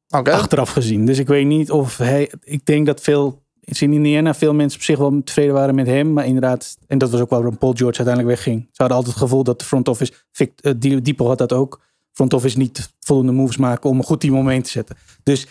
Oké. 0.07 0.31
Achteraf 0.31 0.69
gezien. 0.69 1.05
Dus 1.05 1.17
ik 1.17 1.27
weet 1.27 1.45
niet 1.45 1.71
of 1.71 1.97
hij... 1.97 2.31
Ik 2.43 2.65
denk 2.65 2.85
dat 2.85 3.01
veel... 3.01 3.47
In 3.61 3.93
Indiana 3.93 4.33
veel 4.33 4.53
mensen 4.53 4.79
op 4.79 4.85
zich 4.85 4.97
wel 4.97 5.21
tevreden 5.23 5.53
waren 5.53 5.75
met 5.75 5.87
hem. 5.87 6.13
Maar 6.13 6.25
inderdaad... 6.25 6.77
En 6.87 6.97
dat 6.97 7.09
was 7.09 7.21
ook 7.21 7.29
waarom 7.29 7.57
Paul 7.57 7.73
George 7.73 7.97
uiteindelijk 7.97 8.35
wegging. 8.35 8.61
Ze 8.61 8.81
hadden 8.81 8.97
altijd 8.97 9.15
het 9.15 9.23
gevoel 9.23 9.43
dat 9.43 9.59
de 9.59 9.65
front 9.65 9.87
office... 9.87 10.13
Uh, 10.61 10.73
Diepo 11.01 11.27
had 11.27 11.37
dat 11.37 11.53
ook. 11.53 11.81
Front 12.11 12.33
office 12.33 12.57
niet 12.57 12.93
voldoende 12.99 13.31
moves 13.31 13.57
maken 13.57 13.89
om 13.89 13.97
een 13.97 14.03
goed 14.03 14.19
team 14.19 14.37
omheen 14.37 14.61
te 14.61 14.69
zetten. 14.69 14.95
Dus 15.23 15.47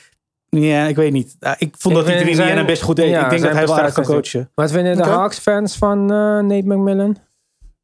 ja, 0.48 0.86
ik 0.86 0.96
weet 0.96 1.12
niet. 1.12 1.36
Ah, 1.40 1.54
Ik 1.58 1.74
vond 1.78 1.94
Ik 1.96 2.00
dat 2.00 2.10
hij 2.10 2.20
Indiana 2.20 2.52
zijn- 2.54 2.66
best 2.66 2.82
goed 2.82 2.96
deed. 2.96 3.10
ja, 3.10 3.24
ik 3.24 3.30
denk 3.30 3.42
dat 3.42 3.52
hij 3.52 3.66
wel 3.66 3.78
aardig 3.78 3.94
kan 3.94 4.04
coachen. 4.04 4.50
Wat 4.54 4.70
vinden 4.70 4.96
de 4.96 5.02
Oké. 5.02 5.10
Hawks-fans 5.10 5.76
van 5.76 5.98
eh, 6.00 6.16
Nate 6.18 6.62
McMillan? 6.66 7.16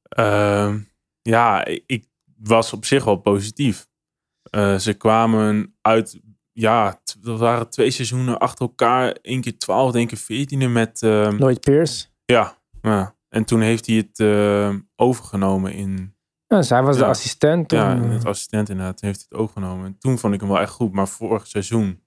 Ehm, 0.09 0.79
ja, 1.23 1.65
ik, 1.87 2.05
was 2.37 2.73
op 2.73 2.85
zich 2.85 3.05
wel 3.05 3.17
positief. 3.17 3.87
Eh, 4.51 4.77
ze 4.77 4.93
kwamen 4.95 5.75
uit, 5.81 6.21
ja, 6.53 7.01
dat 7.21 7.39
waren 7.39 7.69
twee 7.71 7.91
seizoenen 7.91 8.39
achter 8.39 8.67
elkaar. 8.67 9.17
Eén 9.23 9.41
keer 9.41 9.59
12, 9.59 9.95
één 9.95 10.07
keer 10.07 10.19
14 10.19 10.73
met, 10.73 11.03
ehm, 11.03 11.37
Lloyd 11.37 11.61
Pierce. 11.61 12.07
ja, 12.25 12.59
ja. 12.83 13.15
En 13.29 13.45
toen 13.45 13.61
heeft 13.61 13.87
hij 13.87 13.97
het 13.97 14.19
ehm, 14.21 14.79
overgenomen 14.97 15.73
in, 15.73 16.13
Ja, 16.47 16.57
dus 16.57 16.69
hij 16.71 16.83
was 16.83 16.97
de 16.97 17.03
Ja. 17.03 17.09
assistent 17.09 17.69
toen. 17.69 17.79
ja, 17.79 17.93
in 17.95 18.03
het 18.03 18.25
assistent 18.25 18.69
inderdaad. 18.69 19.01
Heeft 19.01 19.17
hij 19.19 19.27
het 19.29 19.39
overgenomen. 19.41 19.87
En 19.87 19.99
toen 19.99 20.19
vond 20.19 20.35
ik 20.35 20.41
hem 20.41 20.49
wel 20.49 20.61
echt 20.61 20.73
goed. 20.73 20.93
Maar 20.93 21.09
vorig 21.09 21.47
seizoen... 21.47 22.03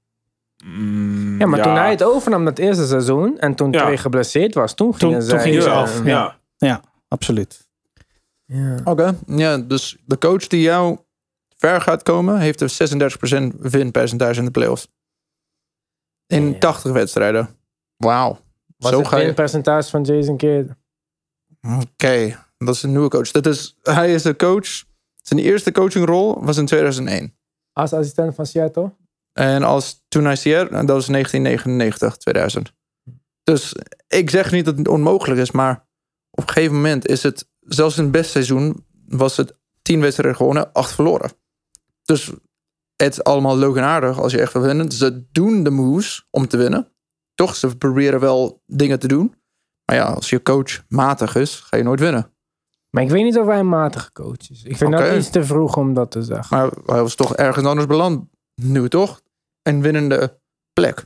mm, 0.65 1.39
ja, 1.39 1.45
maar 1.45 1.61
toen 1.61 1.75
hij 1.75 1.89
het 1.89 2.03
overnam 2.03 2.45
dat 2.45 2.57
eerste 2.57 2.87
seizoen 2.87 3.39
en 3.39 3.55
toen 3.55 3.71
Ja. 3.71 3.81
Trey 3.83 3.97
geblesseerd 3.97 4.53
was, 4.53 4.73
toen 4.73 4.91
Toen- 4.91 4.97
gingen 4.99 5.19
toen 5.19 5.29
zij... 5.29 5.39
gingen 5.41 5.61
ze 5.61 5.69
eh, 5.69 5.77
af, 5.77 6.05
ja. 6.05 6.39
Ja, 6.57 6.81
absoluut. 7.07 7.67
ja. 8.45 8.77
Oké. 8.83 9.17
Ja, 9.27 9.57
dus 9.57 9.97
de 10.05 10.17
coach 10.17 10.47
die 10.47 10.61
jou 10.61 10.97
ver 11.57 11.81
gaat 11.81 12.03
komen, 12.03 12.39
heeft 12.39 12.61
een 12.61 12.69
36% 13.55 13.55
winpercentage 13.59 14.39
in 14.39 14.45
de 14.45 14.51
playoffs. 14.51 14.87
In 16.27 16.49
Ja. 16.51 16.57
80 16.59 16.91
wedstrijden. 16.91 17.49
Wauw. 17.97 18.39
Wat 18.77 18.91
Zo 18.91 18.99
is 18.99 19.09
het 19.09 19.21
je. 19.21 19.33
percentage 19.33 19.89
van 19.89 20.01
Jason 20.03 20.37
Kidd? 20.37 20.71
Oké, 21.81 22.39
dat 22.57 22.75
is 22.75 22.83
een 22.83 22.89
nieuwe 22.91 23.09
coach. 23.09 23.31
Dat 23.31 23.45
is, 23.45 23.77
hij 23.81 24.13
is 24.13 24.21
de 24.21 24.35
coach. 24.35 24.83
Zijn 25.21 25.39
eerste 25.39 25.71
coachingrol 25.71 26.43
was 26.45 26.57
in 26.57 26.65
2001. 26.65 27.33
Als 27.73 27.93
assistent 27.93 28.35
van 28.35 28.45
Seattle? 28.45 28.91
En 29.37 29.63
als 29.63 30.03
toen 30.07 30.25
hij 30.25 30.35
Sierra, 30.35 30.63
dat 30.63 30.95
was 30.95 31.07
1999, 31.07 32.17
2000. 32.17 32.73
Dus 33.43 33.75
ik 34.07 34.29
zeg 34.29 34.51
niet 34.51 34.65
dat 34.65 34.77
het 34.77 34.87
onmogelijk 34.87 35.41
is, 35.41 35.51
maar 35.51 35.87
op 36.31 36.47
een 36.47 36.53
gegeven 36.53 36.75
moment 36.75 37.07
is 37.07 37.23
het, 37.23 37.49
zelfs 37.59 37.97
in 37.97 38.03
het 38.03 38.11
beste 38.11 38.31
seizoen, 38.31 38.85
was 39.07 39.37
het 39.37 39.55
10 39.81 40.01
wedstrijden 40.01 40.35
gewonnen, 40.35 40.73
8 40.73 40.93
verloren. 40.93 41.31
Dus 42.03 42.31
het 42.95 43.13
is 43.13 43.23
allemaal 43.23 43.57
leuk 43.57 43.75
en 43.75 43.83
aardig 43.83 44.19
als 44.19 44.31
je 44.31 44.41
echt 44.41 44.53
wil 44.53 44.61
winnen. 44.61 44.91
Ze 44.91 45.25
doen 45.31 45.63
de 45.63 45.69
moves 45.69 46.27
om 46.29 46.47
te 46.47 46.57
winnen. 46.57 46.91
Toch, 47.35 47.55
ze 47.55 47.77
proberen 47.77 48.19
wel 48.19 48.63
dingen 48.65 48.99
te 48.99 49.07
doen. 49.07 49.35
Maar 49.85 49.95
ja, 49.95 50.05
als 50.05 50.29
je 50.29 50.41
coach 50.41 50.83
matig 50.87 51.35
is, 51.35 51.55
ga 51.55 51.77
je 51.77 51.83
nooit 51.83 51.99
winnen. 51.99 52.33
Maar 52.89 53.03
ik 53.03 53.09
weet 53.09 53.23
niet 53.23 53.37
of 53.37 53.47
hij 53.47 53.59
een 53.59 53.69
matige 53.69 54.11
coach 54.11 54.49
is. 54.49 54.63
Ik 54.63 54.77
vind 54.77 54.91
dat 54.91 55.15
iets 55.15 55.29
te 55.29 55.43
vroeg 55.43 55.77
om 55.77 55.93
dat 55.93 56.11
te 56.11 56.21
zeggen. 56.21 56.57
Maar 56.57 56.69
hij 56.85 57.01
was 57.01 57.15
toch 57.15 57.35
ergens 57.35 57.65
anders 57.65 57.87
beland. 57.87 58.25
Nu 58.55 58.89
toch? 58.89 59.21
Een 59.67 59.81
winnende 59.81 60.39
plek. 60.73 61.05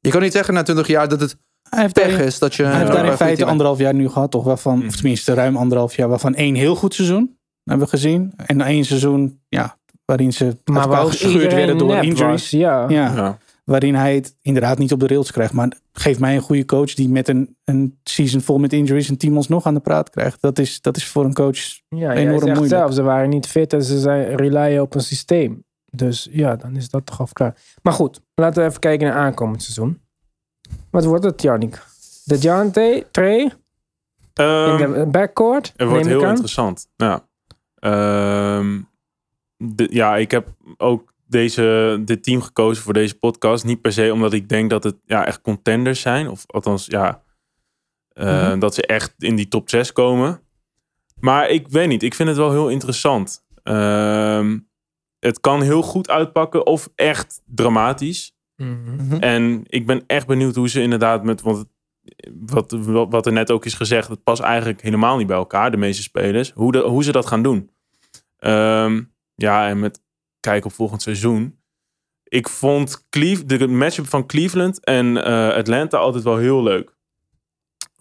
Je 0.00 0.10
kan 0.10 0.20
niet 0.22 0.32
zeggen 0.32 0.54
na 0.54 0.62
20 0.62 0.86
jaar 0.86 1.08
dat 1.08 1.20
het 1.20 1.36
Hij 1.70 1.80
heeft 1.80 1.94
pech 1.94 2.06
daarin, 2.08 2.26
is 2.26 2.38
dat 2.38 2.54
je... 2.54 2.62
hij 2.62 2.72
heeft 2.76 2.86
bij 2.90 2.96
daar 3.02 3.10
in 3.10 3.16
feite 3.16 3.44
anderhalf 3.44 3.78
jaar 3.78 3.94
nu 3.94 4.08
gehad, 4.08 4.30
toch? 4.30 4.44
Waarvan, 4.44 4.78
Mhm. 4.78 4.86
of 4.86 4.94
tenminste 4.96 5.34
ruim 5.34 5.56
anderhalf 5.56 5.96
jaar, 5.96 6.08
waarvan 6.08 6.34
één 6.34 6.54
heel 6.54 6.74
goed 6.76 6.94
seizoen 6.94 7.38
hebben 7.64 7.84
we 7.84 7.90
gezien. 7.96 8.32
En 8.46 8.60
één 8.60 8.84
seizoen, 8.84 9.40
ja, 9.48 9.78
waarin 10.04 10.32
ze 10.32 10.56
Maar 10.64 10.88
waar 10.88 11.06
gescheurd 11.06 11.52
werden 11.54 11.78
door 11.78 11.94
injuries. 11.94 12.20
was, 12.20 12.50
ja. 12.50 12.88
Ja, 12.88 13.14
Ja. 13.14 13.38
waarin 13.64 13.94
hij 13.94 14.14
het 14.14 14.36
inderdaad 14.42 14.78
niet 14.78 14.92
op 14.92 15.00
de 15.00 15.06
rails 15.06 15.30
krijgt. 15.32 15.52
Maar 15.52 15.72
geef 15.92 16.18
mij 16.18 16.34
een 16.34 16.40
goede 16.40 16.64
coach 16.64 16.94
die 16.94 17.08
met 17.08 17.28
een, 17.28 17.56
een 17.64 17.98
season 18.02 18.40
vol 18.40 18.58
met 18.58 18.72
injuries 18.72 19.08
een 19.08 19.16
team 19.16 19.36
alsnog 19.36 19.66
aan 19.66 19.74
de 19.74 19.80
praat 19.80 20.10
krijgt. 20.10 20.40
Dat 20.42 20.58
is, 20.58 20.80
dat 20.80 20.96
is 20.96 21.06
voor 21.06 21.24
een 21.24 21.34
coach 21.34 21.58
Ja, 21.88 22.12
enorm 22.12 22.44
moeilijk. 22.44 22.66
zelf, 22.68 22.94
ze 22.94 23.02
waren 23.02 23.28
niet 23.28 23.46
fit 23.46 23.72
en 23.72 23.82
ze 23.82 23.98
zijn 24.00 24.36
relyen 24.36 24.82
op 24.82 24.94
een 24.94 25.00
systeem. 25.00 25.64
Dus 25.90 26.28
ja, 26.30 26.56
dan 26.56 26.76
is 26.76 26.90
dat 26.90 27.06
toch 27.06 27.20
al 27.20 27.28
klaar. 27.32 27.56
Maar 27.82 27.92
goed, 27.92 28.20
laten 28.34 28.62
we 28.62 28.68
even 28.68 28.80
kijken 28.80 29.06
naar 29.06 29.16
aankomend 29.16 29.62
seizoen. 29.62 30.00
Wat 30.90 31.04
wordt 31.04 31.24
het, 31.24 31.42
Jannik? 31.42 31.82
De 32.24 32.38
Jante, 32.38 33.06
Trey, 33.10 33.52
Ehm, 34.34 34.82
in 34.82 34.92
de 34.92 35.06
backcourt, 35.06 35.72
Het 35.76 35.88
wordt 35.88 36.06
heel 36.06 36.22
aan. 36.24 36.28
interessant. 36.30 36.88
Ja. 36.96 37.28
Ehm, 37.74 38.80
de- 39.56 39.88
ja, 39.90 40.16
ik 40.16 40.30
heb 40.30 40.48
ook 40.76 41.12
deze, 41.26 41.98
dit 42.04 42.22
team 42.22 42.42
gekozen 42.42 42.82
voor 42.82 42.92
deze 42.92 43.18
podcast. 43.18 43.64
Niet 43.64 43.80
per 43.80 43.92
se 43.92 44.12
omdat 44.12 44.32
ik 44.32 44.48
denk 44.48 44.70
dat 44.70 44.84
het 44.84 44.96
ja, 45.04 45.26
echt 45.26 45.40
contenders 45.40 46.00
zijn. 46.00 46.28
Of 46.28 46.44
althans, 46.46 46.86
ja, 46.86 47.22
eh, 48.08 48.48
Mhm. 48.48 48.58
dat 48.58 48.74
ze 48.74 48.86
echt 48.86 49.14
in 49.18 49.36
die 49.36 49.48
top 49.48 49.70
6 49.70 49.92
komen. 49.92 50.40
Maar 51.20 51.48
ik 51.48 51.68
weet 51.68 51.88
niet, 51.88 52.02
ik 52.02 52.14
vind 52.14 52.28
het 52.28 52.38
wel 52.38 52.50
heel 52.50 52.68
interessant. 52.68 53.44
Ehm, 53.62 54.58
het 55.20 55.40
kan 55.40 55.62
heel 55.62 55.82
goed 55.82 56.10
uitpakken 56.10 56.66
of 56.66 56.88
echt 56.94 57.42
dramatisch. 57.46 58.34
Mhm. 58.56 59.14
En 59.20 59.62
ik 59.66 59.86
ben 59.86 60.04
echt 60.06 60.26
benieuwd 60.26 60.54
hoe 60.54 60.68
ze 60.68 60.82
inderdaad 60.82 61.24
met. 61.24 61.42
Want 61.42 61.64
wat, 62.44 62.70
wat 62.70 63.10
wat 63.10 63.26
er 63.26 63.32
net 63.32 63.50
ook 63.50 63.64
is 63.64 63.74
gezegd, 63.74 64.08
het 64.08 64.22
past 64.22 64.42
eigenlijk 64.42 64.82
helemaal 64.82 65.16
niet 65.16 65.26
bij 65.26 65.36
elkaar, 65.36 65.70
de 65.70 65.76
meeste 65.76 66.02
spelers. 66.02 66.50
Hoe, 66.50 66.72
de, 66.72 66.78
hoe 66.78 67.04
ze 67.04 67.12
dat 67.12 67.26
gaan 67.26 67.42
doen. 67.42 67.70
Ehm, 68.36 69.02
ja, 69.34 69.68
en 69.68 69.78
met 69.78 70.02
kijk 70.40 70.64
op 70.64 70.72
volgend 70.72 71.02
seizoen. 71.02 71.58
Ik 72.24 72.48
vond 72.48 73.06
Cleve, 73.08 73.44
de 73.44 73.68
matchup 73.68 74.06
van 74.06 74.26
Cleveland 74.26 74.84
en 74.84 75.24
eh, 75.24 75.48
Atlanta 75.48 75.98
altijd 75.98 76.24
wel 76.24 76.36
heel 76.36 76.62
leuk. 76.62 76.96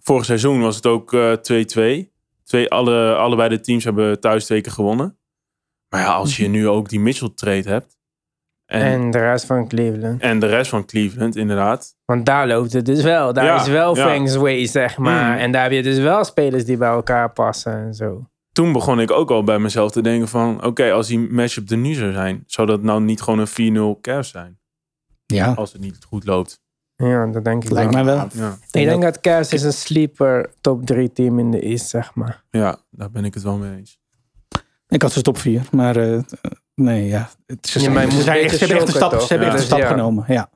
Vorig 0.01 0.25
seizoen 0.25 0.61
was 0.61 0.75
het 0.75 0.85
ook 0.85 1.13
eh, 1.13 1.33
2-2. 2.03 2.11
Twee, 2.43 2.69
alle, 2.69 3.15
allebei 3.15 3.49
de 3.49 3.59
teams 3.59 3.83
hebben 3.83 4.19
thuis 4.19 4.45
twee 4.45 4.61
keer 4.61 4.71
gewonnen. 4.71 5.18
Maar 5.89 6.01
ja, 6.01 6.13
als 6.13 6.37
je 6.37 6.47
nu 6.47 6.67
ook 6.67 6.89
die 6.89 6.99
Mitchell 6.99 7.31
trade 7.35 7.69
hebt. 7.69 7.97
En, 8.65 8.81
en, 8.81 8.91
En 9.01 9.11
de 9.11 9.19
rest 9.19 9.45
van 9.45 9.67
Cleveland. 9.67 10.21
de 10.21 10.47
rest 10.47 10.69
van 10.69 10.85
Cleveland, 10.85 11.35
inderdaad. 11.35 11.95
Want 12.05 12.25
daar 12.25 12.47
loopt 12.47 12.73
het 12.73 12.85
dus 12.85 13.01
wel. 13.03 13.33
Daar 13.33 13.45
Ja, 13.45 13.61
is 13.61 13.67
wel 13.67 13.95
ja. 13.95 14.07
feng 14.07 14.29
shui, 14.29 14.67
zeg 14.67 14.97
maar. 14.97 15.33
Mm. 15.33 15.37
En 15.39 15.51
daar 15.51 15.63
heb 15.63 15.71
je 15.71 15.83
dus 15.83 15.97
wel 15.97 16.23
spelers 16.23 16.65
die 16.65 16.77
bij 16.77 16.89
elkaar 16.89 17.31
passen 17.31 17.73
en 17.73 17.93
zo. 17.93 18.29
toen 18.51 18.71
begon 18.73 18.99
ik 18.99 19.11
ook 19.11 19.31
al 19.31 19.43
bij 19.43 19.59
mezelf 19.59 19.91
te 19.91 20.01
denken 20.01 20.27
van... 20.27 20.65
Oké, 20.65 20.91
als 20.91 21.07
die 21.07 21.19
matchup 21.19 21.69
er 21.69 21.77
nu 21.77 21.93
zou 21.93 22.11
zijn... 22.11 22.43
Zou 22.47 22.67
dat 22.67 22.81
nou 22.81 23.01
niet 23.01 23.21
gewoon 23.21 23.47
een 23.55 23.95
4-0 23.97 24.01
Cavs 24.01 24.29
zijn? 24.29 24.59
Ja, 25.25 25.53
Als 25.53 25.71
het 25.73 25.81
niet 25.81 25.97
goed 26.07 26.25
loopt. 26.25 26.61
Ja, 26.95 27.25
dat 27.27 27.43
denk 27.43 27.63
ik 27.63 27.69
lijkt 27.69 27.93
wel. 27.93 28.03
mij 28.03 28.15
wel. 28.15 28.27
Ja, 28.33 28.57
Ik 28.71 28.85
denk 28.85 29.01
dat 29.01 29.19
Cavs 29.21 29.53
is 29.53 29.63
een 29.63 29.73
sleeper 29.73 30.49
top 30.61 30.85
3 30.85 31.11
team 31.11 31.39
in 31.39 31.51
de 31.51 31.59
East, 31.59 31.89
zeg 31.89 32.13
maar. 32.15 32.43
ja 32.51 32.77
daar 32.91 33.11
ben 33.11 33.25
ik 33.25 33.33
het 33.33 33.43
wel 33.43 33.57
mee 33.57 33.77
eens. 33.77 33.99
Ik 34.89 35.01
had 35.01 35.11
ze 35.11 35.21
top 35.21 35.37
4, 35.37 35.61
maar 35.71 35.95
eh, 35.95 36.19
nee, 36.75 37.05
ja. 37.07 37.29
Het, 37.45 37.67
ze 37.67 37.79
Ja, 37.79 37.93
zijn, 37.93 38.11
ze 38.11 38.31
echt, 38.31 38.51
ze 38.53 38.57
hebben 38.59 38.77
echt 38.77 38.87
een 38.87 38.93
stap, 38.93 39.19
ze 39.19 39.27
hebben 39.27 39.47
toch? 39.47 39.47
echt 39.47 39.53
een 39.53 39.59
Ja. 39.59 39.65
stap 39.65 39.79
Ja. 39.79 39.87
genomen. 39.87 40.25
Ja. 40.27 40.49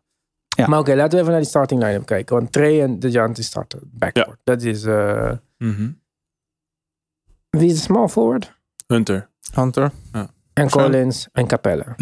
Ja. 0.58 0.67
Maar 0.67 0.80
oké, 0.80 0.96
laten 0.96 1.12
we 1.12 1.17
even 1.19 1.32
naar 1.32 1.39
die 1.41 1.50
starting 1.50 1.82
line-up 1.84 2.06
kijken. 2.06 2.36
Want 2.36 2.52
Trey 2.52 2.82
en 2.82 3.00
DeJounte 3.00 3.43
starten 3.43 3.80
backcourt. 3.84 4.39
Dat 4.43 4.62
is... 4.62 4.84
eh, 4.84 5.32
Mhm. 5.58 5.91
wie 7.50 7.69
is 7.69 7.74
de 7.76 7.82
small 7.82 8.08
forward? 8.08 8.54
Hunter. 8.88 9.30
Hunter. 9.54 9.91
En 10.54 10.69
Collins 10.69 11.28
en 11.32 11.48
Capella. 11.48 11.96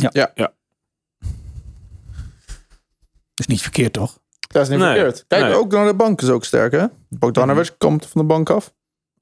is 3.36 3.48
niet 3.48 3.62
verkeerd, 3.62 3.94
toch? 3.94 4.20
Dat 4.48 4.62
is 4.62 4.70
niet 4.70 4.80
Nee, 4.80 4.88
verkeerd. 4.94 5.26
Kijk, 5.28 5.44
nee. 5.44 5.54
ook 5.54 5.72
naar 5.72 5.86
de 5.86 5.94
bank 5.96 6.22
is 6.22 6.30
ook 6.30 6.46
sterk, 6.46 6.72
hè? 6.72 6.86
Bogdanovic 7.10 7.76
komt 7.78 8.06
van 8.06 8.22
de 8.22 8.28
bank 8.28 8.50
af. 8.50 8.74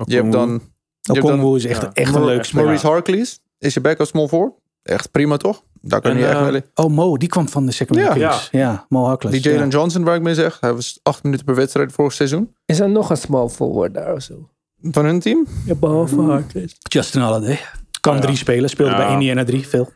Je 0.06 0.16
hebt 0.16 0.32
dan- 0.32 0.62
Okongwu 1.10 1.56
is 1.56 1.66
echt, 1.66 1.82
ja. 1.82 1.90
echt 1.94 2.16
een 2.16 2.26
leuk 2.26 2.44
speler. 2.44 2.64
Maurice 2.66 2.88
Harkless. 2.88 3.40
Is 3.60 3.74
je 3.74 3.82
backup 3.82 4.08
small 4.08 4.28
voor. 4.28 4.54
Echt 4.84 5.12
prima, 5.12 5.38
toch? 5.38 5.64
Daar 5.82 6.02
kun 6.02 6.18
je 6.18 6.26
En, 6.28 6.54
echt 6.54 6.66
eh. 6.76 6.86
Oh, 6.86 6.92
Mo, 6.92 7.18
die 7.18 7.30
kwam 7.30 7.48
van 7.50 7.66
de 7.66 7.72
Sacramento 7.72 8.20
Ja. 8.20 8.30
Kings. 8.30 8.48
Ja, 8.52 8.86
Mo 8.90 9.04
Harkless. 9.06 9.42
Die 9.42 9.52
Jalen 9.52 9.70
ja. 9.70 9.78
Johnson, 9.78 10.04
waar 10.04 10.16
ik 10.16 10.22
mee 10.22 10.34
zeg. 10.34 10.58
Hij 10.60 10.74
was 10.74 11.00
acht 11.04 11.24
minuten 11.24 11.46
per 11.46 11.56
wedstrijd 11.56 11.92
vorig 11.92 12.14
seizoen. 12.14 12.56
Is 12.66 12.80
er 12.80 12.90
nog 12.90 13.10
een 13.10 13.18
small 13.18 13.48
forward 13.50 13.94
daar 13.94 14.14
of 14.14 14.22
zo? 14.22 14.50
Van 14.82 15.06
hun 15.06 15.20
team. 15.20 15.48
Ja, 15.66 15.76
behalve 15.76 16.22
Harkless. 16.22 16.76
Justin 16.80 17.22
Holiday. 17.22 17.60
Kan 18.02 18.16
Ja. 18.16 18.22
drie 18.22 18.36
spelen. 18.38 18.70
Speelde 18.70 18.92
Ja. 18.92 18.98
bij 18.98 19.12
Indiana 19.14 19.44
3 19.44 19.68
veel. 19.68 19.90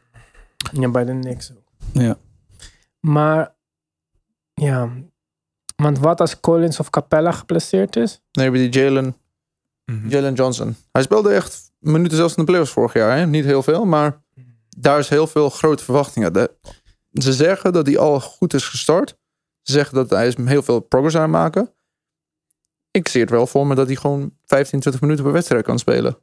Ja, 0.71 0.89
bij 0.89 1.05
de 1.05 1.19
Knicks 1.19 1.51
ook. 1.51 2.01
Ja. 2.01 2.17
Maar, 2.99 3.55
ja. 4.53 4.89
Want 5.75 5.99
wat 5.99 6.19
als 6.21 6.39
Collins 6.39 6.79
of 6.79 6.89
Capella 6.89 7.31
geplaceerd 7.31 7.95
is? 7.95 8.21
Nee, 8.31 8.51
bij 8.51 8.69
die 8.69 8.81
Jalen, 8.81 9.15
Mhm. 9.85 10.07
Jalen 10.07 10.33
Johnson. 10.33 10.75
Hij 10.91 11.01
speelde 11.01 11.33
echt 11.33 11.71
minuten 11.79 12.17
zelfs 12.17 12.35
in 12.35 12.45
de 12.45 12.51
playoffs 12.51 12.71
vorig 12.73 12.93
jaar. 12.93 13.17
Hè? 13.17 13.25
Niet 13.25 13.45
heel 13.45 13.63
veel, 13.63 13.85
maar 13.85 14.21
daar 14.77 14.99
is 14.99 15.09
heel 15.09 15.27
veel 15.27 15.49
grote 15.49 15.83
verwachtingen. 15.83 16.33
De- 16.33 16.51
ze 17.13 17.33
zeggen 17.33 17.73
dat 17.73 17.85
hij 17.85 17.97
al 17.97 18.19
goed 18.19 18.53
is 18.53 18.67
gestart. 18.67 19.17
Ze 19.61 19.71
zeggen 19.71 19.95
dat 19.95 20.09
hij 20.09 20.27
is 20.27 20.35
heel 20.37 20.63
veel 20.63 20.79
progress 20.79 21.15
aan 21.15 21.21
het 21.21 21.31
maken. 21.31 21.73
Ik 22.91 23.07
zie 23.07 23.21
het 23.21 23.29
wel 23.29 23.47
voor 23.47 23.67
me 23.67 23.75
dat 23.75 23.87
hij 23.87 23.95
gewoon 23.95 24.31
15, 24.45 24.79
20 24.79 25.01
minuten 25.01 25.23
per 25.23 25.33
wedstrijd 25.33 25.63
kan 25.65 25.79
spelen. 25.79 26.17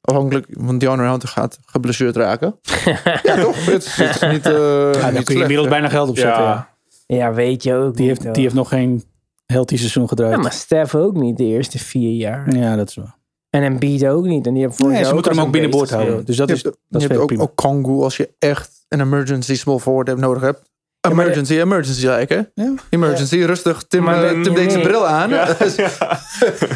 Afhankelijk, 0.00 0.46
want 0.50 0.80
DeAndre 0.80 1.08
Hunter 1.08 1.28
gaat 1.28 1.58
geblesseerd 1.66 2.16
raken. 2.16 2.58
ja, 3.22 3.40
toch? 3.40 3.64
Het 3.66 3.84
is, 3.84 3.96
het 3.96 4.22
is 4.22 4.30
niet, 4.30 4.46
eh 4.46 4.52
Ja, 4.52 4.92
daar 4.92 5.12
niet 5.12 5.24
kun 5.24 5.34
je 5.34 5.40
inmiddels 5.40 5.68
bijna 5.68 5.88
geld 5.88 6.08
op 6.08 6.16
zetten. 6.18 6.42
Ja. 6.42 6.74
Ja. 7.06 7.16
Ja, 7.16 7.32
weet 7.34 7.62
je 7.62 7.74
ook 7.74 7.96
Die, 7.96 8.08
niet, 8.08 8.22
heeft, 8.22 8.34
die 8.34 8.42
heeft 8.42 8.54
nog 8.54 8.68
geen 8.68 9.04
healthy 9.46 9.76
seizoen 9.76 10.08
gedraaid. 10.08 10.34
Ja, 10.34 10.40
maar 10.40 10.52
Steph 10.52 10.94
ook 10.94 11.16
niet 11.16 11.36
de 11.36 11.44
eerste 11.44 11.78
vier 11.78 12.16
jaar. 12.16 12.56
Ja, 12.56 12.76
dat 12.76 12.88
is 12.88 12.94
waar. 12.94 13.16
En 13.50 13.62
Embiid 13.62 14.06
ook 14.06 14.24
niet. 14.24 14.46
En 14.46 14.54
die 14.54 14.62
hebben 14.62 14.88
Nee, 14.88 15.04
ze 15.04 15.14
moeten 15.14 15.32
hem 15.32 15.40
ook 15.40 15.52
binnenboord 15.52 15.90
houden. 15.90 16.24
Dus 16.24 16.36
dat 16.36 16.48
je 16.48 16.54
is, 16.54 16.62
hebt, 16.62 16.76
dat 16.88 17.00
is 17.00 17.06
je 17.06 17.12
hebt 17.12 17.20
ook, 17.22 17.26
prima. 17.26 17.42
ook 17.42 17.54
Kongu 17.54 18.02
als 18.02 18.16
je 18.16 18.30
echt 18.38 18.84
een 18.88 19.00
emergency 19.00 19.54
small 19.54 19.78
forward 19.78 20.08
hebt 20.08 20.20
nodig 20.20 20.42
hebt. 20.42 20.70
De- 21.08 21.14
Emergency, 21.14 21.58
emergency 21.60 22.06
hè? 22.06 22.40
Ja. 22.54 22.74
Emergency, 22.90 23.36
rustig. 23.42 23.82
Tim, 23.82 24.08
eh, 24.08 24.30
Tim 24.42 24.54
deed 24.54 24.72
zijn 24.72 24.82
bril 24.84 25.06
aan. 25.06 25.30
Ja, 25.30 25.48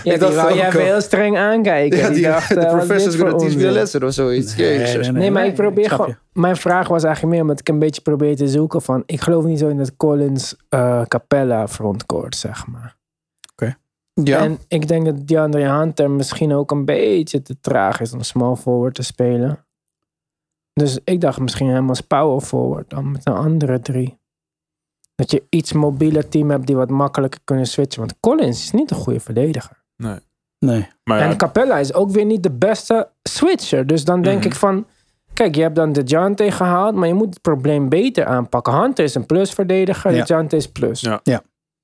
Ik 0.05 0.21
dacht 0.21 0.35
wou 0.35 0.55
jij 0.55 0.71
heel 0.71 1.01
streng 1.01 1.39
aankijken. 1.39 1.99
Ja, 1.99 2.07
die 2.07 2.15
die, 2.15 2.25
dacht, 2.25 2.49
de 2.55 2.61
eh, 2.61 2.71
professor 2.71 2.97
is 2.97 3.05
dit 3.05 3.15
voor 3.15 3.29
gonna 3.31 3.39
teach 3.45 3.55
me 3.57 3.63
a 3.65 3.67
onzin? 3.67 3.73
lesson 3.73 4.05
of 4.05 4.13
zoiets. 4.13 4.57
Nee, 4.57 4.79
Jezus. 4.79 5.07
nee, 5.07 5.13
Nee, 5.17 5.31
maar 5.31 5.47
ik 5.47 5.55
probeer 5.55 5.91
gewoon... 5.91 6.09
je. 6.09 6.17
Mijn 6.41 6.57
vraag 6.57 6.89
was 6.89 7.03
eigenlijk 7.05 7.35
meer 7.35 7.43
omdat 7.43 7.61
ik 7.61 7.69
een 7.69 7.79
beetje 7.79 8.01
probeer 8.01 8.37
te 8.37 8.49
zoeken 8.49 8.83
van... 8.83 9.03
Ik 9.07 9.21
geloof 9.21 9.45
niet 9.45 9.59
zo 9.59 9.69
in 9.69 9.77
dat 9.77 9.97
Collins 9.97 10.57
eh, 10.69 11.03
Capella 11.03 11.69
frontcourt, 11.69 12.37
zeg 12.37 12.67
maar. 12.67 12.99
Ja, 14.25 14.39
En 14.39 14.59
ik 14.69 14.89
denk 14.89 15.05
dat 15.05 15.27
DeAndre 15.27 15.63
Hunter 15.69 16.11
misschien 16.11 16.53
ook 16.55 16.71
een 16.71 16.85
beetje 16.85 17.43
te 17.43 17.61
traag 17.61 18.01
is 18.01 18.13
om 18.13 18.23
small 18.23 18.57
forward 18.57 18.95
te 18.95 19.03
spelen. 19.03 19.67
Dus 20.73 20.99
ik 21.05 21.21
dacht 21.21 21.41
misschien 21.41 21.69
hem 21.69 21.89
als 21.89 22.01
power 22.01 22.41
forward 22.41 22.91
dan 22.91 23.11
met 23.13 23.27
een 23.27 23.35
andere 23.35 23.81
drie. 23.81 24.20
Dat 25.21 25.31
je 25.31 25.43
iets 25.49 25.73
mobieler 25.73 26.29
team 26.29 26.51
hebt 26.51 26.67
die 26.67 26.77
wat 26.77 26.91
makkelijker 26.91 27.41
kunnen 27.45 27.67
switchen. 27.67 28.01
Want 28.01 28.15
Collins 28.21 28.63
is 28.63 28.71
niet 28.71 28.91
een 28.91 28.97
goede 28.97 29.21
verdediger. 29.21 29.83
Nee. 29.97 30.19
Maar 31.05 31.19
ja, 31.19 31.25
En 31.31 31.37
Capella 31.37 31.79
is 31.79 31.95
ook 31.95 32.11
weer 32.11 32.25
niet 32.25 32.43
de 32.43 32.51
beste 32.51 33.11
switcher. 33.23 33.87
Dus 33.87 34.05
dan 34.05 34.23
denk 34.23 34.39
Mhm. 34.39 34.47
ik 34.47 34.55
van... 34.55 34.87
Kijk, 35.35 35.55
je 35.55 35.63
hebt 35.63 35.77
dan 35.77 35.93
de 35.93 36.03
Jante 36.03 36.51
gehaald, 36.51 36.95
maar 36.95 37.09
je 37.09 37.15
moet 37.15 37.29
het 37.35 37.41
probleem 37.43 37.89
beter 37.89 38.25
aanpakken. 38.25 38.73
Hunter 38.81 39.05
is 39.05 39.15
een 39.15 39.27
plusverdediger, 39.27 40.13
Ja. 40.15 40.21
de 40.25 40.27
Jante 40.33 40.57
is 40.57 40.69
plus. 40.73 41.01
Ja. 41.01 41.21
Ja. 41.23 41.43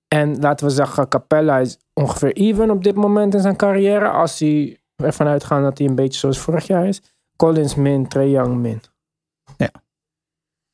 En 0.09 0.39
laten 0.41 0.67
we 0.67 0.73
zeggen, 0.73 1.09
Capella 1.09 1.59
is 1.59 1.79
ongeveer 1.95 2.33
even 2.33 2.71
op 2.71 2.85
dit 2.85 2.95
moment 2.95 3.35
in 3.35 3.41
zijn 3.41 3.57
carrière. 3.57 4.09
Als 4.09 4.39
hij 4.39 4.79
ervan 4.97 5.27
uitgaan 5.27 5.63
dat 5.63 5.79
hij 5.79 5.87
een 5.87 5.95
beetje 5.95 6.19
zoals 6.19 6.39
vorig 6.39 6.67
jaar 6.67 6.87
is. 6.87 7.03
Collins 7.37 7.75
min, 7.75 8.09
Trae 8.09 8.31
Young 8.31 8.57
min. 8.57 8.81
Ja. 9.57 9.71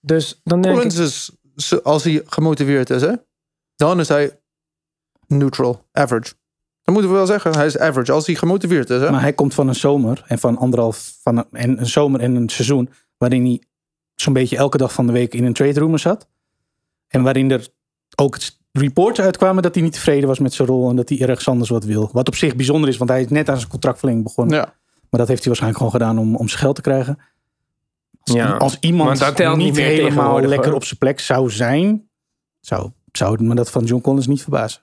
Dus 0.01 0.40
dan 0.44 0.61
denk 0.61 0.75
Collins 0.75 0.96
ik... 0.98 1.03
is, 1.05 1.31
als 1.82 2.04
hij 2.04 2.22
gemotiveerd 2.26 2.90
is, 2.90 3.02
hè, 3.02 3.12
dan 3.76 4.00
is 4.00 4.08
hij 4.08 4.40
neutral, 5.26 5.84
average. 5.92 6.32
Dat 6.82 6.94
moeten 6.94 7.10
we 7.10 7.16
wel 7.16 7.26
zeggen. 7.26 7.54
Hij 7.54 7.66
is 7.66 7.78
average 7.78 8.12
als 8.12 8.26
hij 8.26 8.34
gemotiveerd 8.34 8.90
is. 8.90 9.00
Hè? 9.00 9.10
Maar 9.10 9.20
hij 9.20 9.32
komt 9.32 9.54
van 9.54 9.68
een 9.68 9.74
zomer 9.74 10.24
en 10.26 10.38
van 10.38 10.58
anderhalf 10.58 11.18
van 11.22 11.36
een, 11.36 11.46
en 11.50 11.78
een 11.78 11.86
zomer 11.86 12.20
en 12.20 12.34
een 12.34 12.48
seizoen 12.48 12.90
waarin 13.16 13.44
hij 13.44 13.62
zo'n 14.14 14.32
beetje 14.32 14.56
elke 14.56 14.76
dag 14.76 14.92
van 14.92 15.06
de 15.06 15.12
week 15.12 15.34
in 15.34 15.44
een 15.44 15.52
trade 15.52 15.80
room 15.80 15.98
zat. 15.98 16.28
En 17.08 17.22
waarin 17.22 17.50
er 17.50 17.68
ook 18.16 18.38
reports 18.72 19.20
uitkwamen 19.20 19.62
dat 19.62 19.74
hij 19.74 19.82
niet 19.82 19.92
tevreden 19.92 20.28
was 20.28 20.38
met 20.38 20.52
zijn 20.52 20.68
rol 20.68 20.90
en 20.90 20.96
dat 20.96 21.08
hij 21.08 21.20
ergens 21.20 21.48
anders 21.48 21.70
wat 21.70 21.84
wil. 21.84 22.08
Wat 22.12 22.28
op 22.28 22.34
zich 22.34 22.56
bijzonder 22.56 22.88
is, 22.88 22.96
want 22.96 23.10
hij 23.10 23.22
is 23.22 23.28
net 23.28 23.48
aan 23.48 23.58
zijn 23.58 23.70
contractverlenging 23.70 24.24
begonnen. 24.24 24.56
ja. 24.56 24.74
Maar 25.10 25.20
dat 25.20 25.30
heeft 25.30 25.44
hij 25.44 25.52
waarschijnlijk 25.52 25.82
gewoon 25.82 25.92
gedaan 25.92 26.18
om, 26.18 26.36
om 26.36 26.48
zijn 26.48 26.60
geld 26.60 26.74
te 26.74 26.80
krijgen. 26.80 27.18
Als, 28.24 28.37
Ja, 28.37 28.56
als 28.56 28.76
iemand 28.80 29.08
maar 29.08 29.18
dat 29.18 29.37
telt 29.37 29.56
niet, 29.56 29.66
niet 29.66 29.74
meer 29.74 29.87
helemaal 29.87 30.40
lekker 30.40 30.66
hoor. 30.66 30.74
op 30.76 30.85
zijn 30.85 30.98
plek 30.98 31.20
zou 31.20 31.50
zijn, 31.50 32.11
zou, 32.61 32.90
zou 33.12 33.32
het 33.32 33.40
me 33.40 33.54
dat 33.54 33.70
van 33.70 33.85
John 33.85 34.02
Collins 34.02 34.26
niet 34.26 34.42
verbazen. 34.42 34.82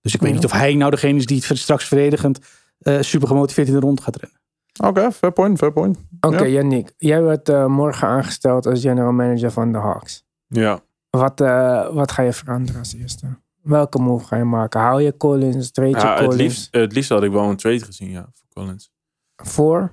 Dus 0.00 0.14
ik 0.14 0.20
weet 0.20 0.32
niet 0.34 0.44
of 0.44 0.52
hij 0.52 0.74
nou 0.74 0.90
degene 0.90 1.18
is 1.18 1.26
die 1.26 1.42
het 1.46 1.58
straks 1.58 1.84
verdedigend 1.84 2.38
eh, 2.78 3.00
super 3.00 3.28
gemotiveerd 3.28 3.68
in 3.68 3.74
de 3.74 3.80
rond 3.80 4.00
gaat 4.00 4.16
rennen. 4.16 4.40
Oké, 4.84 5.12
fair 5.12 5.32
point, 5.32 5.58
fair 5.58 5.72
point. 5.72 5.98
Oké, 6.20 6.36
Ja. 6.42 6.46
Yannick. 6.46 6.94
Jij 6.96 7.22
wordt 7.22 7.48
eh, 7.48 7.66
morgen 7.66 8.08
aangesteld 8.08 8.66
als 8.66 8.80
general 8.80 9.12
manager 9.12 9.50
van 9.50 9.72
de 9.72 9.78
Hawks. 9.78 10.24
ja. 10.46 10.80
Wat, 11.10 11.40
eh, 11.40 11.94
wat 11.94 12.12
ga 12.12 12.22
je 12.22 12.32
veranderen 12.32 12.78
als 12.80 12.94
eerste? 12.94 13.26
Welke 13.62 13.98
move 13.98 14.24
ga 14.26 14.36
je 14.36 14.44
maken? 14.44 14.80
Hou 14.80 15.02
je 15.02 15.16
Collins, 15.16 15.70
trade 15.70 15.90
je 15.90 15.96
Ja, 15.96 16.10
het, 16.14 16.18
Collins 16.18 16.36
liefst, 16.42 16.68
het 16.70 16.92
liefst 16.92 17.10
had 17.10 17.22
ik 17.22 17.30
wel 17.30 17.44
een 17.44 17.56
trade 17.56 17.80
gezien, 17.84 18.10
ja, 18.10 18.28
voor 18.32 18.48
Collins. 18.62 18.92
voor? 19.36 19.92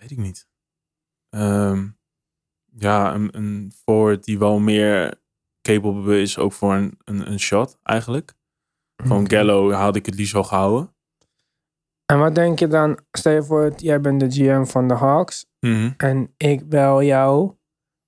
Weet 0.00 0.10
ik 0.10 0.18
niet. 0.18 0.46
Ehm, 1.28 1.88
ja, 2.76 3.14
een, 3.14 3.36
een 3.36 3.72
forward 3.84 4.24
die 4.24 4.38
wel 4.38 4.58
meer 4.58 5.20
capable 5.62 6.20
is, 6.20 6.38
ook 6.38 6.52
voor 6.52 6.74
een, 6.74 6.98
een, 7.04 7.30
een 7.30 7.40
shot 7.40 7.78
eigenlijk. 7.82 8.36
Van 9.02 9.20
Oké. 9.20 9.36
Gallo 9.36 9.70
had 9.70 9.96
ik 9.96 10.06
het 10.06 10.14
liefst 10.14 10.32
wel 10.32 10.44
gehouden. 10.44 10.96
En 12.12 12.18
wat 12.18 12.34
denk 12.34 12.58
je 12.58 12.66
dan? 12.66 12.98
Stel 13.10 13.32
je 13.32 13.42
voor, 13.42 13.72
jij 13.76 14.00
bent 14.00 14.20
de 14.20 14.30
GM 14.30 14.64
van 14.64 14.88
de 14.88 14.94
Hawks 14.94 15.46
Mhm. 15.60 15.92
en 15.96 16.34
ik 16.36 16.68
bel 16.68 17.02
jou, 17.02 17.56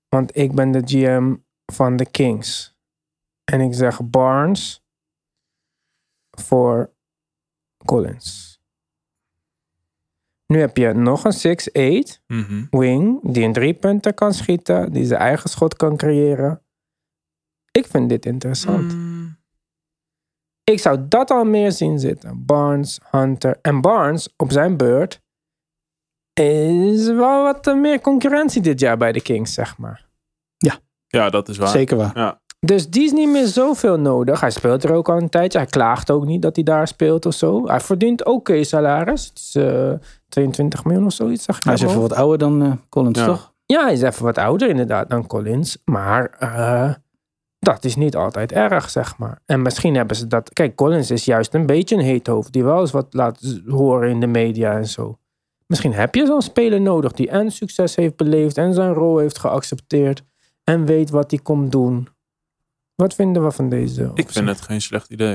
want 0.08 0.36
ik 0.36 0.54
ben 0.54 0.70
de 0.72 0.82
GM 0.84 1.36
van 1.72 1.96
de 1.96 2.10
Kings. 2.10 2.76
En 3.44 3.60
ik 3.60 3.74
zeg 3.74 4.10
Barnes 4.10 4.84
voor 6.30 6.94
Collins. 7.84 8.49
Nu 10.50 10.60
heb 10.60 10.76
je 10.76 10.92
nog 10.92 11.24
een 11.24 11.32
6'8 11.32 12.22
Mhm. 12.26 12.64
wing 12.70 13.32
die 13.32 13.44
een 13.44 13.52
drie 13.52 13.74
punten 13.74 14.14
kan 14.14 14.34
schieten, 14.34 14.92
die 14.92 15.04
zijn 15.04 15.20
eigen 15.20 15.50
schot 15.50 15.76
kan 15.76 15.96
creëren. 15.96 16.62
Ik 17.70 17.86
vind 17.86 18.08
dit 18.08 18.26
interessant. 18.26 18.94
Mm, 18.94 19.38
Ik 20.64 20.80
zou 20.80 21.08
dat 21.08 21.30
al 21.30 21.44
meer 21.44 21.72
zien 21.72 21.98
zitten. 21.98 22.44
Barnes, 22.46 23.00
Hunter. 23.10 23.58
En 23.62 23.80
Barnes 23.80 24.34
op 24.36 24.50
zijn 24.52 24.76
beurt 24.76 25.20
is 26.32 27.06
wel 27.06 27.42
wat 27.42 27.74
meer 27.76 28.00
concurrentie 28.00 28.62
dit 28.62 28.80
jaar 28.80 28.96
bij 28.96 29.12
de 29.12 29.22
Kings, 29.22 29.54
zeg 29.54 29.78
maar. 29.78 30.08
Ja, 31.06 31.30
dat 31.30 31.48
is 31.48 31.56
waar. 31.56 31.68
Zeker 31.68 31.96
waar. 31.96 32.39
Dus 32.66 32.90
die 32.90 33.04
is 33.04 33.12
niet 33.12 33.28
meer 33.30 33.46
zoveel 33.46 33.98
nodig. 33.98 34.40
Hij 34.40 34.50
speelt 34.50 34.84
er 34.84 34.92
ook 34.92 35.08
al 35.08 35.16
een 35.16 35.28
tijdje. 35.28 35.58
Hij 35.58 35.66
klaagt 35.66 36.10
ook 36.10 36.24
niet 36.24 36.42
dat 36.42 36.54
hij 36.54 36.64
daar 36.64 36.88
speelt 36.88 37.26
of 37.26 37.34
zo. 37.34 37.66
Hij 37.66 37.80
verdient 37.80 38.24
oké 38.24 38.64
salaris. 38.64 39.24
Het 39.26 39.38
is 39.38 39.54
eh, 39.54 39.92
22 40.28 40.84
miljoen 40.84 41.06
of 41.06 41.12
zoiets, 41.12 41.44
zag 41.44 41.56
ik 41.58 41.64
Hij 41.64 41.72
is 41.72 41.82
even 41.82 42.00
wat 42.00 42.12
ouder 42.14 42.38
dan 42.38 42.62
eh, 42.62 42.72
Collins, 42.88 43.18
Ja. 43.18 43.26
toch? 43.26 43.52
Ja, 43.66 43.82
hij 43.84 43.92
is 43.92 44.02
even 44.02 44.24
wat 44.24 44.38
ouder 44.38 44.68
inderdaad 44.68 45.10
dan 45.10 45.26
Collins. 45.26 45.78
Maar 45.84 46.30
eh, 46.38 46.92
Dat 47.58 47.84
is 47.84 47.96
niet 47.96 48.16
altijd 48.16 48.52
erg, 48.52 48.90
zeg 48.90 49.18
maar. 49.18 49.38
En 49.46 49.62
misschien 49.62 49.94
hebben 49.94 50.16
ze 50.16 50.26
dat. 50.26 50.52
Kijk, 50.52 50.74
Collins 50.76 51.10
is 51.10 51.24
juist 51.24 51.54
een 51.54 51.66
beetje 51.66 51.94
een 51.96 52.00
heet 52.02 52.26
hoofd. 52.26 52.52
Die 52.52 52.64
wel 52.64 52.80
eens 52.80 52.90
wat 52.90 53.06
laat 53.10 53.60
horen 53.66 54.10
in 54.10 54.20
de 54.20 54.26
media 54.26 54.72
en 54.76 54.86
zo. 54.88 55.18
Misschien 55.66 55.92
heb 55.92 56.14
je 56.14 56.26
zo'n 56.26 56.42
speler 56.42 56.80
nodig 56.80 57.12
die 57.12 57.30
en 57.30 57.50
succes 57.50 57.96
heeft 57.96 58.16
beleefd 58.16 58.58
en 58.58 58.74
zijn 58.74 58.92
rol 58.92 59.18
heeft 59.18 59.38
geaccepteerd. 59.38 60.22
En 60.64 60.84
weet 60.84 61.10
wat 61.10 61.30
hij 61.30 61.40
komt 61.42 61.72
doen. 61.72 62.08
Wat 63.00 63.14
vinden 63.14 63.44
we 63.44 63.50
van 63.50 63.68
deze? 63.68 64.10
Ik 64.14 64.30
vind 64.30 64.48
het 64.48 64.60
geen 64.60 64.80
slecht 64.80 65.10
idee. 65.10 65.32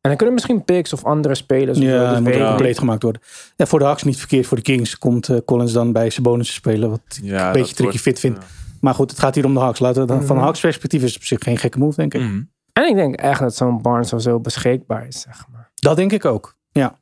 En 0.00 0.08
dan 0.08 0.16
kunnen 0.16 0.34
misschien 0.34 0.64
picks 0.64 0.92
of 0.92 1.04
andere 1.04 1.34
spelers. 1.34 1.78
of 1.78 1.84
Ja, 1.84 2.12
dat 2.12 2.20
moet 2.22 2.36
compleet 2.46 2.78
gemaakt 2.78 3.02
worden. 3.02 3.22
Ja, 3.56 3.66
voor 3.66 3.78
de 3.78 3.84
Hawks 3.84 4.02
niet 4.02 4.16
verkeerd. 4.18 4.46
Voor 4.46 4.56
de 4.56 4.62
Kings 4.62 4.98
komt 4.98 5.28
eh, 5.28 5.36
Collins 5.44 5.72
dan 5.72 5.92
bij 5.92 6.10
Sabonis 6.10 6.46
te 6.46 6.52
spelen. 6.52 6.90
Wat 6.90 7.00
ik 7.08 7.18
Ja, 7.22 7.46
een 7.46 7.52
beetje 7.52 7.64
tricky 7.74 7.82
wordt- 7.82 7.98
fit 8.00 8.18
vind. 8.20 8.36
ja. 8.36 8.42
Maar 8.80 8.94
goed, 8.94 9.10
het 9.10 9.18
gaat 9.20 9.34
hier 9.34 9.44
om 9.44 9.54
de 9.54 9.60
Hawks. 9.60 9.78
Laten 9.78 10.00
we 10.00 10.06
dan, 10.08 10.22
Van 10.24 10.36
Mhm. 10.36 10.44
Hawks 10.44 10.60
perspectief 10.60 11.02
is 11.02 11.08
het 11.08 11.16
op 11.20 11.24
zich 11.26 11.38
geen 11.42 11.58
gekke 11.58 11.78
move, 11.78 11.96
denk 11.96 12.14
ik. 12.14 12.20
Mhm. 12.20 12.42
En 12.72 12.88
ik 12.88 12.94
denk 12.94 13.14
echt 13.14 13.40
dat 13.40 13.56
zo'n 13.56 13.82
Barnes 13.82 14.12
of 14.12 14.22
zo 14.22 14.40
beschikbaar 14.40 15.06
is, 15.06 15.20
zeg 15.20 15.46
maar. 15.52 15.70
Dat 15.74 15.96
denk 15.96 16.12
ik 16.12 16.24
ook. 16.24 16.56
Ja. 16.72 16.98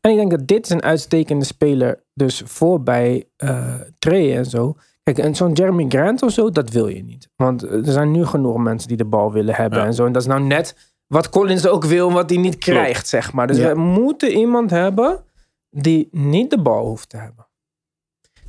En 0.00 0.10
ik 0.10 0.16
denk 0.16 0.30
dat 0.30 0.46
dit 0.46 0.64
is 0.64 0.70
een 0.70 0.82
uitstekende 0.82 1.44
speler. 1.44 2.02
Dus 2.14 2.42
voor 2.44 2.82
bij 2.82 3.24
eh 3.36 3.74
Trey 3.98 4.36
en 4.36 4.44
zo. 4.44 4.76
Kijk, 5.14 5.26
en 5.26 5.34
zo'n 5.34 5.52
Jeremy 5.52 5.84
Grant 5.88 6.22
of 6.22 6.32
zo, 6.32 6.50
dat 6.50 6.70
wil 6.70 6.86
je 6.88 7.02
niet. 7.02 7.28
Want 7.36 7.62
er 7.62 7.84
zijn 7.92 8.10
nu 8.10 8.26
genoeg 8.26 8.56
mensen 8.58 8.88
die 8.88 8.96
de 8.96 9.04
bal 9.04 9.32
willen 9.32 9.54
hebben 9.54 9.78
Ja. 9.78 9.84
en 9.84 9.94
zo. 9.94 10.06
En 10.06 10.12
dat 10.12 10.22
is 10.22 10.28
nou 10.28 10.40
net 10.42 10.94
wat 11.06 11.28
Collins 11.28 11.66
ook 11.66 11.84
wil, 11.84 12.12
wat 12.12 12.30
hij 12.30 12.38
niet 12.38 12.58
krijgt, 12.58 13.08
zeg 13.08 13.32
maar. 13.32 13.46
Dus 13.46 13.56
Ja. 13.56 13.72
we 13.74 13.80
moeten 13.80 14.30
iemand 14.32 14.70
hebben 14.70 15.24
die 15.70 16.08
niet 16.10 16.50
de 16.50 16.62
bal 16.62 16.86
hoeft 16.86 17.08
te 17.08 17.16
hebben. 17.16 17.46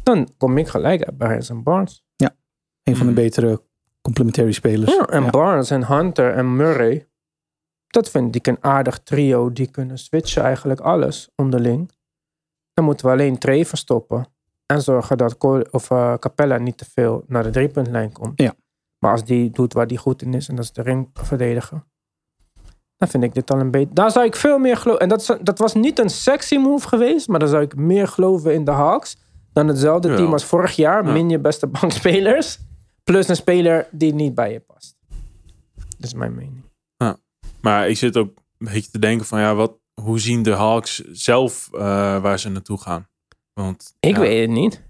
Dan 0.04 0.30
kom 0.38 0.58
ik 0.58 0.68
gelijk 0.68 1.04
uit 1.04 1.18
bij 1.18 1.28
Harrison 1.28 1.64
Barnes. 1.64 2.04
Een 2.84 2.96
van 2.96 3.06
de 3.06 3.12
Mhm. 3.14 3.22
betere 3.22 3.62
complementary 4.02 4.52
spelers. 4.52 4.94
Ja, 4.96 5.06
en 5.06 5.24
Ja. 5.24 5.30
Barnes 5.30 5.70
en 5.70 5.86
Hunter 5.88 6.34
en 6.34 6.56
Murray. 6.56 7.08
Dat 7.88 8.10
vind 8.10 8.36
ik 8.36 8.48
een 8.48 8.58
aardig 8.64 9.00
trio. 9.00 9.52
Die 9.54 9.68
kunnen 9.72 9.98
switchen 10.00 10.44
eigenlijk 10.44 10.80
alles 10.80 11.30
onderling. 11.36 11.92
Dan 12.74 12.86
moeten 12.86 13.06
we 13.06 13.12
alleen 13.12 13.38
Trey 13.38 13.66
verstoppen. 13.66 14.28
En 14.74 14.82
zorgen 14.82 15.18
dat 15.18 15.38
Col- 15.38 15.66
of, 15.72 15.92
eh, 15.92 16.14
Capella 16.14 16.58
niet 16.58 16.78
te 16.78 16.86
veel 16.94 17.24
naar 17.28 17.44
de 17.44 17.50
driepuntlijn 17.50 18.12
komt. 18.12 18.42
Ja. 18.42 18.54
Maar 19.00 19.12
als 19.12 19.26
die 19.26 19.50
doet 19.50 19.74
waar 19.74 19.88
die 19.88 19.98
goed 19.98 20.22
in 20.22 20.34
is. 20.34 20.48
En 20.48 20.56
dat 20.56 20.64
is 20.66 20.72
de 20.72 20.82
ring 20.82 21.10
verdedigen. 21.14 21.84
Dan 22.98 23.08
vind 23.08 23.24
ik 23.24 23.34
dit 23.34 23.52
al 23.52 23.60
een 23.60 23.72
beetje... 23.72 23.94
Daar 23.94 24.12
zou 24.12 24.26
ik 24.26 24.36
veel 24.36 24.58
meer 24.58 24.78
geloven. 24.78 25.02
En 25.02 25.10
dat, 25.10 25.40
dat 25.42 25.58
was 25.60 25.74
niet 25.74 26.00
een 26.00 26.10
sexy 26.10 26.58
move 26.58 26.88
geweest. 26.88 27.28
Maar 27.28 27.40
dan 27.40 27.50
zou 27.50 27.62
ik 27.64 27.76
meer 27.76 28.08
geloven 28.08 28.54
in 28.54 28.64
de 28.66 28.72
Hawks. 28.72 29.18
Dan 29.54 29.68
hetzelfde 29.68 30.10
Ja. 30.10 30.16
team 30.16 30.32
als 30.32 30.46
vorig 30.46 30.76
jaar. 30.76 31.06
Ja. 31.06 31.12
Min 31.12 31.30
je 31.30 31.40
beste 31.40 31.68
bankspelers. 31.68 32.60
Plus 33.04 33.28
een 33.28 33.36
speler 33.36 33.88
die 33.92 34.14
niet 34.14 34.36
bij 34.36 34.52
je 34.52 34.60
past. 34.60 34.98
Dat 35.76 36.06
is 36.08 36.14
mijn 36.14 36.36
mening. 36.36 36.64
Maar 37.62 37.90
ik 37.90 37.98
zit 37.98 38.18
ook 38.18 38.28
een 38.58 38.68
beetje 38.74 38.92
te 38.92 39.00
denken 39.00 39.26
van 39.26 39.40
ja, 39.40 39.56
wat, 39.56 39.74
hoe 40.02 40.20
zien 40.20 40.44
de 40.44 40.52
Hawks 40.54 40.96
zelf 41.12 41.70
eh, 41.74 41.80
waar 42.22 42.40
ze 42.40 42.50
naartoe 42.50 42.78
gaan? 42.78 43.08
Want 43.64 43.96
Ik 44.00 44.16
ja, 44.16 44.20
weet 44.22 44.42
het 44.42 44.50
niet. 44.50 44.84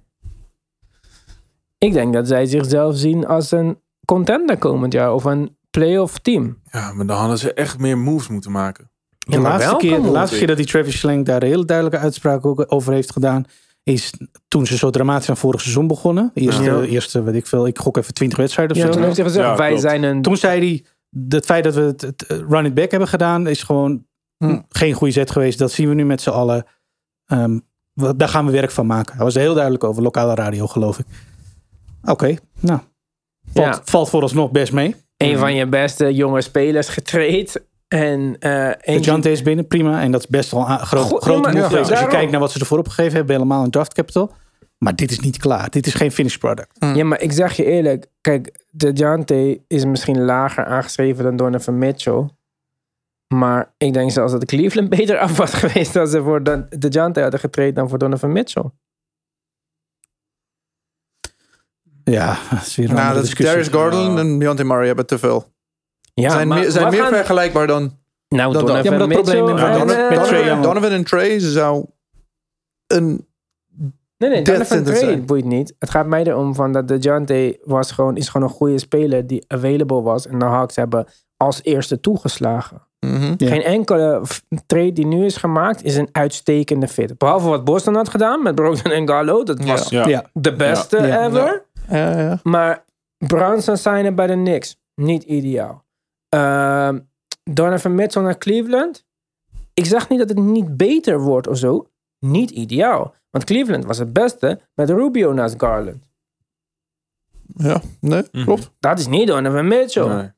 Ik 1.78 1.94
denk 1.94 2.14
dat 2.14 2.28
zij 2.28 2.46
zichzelf 2.46 2.98
zien 2.98 3.26
als 3.28 3.52
een 3.52 3.80
contender 4.06 4.58
komend 4.58 4.94
jaar. 4.94 5.14
Of 5.14 5.24
een 5.24 5.58
playoff 5.70 6.20
team. 6.20 6.62
Ja, 6.72 6.94
maar 6.94 7.06
dan 7.06 7.18
hadden 7.18 7.38
ze 7.38 7.54
echt 7.54 7.80
meer 7.80 7.98
moves 7.98 8.28
moeten 8.28 8.52
maken. 8.52 8.92
De, 9.20 9.32
Ja, 9.36 9.42
laatste 9.42 9.76
keer, 9.78 10.02
de 10.02 10.10
laatste 10.10 10.38
keer 10.38 10.48
dat 10.48 10.58
die 10.58 10.66
Travis 10.66 11.00
Schlenk 11.00 11.26
daar 11.26 11.42
een 11.44 11.50
hele 11.50 11.66
duidelijke 11.66 12.00
uitspraak 12.04 12.46
ook 12.46 12.66
over 12.68 12.94
heeft 12.94 13.12
gedaan, 13.12 13.44
is 13.84 14.14
toen 14.48 14.66
ze 14.66 14.78
zo 14.78 14.90
dramatisch 14.90 15.30
aan 15.30 15.38
vorig 15.38 15.62
seizoen 15.62 15.88
begonnen. 15.88 16.32
De 16.34 16.42
Eerste, 16.42 16.64
Ja. 16.64 16.82
eerste 16.82 17.24
weet 17.24 17.36
ik 17.36 17.48
veel, 17.48 17.68
ik 17.68 17.80
gok 17.80 17.98
even 17.98 18.14
20 18.14 18.38
wedstrijden 18.38 18.76
of 18.76 18.82
Ja, 18.82 18.88
zo. 18.88 18.94
toen 18.94 19.04
heeft 19.04 19.16
hij 19.18 19.26
gezegd, 19.26 19.46
Ja, 19.48 19.56
wij 19.56 19.68
klopt. 19.68 19.82
zijn 19.82 20.04
een... 20.04 20.22
Toen 20.22 20.38
zei 20.38 20.60
hij, 20.60 20.86
het 21.30 21.46
feit 21.46 21.64
dat 21.64 21.74
we 21.76 21.82
het, 21.82 22.02
het 22.02 22.26
eh, 22.28 22.38
run 22.50 22.66
it 22.66 22.74
back 22.74 22.92
hebben 22.92 23.10
gedaan, 23.10 23.48
is 23.48 23.64
gewoon 23.64 24.08
Hm. 24.38 24.60
geen 24.70 24.94
goede 24.94 25.14
zet 25.14 25.32
geweest. 25.32 25.60
Dat 25.60 25.72
zien 25.72 25.88
we 25.90 25.94
nu 25.96 26.06
met 26.06 26.22
z'n 26.22 26.30
allen. 26.30 26.66
Ehm, 27.26 27.60
daar 28.16 28.30
gaan 28.30 28.46
we 28.46 28.52
werk 28.52 28.72
van 28.72 28.86
maken. 28.86 29.16
Hij 29.16 29.24
was 29.26 29.36
er 29.36 29.42
heel 29.42 29.54
duidelijk 29.54 29.84
over, 29.84 30.02
lokale 30.04 30.34
radio 30.36 30.68
geloof 30.68 31.00
ik. 31.00 31.06
Oké, 32.04 32.36
nou. 32.60 32.80
Valt, 33.54 33.76
Ja. 33.76 33.82
valt 33.84 34.10
vooralsnog 34.10 34.52
best 34.52 34.72
mee. 34.74 34.96
een 35.18 35.38
van 35.38 35.56
je 35.56 35.68
beste 35.68 36.14
jonge 36.14 36.42
spelers 36.42 36.90
getraind. 36.90 37.56
En 37.88 38.36
eh 38.40 39.00
Jante 39.02 39.32
is 39.32 39.42
binnen, 39.42 39.68
prima. 39.68 40.02
En 40.02 40.12
dat 40.12 40.22
is 40.22 40.28
best 40.28 40.52
wel 40.52 40.70
een 40.70 40.80
groot, 40.80 41.04
Goed, 41.06 41.22
grote 41.24 41.50
move 41.52 41.74
ja. 41.74 41.80
Als 41.80 42.00
je 42.00 42.08
kijkt 42.08 42.32
naar 42.32 42.40
wat 42.40 42.52
ze 42.52 42.60
ervoor 42.60 42.78
opgegeven 42.78 43.14
hebben, 43.16 43.36
helemaal 43.36 43.64
een 43.64 43.72
draft 43.72 43.94
capital. 43.94 44.32
Maar 44.78 44.96
dit 44.96 45.12
is 45.12 45.20
niet 45.20 45.38
klaar. 45.38 45.70
Dit 45.70 45.88
is 45.88 45.94
geen 45.94 46.12
finished 46.12 46.40
product. 46.40 46.76
Ja, 46.96 47.04
maar 47.04 47.22
ik 47.22 47.32
zeg 47.32 47.54
je 47.54 47.66
eerlijk. 47.66 48.06
Kijk, 48.22 48.66
de 48.72 48.92
Jante 48.92 49.62
is 49.68 49.86
misschien 49.86 50.22
lager 50.22 50.66
aangeschreven 50.66 51.24
dan 51.24 51.36
Donovan 51.36 51.78
Mitchell. 51.78 52.30
Maar 53.34 53.74
ik 53.78 53.94
denk 53.94 54.12
zelfs 54.12 54.32
dat 54.32 54.46
Cleveland 54.46 54.90
beter 54.98 55.18
af 55.18 55.38
was 55.38 55.54
geweest 55.54 55.96
als 55.96 56.10
ze 56.10 56.22
voor 56.24 56.44
de, 56.44 56.66
de 56.70 56.88
Jante 56.88 57.22
hadden 57.22 57.40
getraind 57.40 57.76
dan 57.76 57.90
voor 57.90 57.98
Donovan 57.98 58.32
Mitchell. 58.32 58.70
Ja, 62.04 62.38
dat 62.50 62.62
is 62.62 62.76
weer 62.76 62.90
een 62.90 62.96
Nou, 62.96 63.14
dat 63.14 63.24
is. 63.24 63.34
Darius 63.36 63.68
Garland 63.68 64.20
en 64.20 64.40
Deontay 64.40 64.66
Murray 64.66 64.88
hebben 64.88 65.06
te 65.06 65.18
veel. 65.20 65.54
Ja, 66.14 66.30
zijn 66.30 66.48
maar 66.48 66.60
meer, 66.60 66.72
zijn 66.72 66.92
meer 66.92 67.02
gaan- 67.02 67.14
vergelijkbaar 67.14 67.68
dan 67.68 67.98
Nou, 68.28 68.54
dat- 68.54 68.62
Donovan 68.68 68.84
ja, 68.84 68.90
maar 68.90 69.00
dat 69.00 69.08
probleem 69.10 69.46
Mitchell 69.46 69.74
we 69.76 69.80
en, 69.80 69.88
met 69.88 70.30
eh, 70.32 70.46
Young. 70.46 70.64
Donovan 70.64 70.92
en 70.92 71.04
Trey 71.04 71.40
zou 71.40 71.86
een... 72.88 73.28
Nee, 74.18 74.30
nee, 74.30 74.42
Donovan 74.44 74.84
Trey 74.84 74.98
zijn. 74.98 75.26
boeit 75.26 75.46
niet. 75.46 75.76
Het 75.80 75.90
gaat 75.90 76.06
mij 76.08 76.24
erom 76.24 76.56
van 76.56 76.72
dat 76.72 76.88
de 76.88 76.98
Jante 76.98 77.60
was 77.64 77.92
gewoon, 77.92 78.18
is 78.18 78.30
gewoon 78.30 78.48
een 78.48 78.54
goede 78.54 78.80
speler 78.80 79.28
die 79.28 79.44
available 79.48 80.02
was. 80.02 80.28
En 80.28 80.40
de 80.40 80.46
Hawks 80.46 80.76
hebben 80.76 81.08
als 81.38 81.64
eerste 81.64 82.00
toegeslagen. 82.00 82.88
Mhm. 83.00 83.34
Ja. 83.38 83.48
Geen 83.48 83.62
enkele 83.64 84.22
trade 84.66 84.94
die 84.94 85.06
nu 85.06 85.26
is 85.26 85.38
gemaakt 85.38 85.84
is 85.84 85.96
een 85.96 86.10
uitstekende 86.12 86.88
fit. 86.88 87.18
Behalve 87.18 87.48
wat 87.50 87.64
Boston 87.64 87.96
had 87.96 88.10
gedaan 88.10 88.44
met 88.44 88.56
Brogdon 88.56 88.92
en 88.92 89.08
Gallo. 89.08 89.44
Dat 89.44 89.64
was 89.66 89.90
Ja. 89.90 90.08
Ja. 90.08 90.30
de 90.34 90.56
beste 90.56 90.98
Ja. 91.08 91.26
ever. 91.26 91.66
Ja, 91.90 92.20
ja. 92.20 92.40
Maar 92.44 92.86
Brunson 93.18 93.78
signen 93.78 94.16
bij 94.16 94.28
de 94.28 94.34
Knicks. 94.34 94.78
Niet 94.96 95.24
ideaal. 95.24 95.84
Ehm 96.30 97.00
Donovan 97.44 97.96
Mitchell 97.96 98.22
naar 98.22 98.38
Cleveland. 98.38 99.06
Ik 99.74 99.86
zeg 99.86 100.10
niet 100.10 100.20
dat 100.20 100.30
het 100.30 100.38
niet 100.40 100.78
beter 100.78 101.20
wordt 101.20 101.48
of 101.48 101.58
zo. 101.58 101.88
Niet 102.20 102.50
ideaal. 102.52 103.14
Want 103.30 103.44
Cleveland 103.44 103.86
was 103.86 103.98
het 103.98 104.14
beste 104.14 104.60
met 104.74 104.90
Rubio 104.90 105.34
naast 105.34 105.56
Garland. 105.58 106.04
ja. 107.56 107.82
Nee, 108.00 108.24
Mhm. 108.32 108.44
klopt. 108.44 108.72
Dat 108.80 109.00
is 109.00 109.08
niet 109.08 109.28
Donovan 109.28 109.68
Mitchell. 109.68 110.08
Nee. 110.08 110.32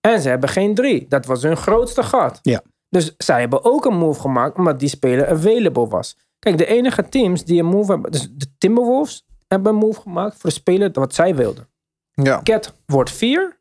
En 0.00 0.20
ze 0.20 0.28
hebben 0.28 0.48
geen 0.48 0.74
drie. 0.74 1.06
Dat 1.08 1.26
was 1.26 1.42
hun 1.42 1.56
grootste 1.56 2.02
gat. 2.02 2.38
Ja. 2.42 2.62
Dus 2.88 3.14
zij 3.16 3.40
hebben 3.40 3.64
ook 3.64 3.84
een 3.84 3.96
move 3.96 4.20
gemaakt 4.20 4.56
omdat 4.56 4.80
die 4.80 4.88
speler 4.88 5.28
available 5.28 5.86
was. 5.86 6.16
Kijk, 6.38 6.58
de 6.58 6.66
enige 6.66 7.08
teams 7.08 7.44
die 7.44 7.58
een 7.58 7.66
move 7.66 7.92
hebben... 7.92 8.10
Dus 8.10 8.28
de 8.32 8.46
Timberwolves 8.58 9.26
hebben 9.48 9.72
een 9.72 9.78
move 9.78 10.00
gemaakt 10.00 10.36
voor 10.36 10.50
de 10.50 10.56
speler 10.56 10.90
wat 10.92 11.14
zij 11.14 11.34
wilden. 11.34 11.68
Ja. 12.12 12.40
Cat 12.42 12.74
wordt 12.86 13.10
4. 13.10 13.58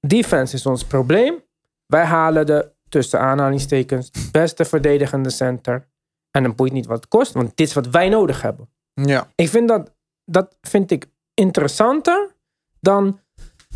Defense 0.00 0.54
is 0.54 0.66
ons 0.66 0.84
probleem. 0.84 1.42
Wij 1.86 2.04
halen 2.04 2.46
de, 2.46 2.72
tussen 2.88 3.20
aanhalingstekens, 3.20 4.10
beste 4.32 4.64
verdedigende 4.64 5.30
center. 5.30 5.88
En 6.30 6.42
dan 6.42 6.54
boeit 6.54 6.72
niet 6.72 6.86
wat 6.86 6.96
het 6.96 7.08
kost, 7.08 7.32
want 7.32 7.56
dit 7.56 7.66
is 7.66 7.74
wat 7.74 7.86
wij 7.86 8.08
nodig 8.08 8.42
hebben. 8.42 8.68
Ja. 8.92 9.30
Ik 9.34 9.48
vind 9.48 9.68
dat, 9.68 9.94
dat 10.24 10.56
vind 10.60 10.90
ik 10.90 11.06
interessanter 11.34 12.34
dan, 12.80 13.20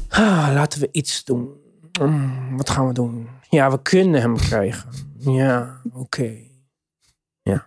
ah, 0.09 0.51
laten 0.55 0.81
we 0.81 0.89
iets 0.93 1.25
doen. 1.25 1.62
Mm, 2.01 2.57
wat 2.57 2.71
gaan 2.71 2.87
we 2.87 2.93
doen? 2.93 3.29
Ja, 3.49 3.71
we 3.71 3.83
kunnen 3.83 4.21
hem 4.21 4.37
krijgen. 4.37 4.91
Ja, 5.19 5.81
oké. 5.93 6.37
Ja, 7.43 7.67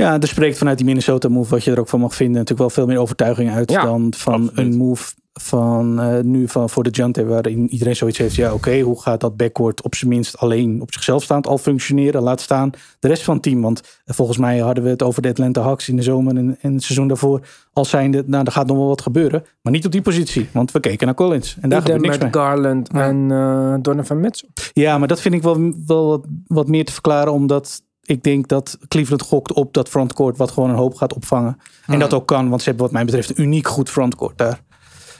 er 0.00 0.28
spreekt 0.28 0.58
vanuit 0.58 0.76
die 0.76 0.86
Minnesota 0.86 1.28
move, 1.28 1.50
wat 1.50 1.64
je 1.64 1.70
er 1.70 1.80
ook 1.80 1.88
van 1.88 2.00
mag 2.00 2.14
vinden, 2.14 2.34
natuurlijk 2.36 2.60
wel 2.60 2.84
veel 2.84 2.86
meer 2.86 2.98
overtuiging 3.02 3.50
uit 3.50 3.70
Ja, 3.70 3.84
dan 3.84 4.14
van 4.16 4.32
absoluut. 4.48 4.58
een 4.72 4.76
move 4.76 5.12
van 5.32 6.00
eh, 6.00 6.20
nu 6.20 6.48
van 6.48 6.70
voor 6.70 6.82
de 6.82 6.90
Jante, 6.90 7.24
waarin 7.24 7.68
iedereen 7.70 7.96
zoiets 7.96 8.18
heeft. 8.18 8.34
Ja, 8.34 8.52
oké, 8.52 8.80
hoe 8.80 9.00
gaat 9.00 9.20
dat 9.20 9.36
backcourt 9.36 9.82
op 9.82 9.94
zijn 9.94 10.10
minst 10.10 10.38
alleen 10.38 10.80
op 10.80 10.92
zichzelf 10.92 11.22
staand 11.22 11.46
al 11.46 11.58
functioneren? 11.58 12.22
Laat 12.22 12.40
staan 12.40 12.70
de 12.98 13.08
rest 13.08 13.22
van 13.22 13.34
het 13.34 13.42
team. 13.42 13.60
Want 13.60 14.00
eh, 14.04 14.14
volgens 14.14 14.38
mij 14.38 14.58
hadden 14.58 14.84
we 14.84 14.90
het 14.90 15.02
over 15.02 15.22
de 15.22 15.28
Atlanta 15.28 15.62
Hawks 15.62 15.88
in 15.88 15.96
de 15.96 16.02
zomer 16.02 16.36
en, 16.36 16.58
en 16.60 16.72
het 16.74 16.82
seizoen 16.82 17.08
daarvoor. 17.08 17.40
Al 17.72 17.84
zijnde, 17.84 18.24
nou, 18.26 18.44
er 18.44 18.52
gaat 18.52 18.66
nog 18.66 18.76
wel 18.76 18.86
wat 18.86 19.02
gebeuren, 19.02 19.44
maar 19.62 19.72
niet 19.72 19.86
op 19.86 19.92
die 19.92 20.02
positie. 20.02 20.48
Want 20.52 20.72
we 20.72 20.80
keken 20.80 21.06
naar 21.06 21.14
Collins 21.14 21.56
en 21.60 21.68
daar 21.68 21.80
gebeurt 21.80 22.00
niks 22.00 22.18
met 22.18 22.34
mee. 22.34 22.44
Garland 22.44 22.88
en 22.88 23.30
eh 23.30 23.74
Donovan 23.80 24.20
Mitchell. 24.20 24.48
Ja, 24.72 24.98
maar 24.98 25.08
dat 25.08 25.20
vind 25.20 25.34
ik 25.34 25.42
wel, 25.42 25.72
wel 25.86 26.06
wat, 26.06 26.26
wat 26.46 26.68
meer 26.68 26.84
te 26.84 26.92
verklaren. 26.92 27.32
Omdat 27.32 27.82
ik 28.10 28.22
denk 28.22 28.48
dat 28.48 28.78
Cleveland 28.88 29.22
gokt 29.22 29.52
op 29.52 29.74
dat 29.74 29.88
frontcourt. 29.88 30.36
Wat 30.36 30.50
gewoon 30.50 30.70
een 30.70 30.76
hoop 30.76 30.94
gaat 30.94 31.14
opvangen. 31.14 31.56
En 31.86 31.98
dat 31.98 32.14
ook 32.14 32.26
kan. 32.26 32.48
Want 32.48 32.62
ze 32.62 32.68
hebben 32.68 32.84
wat 32.86 32.94
mij 32.94 33.04
betreft 33.04 33.30
een 33.30 33.42
uniek 33.44 33.68
goed 33.68 33.90
frontcourt 33.90 34.38
daar. 34.38 34.62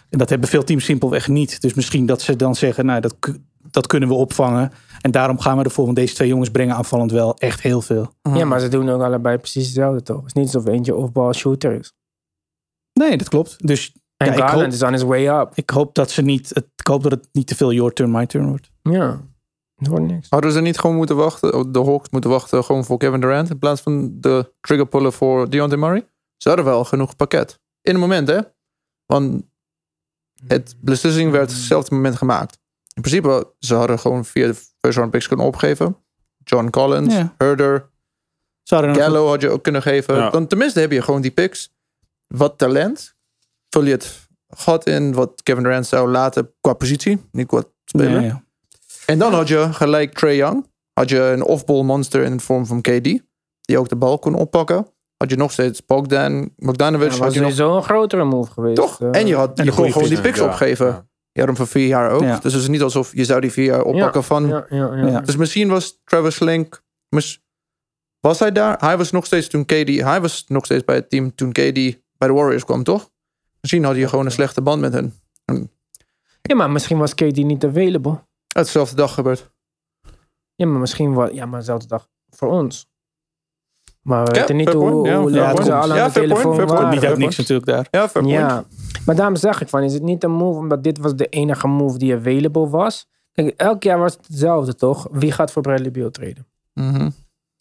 En 0.08 0.18
dat 0.18 0.28
hebben 0.28 0.48
veel 0.48 0.64
teams 0.64 0.84
simpelweg 0.84 1.28
niet. 1.28 1.60
Dus 1.60 1.74
misschien 1.74 2.06
dat 2.06 2.22
ze 2.22 2.36
dan 2.36 2.54
zeggen, 2.54 2.86
nou 2.86 3.00
dat, 3.00 3.16
dat 3.70 3.86
kunnen 3.86 4.08
we 4.08 4.14
opvangen. 4.14 4.72
En 5.00 5.10
daarom 5.10 5.38
gaan 5.38 5.58
we 5.58 5.64
ervoor. 5.64 5.84
Want 5.84 5.96
deze 5.96 6.14
twee 6.14 6.28
jongens 6.28 6.50
brengen 6.50 6.74
aanvallend 6.76 7.10
wel 7.12 7.36
echt 7.38 7.60
heel 7.60 7.80
veel. 7.80 8.12
Ja, 8.34 8.44
maar 8.44 8.60
ze 8.60 8.68
doen 8.68 8.88
ook 8.88 9.02
allebei 9.02 9.36
precies 9.38 9.64
hetzelfde 9.64 10.02
toch? 10.02 10.16
Het 10.16 10.26
is 10.26 10.32
niet 10.32 10.54
alsof 10.54 10.66
eentje 10.72 10.94
off-ball 10.94 11.32
shooter 11.32 11.72
is. 11.72 11.92
Nee, 12.92 13.16
dat 13.16 13.28
klopt. 13.28 13.66
Dus 13.66 13.92
En 14.16 14.26
Ja, 14.26 14.32
Garland 14.32 14.60
hoop- 14.60 14.72
is 14.72 14.82
on 14.82 14.92
his 14.92 15.02
way 15.02 15.40
up. 15.40 15.50
Ik 15.54 15.70
hoop 15.70 15.94
dat 15.94 16.10
ze 16.10 16.22
niet. 16.22 16.48
Het, 16.48 16.66
ik 16.76 16.86
hoop 16.86 17.02
dat 17.02 17.12
het 17.12 17.28
niet 17.32 17.46
te 17.46 17.54
veel 17.56 17.72
your 17.72 17.92
turn, 17.92 18.10
my 18.10 18.26
turn 18.26 18.48
wordt. 18.48 18.70
Ja, 18.82 19.20
wordt 19.88 20.06
niks. 20.06 20.26
Hadden 20.30 20.52
ze 20.52 20.60
niet 20.60 20.78
gewoon 20.78 20.96
moeten 20.96 21.16
wachten, 21.16 21.72
de 21.72 21.84
Hawks 21.84 22.08
moeten 22.10 22.30
wachten 22.30 22.64
gewoon 22.64 22.84
voor 22.84 22.98
Kevin 22.98 23.20
Durant 23.20 23.50
in 23.50 23.58
plaats 23.58 23.80
van 23.80 24.20
de 24.20 24.52
trigger 24.60 24.86
pullen 24.86 25.12
voor 25.12 25.50
Deontay 25.50 25.78
Murray? 25.78 26.08
Ze 26.36 26.48
hadden 26.48 26.66
wel 26.66 26.84
genoeg 26.84 27.16
pakket. 27.16 27.60
In 27.82 27.92
het 27.92 28.00
moment, 28.00 28.28
hè? 28.28 28.40
Want 29.06 29.42
het 30.46 30.74
beslissing 30.80 31.30
werd 31.30 31.48
op 31.50 31.54
hetzelfde 31.56 31.94
moment 31.94 32.16
gemaakt. 32.16 32.58
In 32.94 33.02
principe, 33.02 33.52
ze 33.58 33.74
hadden 33.74 33.98
gewoon 33.98 34.24
vier 34.24 34.54
first 34.80 34.96
round 34.96 35.10
picks 35.10 35.28
kunnen 35.28 35.46
opgeven. 35.46 35.96
John 36.44 36.70
Collins, 36.70 37.14
Ja. 37.14 37.34
Herder, 37.38 37.88
Gallo 38.64 39.28
had 39.28 39.40
je 39.40 39.48
ook 39.48 39.62
kunnen 39.62 39.82
geven. 39.82 40.16
Ja. 40.16 40.30
Dan 40.30 40.46
tenminste 40.46 40.80
heb 40.80 40.92
je 40.92 41.02
gewoon 41.02 41.20
die 41.20 41.30
picks. 41.30 41.74
Wat 42.26 42.58
talent. 42.58 43.14
Vul 43.68 43.84
je 43.84 43.90
het 43.90 44.28
gat 44.48 44.86
in 44.86 45.12
wat 45.12 45.42
Kevin 45.42 45.62
Durant 45.62 45.86
zou 45.86 46.10
laten 46.10 46.52
qua 46.60 46.72
positie. 46.72 47.28
Niet 47.32 47.46
qua 47.46 47.62
speler. 47.84 48.10
Ja, 48.10 48.20
ja. 48.20 48.44
En 49.10 49.18
dan 49.18 49.34
had 49.34 49.48
je 49.48 49.72
gelijk 49.72 50.14
Trey 50.14 50.36
Young. 50.36 50.66
Had 50.92 51.08
je 51.08 51.18
een 51.18 51.42
off-ball 51.42 51.82
monster 51.82 52.22
in 52.22 52.36
de 52.36 52.42
vorm 52.42 52.66
van 52.66 52.80
KD. 52.80 53.02
Die 53.60 53.78
ook 53.78 53.88
de 53.88 53.96
bal 53.96 54.18
kon 54.18 54.34
oppakken. 54.34 54.86
Had 55.16 55.30
je 55.30 55.36
nog 55.36 55.52
steeds 55.52 55.84
Bogdan, 55.86 56.50
Bogdanovic. 56.56 57.06
Ja, 57.06 57.12
had 57.12 57.24
was 57.24 57.34
je 57.34 57.40
nog, 57.40 57.50
sowieso 57.50 57.76
een 57.76 57.82
grotere 57.82 58.24
move 58.24 58.50
geweest. 58.52 58.76
toch? 58.76 59.00
eh. 59.00 59.08
en 59.12 59.26
je, 59.26 59.34
had, 59.34 59.58
en 59.58 59.64
je 59.64 59.72
kon 59.72 59.92
gewoon 59.92 60.08
die 60.08 60.20
picks 60.20 60.38
ja. 60.38 60.44
opgeven. 60.44 60.86
Ja. 60.86 61.08
Je 61.32 61.40
had 61.40 61.48
hem 61.48 61.56
voor 61.56 61.66
vier 61.66 61.86
jaar 61.86 62.10
ook. 62.10 62.22
Ja. 62.22 62.38
Dus 62.38 62.52
het 62.52 62.62
is 62.62 62.68
niet 62.68 62.82
alsof 62.82 63.14
je 63.14 63.24
zou 63.24 63.40
die 63.40 63.52
vier 63.52 63.64
jaar 63.64 63.82
oppakken 63.82 64.24
van... 64.24 64.46
Ja, 64.46 64.66
ja, 64.68 64.76
ja. 64.76 64.96
Ja. 64.96 65.06
ja. 65.06 65.20
Dus 65.20 65.36
misschien 65.36 65.68
was 65.68 66.00
Travis 66.04 66.38
Link... 66.38 66.82
Was 68.20 68.38
hij 68.38 68.52
daar? 68.52 68.76
Hij 68.78 68.96
was 68.96 69.10
nog 69.10 69.26
steeds 69.26 69.48
toen 69.48 69.64
KD... 69.64 70.00
Hij 70.00 70.20
was 70.20 70.44
nog 70.48 70.64
steeds 70.64 70.84
bij 70.84 70.94
het 70.94 71.10
team 71.10 71.34
toen 71.34 71.52
KD 71.52 71.74
bij 72.18 72.28
de 72.28 72.32
Warriors 72.32 72.64
kwam, 72.64 72.82
toch? 72.82 73.10
Misschien 73.60 73.84
had 73.84 73.94
hij 73.94 74.06
gewoon 74.08 74.24
een 74.24 74.30
slechte 74.30 74.62
band 74.62 74.80
met 74.80 74.92
hen. 74.92 75.14
Ja, 76.42 76.54
maar 76.54 76.70
misschien 76.70 76.98
was 76.98 77.14
KD 77.14 77.36
niet 77.36 77.64
available. 77.64 78.28
Hetzelfde 78.52 78.96
dag 78.96 79.14
gebeurd. 79.14 79.50
Ja, 80.54 80.66
maar 80.66 80.80
misschien 80.80 81.12
was... 81.14 81.30
Ja, 81.32 81.46
maar 81.46 81.58
dezelfde 81.58 81.86
dag 81.88 82.08
voor 82.30 82.48
ons. 82.48 82.88
Maar 84.02 84.24
we 84.24 84.34
Ja, 84.34 84.40
weten 84.40 84.56
niet 84.56 84.68
fair 84.68 84.80
hoe, 84.80 84.90
point. 84.90 85.06
Ja, 85.06 85.20
hoe 85.20 85.30
fair 85.30 85.40
lang 85.42 85.52
point. 85.52 85.66
ze 85.66 85.74
al 85.74 85.90
aan 85.90 85.96
Ja, 85.96 86.04
de 86.04 86.10
fair 86.10 86.12
point, 86.12 86.28
telefoon 86.28 86.54
fair 86.54 86.66
point. 86.66 86.70
waren. 86.80 86.94
Niet 86.94 86.98
uit 87.04 87.08
fair 87.12 87.18
niks 87.24 87.36
natuurlijk 87.36 87.66
daar. 87.66 87.86
Ja, 87.90 88.08
fair 88.08 88.24
point. 88.24 88.38
Ja, 88.38 88.64
maar 89.06 89.14
daarom 89.16 89.36
zeg 89.36 89.60
ik 89.60 89.68
van, 89.68 89.82
is 89.82 89.92
het 89.92 90.02
niet 90.02 90.24
een 90.24 90.30
move 90.30 90.58
omdat 90.58 90.82
dit 90.84 90.98
was 90.98 91.14
de 91.16 91.26
enige 91.26 91.66
move 91.66 91.98
die 91.98 92.14
available 92.14 92.68
was? 92.68 93.08
Kijk, 93.32 93.54
elk 93.56 93.82
jaar 93.82 93.98
was 93.98 94.12
het 94.16 94.26
hetzelfde 94.26 94.74
toch? 94.74 95.08
Wie 95.10 95.32
gaat 95.32 95.52
voor 95.52 95.62
Bradley 95.62 95.90
Beal 95.90 96.10
treden? 96.10 96.46
Mhm. 96.74 97.10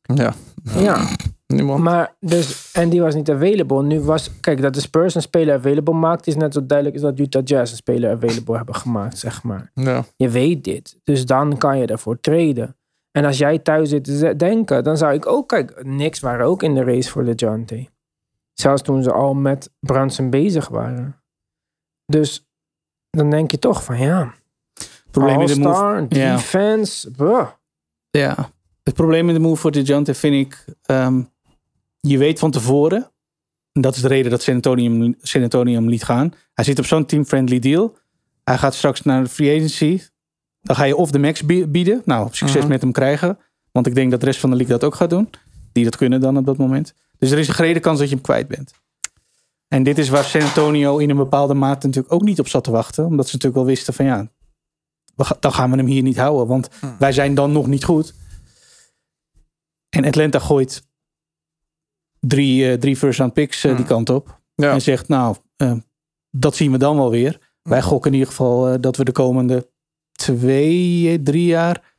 Ja, 0.01 0.33
Ja, 0.63 1.07
niemand. 1.53 1.83
maar 1.83 2.15
dus, 2.19 2.71
en 2.71 2.89
die 2.89 3.01
was 3.01 3.15
niet 3.15 3.29
available. 3.29 3.83
Nu 3.83 3.99
was, 3.99 4.39
kijk, 4.39 4.61
dat 4.61 4.73
de 4.73 4.79
Spurs 4.79 5.15
een 5.15 5.21
speler 5.21 5.55
available 5.55 5.93
maakt, 5.93 6.27
is 6.27 6.35
net 6.35 6.53
zo 6.53 6.65
duidelijk 6.65 7.03
als 7.03 7.15
dat 7.15 7.19
Utah 7.25 7.41
Jazz 7.45 7.71
een 7.71 7.77
speler 7.77 8.11
available 8.11 8.55
hebben 8.55 8.75
gemaakt, 8.75 9.17
zeg 9.17 9.43
maar. 9.43 9.71
Ja. 9.73 10.05
Je 10.15 10.29
weet 10.29 10.63
dit, 10.63 10.97
dus 11.03 11.25
dan 11.25 11.57
kan 11.57 11.77
je 11.77 11.85
ervoor 11.85 12.19
treden. 12.19 12.77
En 13.11 13.25
als 13.25 13.37
jij 13.37 13.59
thuis 13.59 13.89
zit 13.89 14.03
te 14.03 14.35
denken, 14.35 14.83
dan 14.83 14.97
zou 14.97 15.13
ik 15.13 15.27
ook, 15.27 15.47
kijk, 15.47 15.83
niks 15.83 16.19
waren 16.19 16.45
ook 16.45 16.63
in 16.63 16.75
de 16.75 16.83
race 16.83 17.09
voor 17.09 17.25
DeJounte. 17.25 17.89
Zelfs 18.53 18.81
toen 18.81 19.03
ze 19.03 19.11
al 19.11 19.33
met 19.33 19.71
Brunson 19.79 20.29
bezig 20.29 20.67
waren. 20.67 21.21
Dus 22.05 22.47
dan 23.09 23.29
denk 23.29 23.51
je 23.51 23.59
toch 23.59 23.83
van 23.83 23.97
ja, 23.97 24.33
Het 24.73 25.11
probleem 25.11 25.41
in 25.41 25.47
de 25.47 25.59
move. 25.59 26.05
Defense, 26.07 27.11
bruh. 27.11 27.47
Ja. 28.09 28.51
Het 28.83 28.93
probleem 28.93 29.27
in 29.27 29.33
de 29.33 29.39
move 29.39 29.61
voor 29.61 29.71
DeJounte 29.71 30.13
vind 30.13 30.47
ik... 30.47 30.65
ehm, 30.81 31.21
je 31.99 32.17
weet 32.17 32.39
van 32.39 32.51
tevoren... 32.51 33.11
En 33.71 33.81
dat 33.81 33.95
is 33.95 34.01
de 34.01 34.07
reden 34.07 34.31
dat 34.31 34.41
San 34.41 34.53
Antonio, 34.55 34.91
hem- 34.99 35.15
San 35.21 35.41
Antonio 35.41 35.73
hem 35.73 35.89
liet 35.89 36.03
gaan. 36.03 36.33
Hij 36.53 36.65
zit 36.65 36.79
op 36.79 36.85
zo'n 36.85 37.05
team-friendly 37.05 37.59
deal. 37.59 37.97
Hij 38.43 38.57
gaat 38.57 38.75
straks 38.75 39.01
naar 39.01 39.23
de 39.23 39.29
free 39.29 39.55
agency. 39.57 40.01
Dan 40.61 40.75
ga 40.75 40.83
je 40.83 40.95
of 40.95 41.11
de 41.11 41.19
max 41.19 41.43
bie- 41.45 41.67
bieden. 41.67 42.01
Nou, 42.05 42.27
succes 42.31 42.59
Mhm. 42.61 42.67
met 42.67 42.81
hem 42.81 42.91
krijgen. 42.91 43.37
Want 43.71 43.87
ik 43.87 43.95
denk 43.95 44.11
dat 44.11 44.19
de 44.19 44.25
rest 44.25 44.39
van 44.39 44.49
de 44.49 44.55
league 44.55 44.77
dat 44.77 44.83
ook 44.87 44.95
gaat 44.95 45.09
doen. 45.09 45.29
Die 45.71 45.83
dat 45.83 45.95
kunnen 45.95 46.21
dan 46.21 46.37
op 46.37 46.45
dat 46.45 46.57
moment. 46.57 46.93
Dus 47.17 47.31
er 47.31 47.37
is 47.37 47.47
een 47.47 47.53
gerede 47.53 47.79
kans 47.79 47.99
dat 47.99 48.09
je 48.09 48.15
hem 48.15 48.23
kwijt 48.23 48.47
bent. 48.47 48.71
En 49.67 49.83
dit 49.83 49.97
is 49.97 50.09
waar 50.09 50.23
San 50.23 50.41
Antonio 50.41 50.97
in 50.97 51.09
een 51.09 51.15
bepaalde 51.17 51.53
mate 51.53 51.85
natuurlijk 51.87 52.13
ook 52.13 52.23
niet 52.23 52.39
op 52.39 52.47
zat 52.47 52.63
te 52.63 52.71
wachten. 52.71 53.05
Omdat 53.05 53.25
ze 53.27 53.35
natuurlijk 53.35 53.61
wel 53.63 53.73
wisten 53.75 53.93
van 53.93 54.05
ja, 54.05 54.27
dan 55.39 55.53
gaan 55.53 55.71
we 55.71 55.77
hem 55.77 55.85
hier 55.85 56.03
niet 56.03 56.17
houden. 56.17 56.47
Want 56.47 56.69
wij 56.99 57.11
zijn 57.11 57.33
dan 57.33 57.51
nog 57.51 57.67
niet 57.67 57.83
goed. 57.83 58.13
En 59.89 60.05
Atlanta 60.05 60.39
gooit 60.39 60.87
drie, 62.19 62.71
eh, 62.71 62.77
drie 62.77 62.95
first 62.95 63.19
round 63.19 63.33
picks 63.33 63.63
eh, 63.63 63.75
die 63.75 63.85
kant 63.85 64.09
op. 64.09 64.39
Ja. 64.55 64.71
En 64.71 64.81
zegt 64.81 65.07
nou, 65.07 65.35
eh, 65.55 65.73
dat 66.31 66.55
zien 66.55 66.71
we 66.71 66.77
dan 66.77 66.95
wel 66.95 67.09
weer. 67.09 67.39
Wij 67.61 67.81
gokken 67.81 68.11
in 68.11 68.17
ieder 68.17 68.29
geval 68.33 68.81
dat 68.81 68.95
we 68.97 69.03
de 69.03 69.11
komende 69.11 69.67
twee, 70.11 71.21
drie 71.23 71.45
jaar 71.45 71.93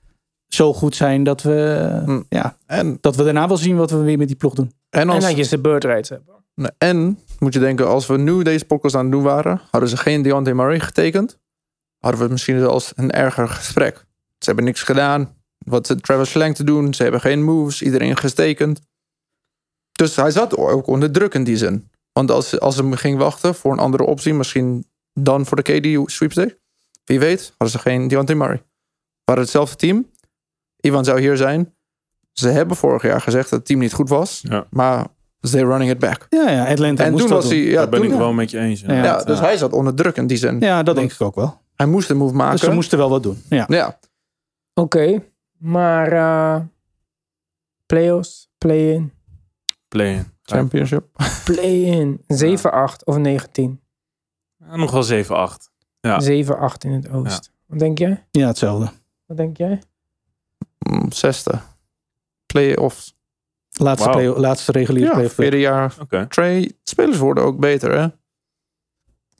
zo 0.47 0.73
goed 0.73 0.97
zijn 0.97 1.23
dat 1.25 1.43
we, 1.43 2.03
Hm. 2.05 2.23
ja, 2.29 2.57
En, 2.67 2.99
dat 3.01 3.17
we 3.17 3.25
daarna 3.25 3.49
wel 3.49 3.57
zien 3.57 3.77
wat 3.77 3.91
we 3.91 3.97
weer 3.97 4.19
met 4.19 4.27
die 4.27 4.37
ploeg 4.37 4.55
doen. 4.55 4.73
en, 4.91 5.01
En 5.01 5.09
als, 5.09 5.25
dat 5.25 5.37
je 5.37 5.43
ze 5.43 5.59
bird 5.59 5.85
rights 5.85 6.09
hebben. 6.09 6.35
en 6.79 7.19
moet 7.39 7.53
je 7.53 7.59
denken, 7.61 7.89
als 7.89 8.07
we 8.07 8.17
nu 8.19 8.43
deze 8.43 8.65
podcast 8.65 8.95
aan 8.95 9.03
het 9.03 9.13
doen 9.13 9.23
waren, 9.23 9.61
hadden 9.71 9.89
ze 9.89 9.97
geen 9.97 10.23
Deontay 10.23 10.53
Murray 10.53 10.81
getekend, 10.81 11.39
hadden 11.99 12.21
we 12.21 12.29
misschien 12.29 12.59
zelfs 12.59 12.93
een 12.97 13.11
erger 13.11 13.49
gesprek. 13.49 14.05
Ze 14.39 14.47
hebben 14.47 14.65
niks 14.65 14.83
gedaan. 14.83 15.35
Wat 15.59 15.97
Travis 16.01 16.31
Slang 16.31 16.55
te 16.55 16.65
doen? 16.65 16.95
Ze 16.95 17.03
hebben 17.03 17.21
geen 17.21 17.43
moves. 17.43 17.83
Iedereen 17.83 18.17
gestekend. 18.17 18.81
Dus 20.01 20.17
hij 20.17 20.31
zat 20.31 20.57
ook 20.57 20.87
onder 20.87 21.11
druk 21.11 21.35
in 21.35 21.45
die 21.45 21.57
zin. 21.57 21.91
Want 22.13 22.31
als, 22.31 22.61
als 22.61 22.77
ze 22.77 22.97
ging 22.97 23.19
wachten 23.19 23.55
voor 23.55 23.73
een 23.73 23.79
andere 23.79 24.05
optie, 24.05 24.35
misschien 24.35 24.87
dan 25.13 25.47
voor 25.47 25.63
de 25.63 25.63
KD 26.03 26.11
sweepstake, 26.11 26.59
wie 27.05 27.19
weet, 27.19 27.49
hadden 27.49 27.71
ze 27.71 27.79
geen 27.79 28.09
Deontay 28.09 28.35
Murray. 28.37 28.63
Waren 29.25 29.43
hetzelfde 29.43 29.77
team. 29.77 30.11
Ivan 30.81 31.05
zou 31.05 31.21
hier 31.21 31.37
zijn. 31.37 31.75
Ze 32.33 32.49
hebben 32.49 32.77
vorig 32.77 33.03
jaar 33.03 33.21
gezegd 33.21 33.51
dat 33.51 33.59
het 33.59 33.69
team 33.69 33.81
niet 33.81 33.93
goed 33.93 34.09
was, 34.09 34.41
Ja. 34.49 34.67
maar 34.71 35.07
they're 35.41 35.67
running 35.67 35.91
it 35.91 35.99
back. 35.99 36.27
Ja, 36.29 36.51
ja 36.51 36.67
Atlanta 36.71 37.05
En 37.05 37.11
moest 37.11 37.23
toen 37.27 37.33
dat 37.33 37.43
was 37.43 37.51
doen. 37.53 37.61
hij, 37.61 37.69
ja, 37.71 37.77
Daar 37.77 37.89
ben 37.89 38.01
toen, 38.01 38.13
ik 38.13 38.19
wel 38.19 38.33
met 38.33 38.51
je 38.51 38.59
eens. 38.59 38.81
Ja. 38.81 39.05
ja, 39.05 39.25
dus 39.25 39.41
hij 39.41 39.57
zat 39.57 39.73
onder 39.73 39.95
druk 39.95 40.17
in 40.17 40.27
die 40.27 40.37
zin. 40.37 40.61
Ja, 40.61 40.83
dat 40.83 40.95
denk 40.95 41.13
ik 41.13 41.21
ook 41.21 41.35
wel. 41.35 41.61
Hij 41.75 41.87
moest 41.87 42.11
een 42.11 42.17
move 42.17 42.35
maken. 42.35 42.57
Dus 42.57 42.65
ze 42.65 42.71
moesten 42.75 42.99
wel 42.99 43.11
wat 43.11 43.23
doen. 43.23 43.43
Ja. 43.49 43.65
Ja, 43.69 43.99
Oké, 44.75 45.23
maar 45.59 46.13
eh 46.13 46.61
playoffs, 47.87 48.51
play-in, 48.59 49.13
Play-in. 49.91 50.27
championship. 50.43 51.05
play-in, 51.45 52.21
7-8 52.27 53.05
of 53.05 53.17
19? 53.19 53.81
Ja, 54.57 54.77
nog 54.77 54.91
wel 54.91 55.05
7-8. 55.05 55.71
Ja. 56.01 56.21
7-8 56.21 56.85
in 56.85 56.91
het 56.93 57.09
oosten. 57.11 57.53
Wat 57.67 57.79
denk 57.79 57.99
jij? 57.99 58.27
ja, 58.31 58.47
hetzelfde. 58.47 58.91
Wat 59.27 59.37
denk 59.37 59.57
jij? 59.57 59.83
Mm, 60.79 61.13
Zesde. 61.13 61.61
Play-offs. 62.47 63.19
Laatste, 63.71 64.11
play, 64.11 64.27
laatste 64.27 64.73
reguliere 64.73 65.09
Ja, 65.09 65.15
playoff. 65.15 65.35
vierde 65.35 65.59
jaar. 65.61 65.95
Oké. 66.01 66.27
Trey, 66.27 66.73
spelers 66.83 67.19
worden 67.19 67.45
ook 67.45 67.59
beter, 67.59 67.91
hè? 68.01 68.09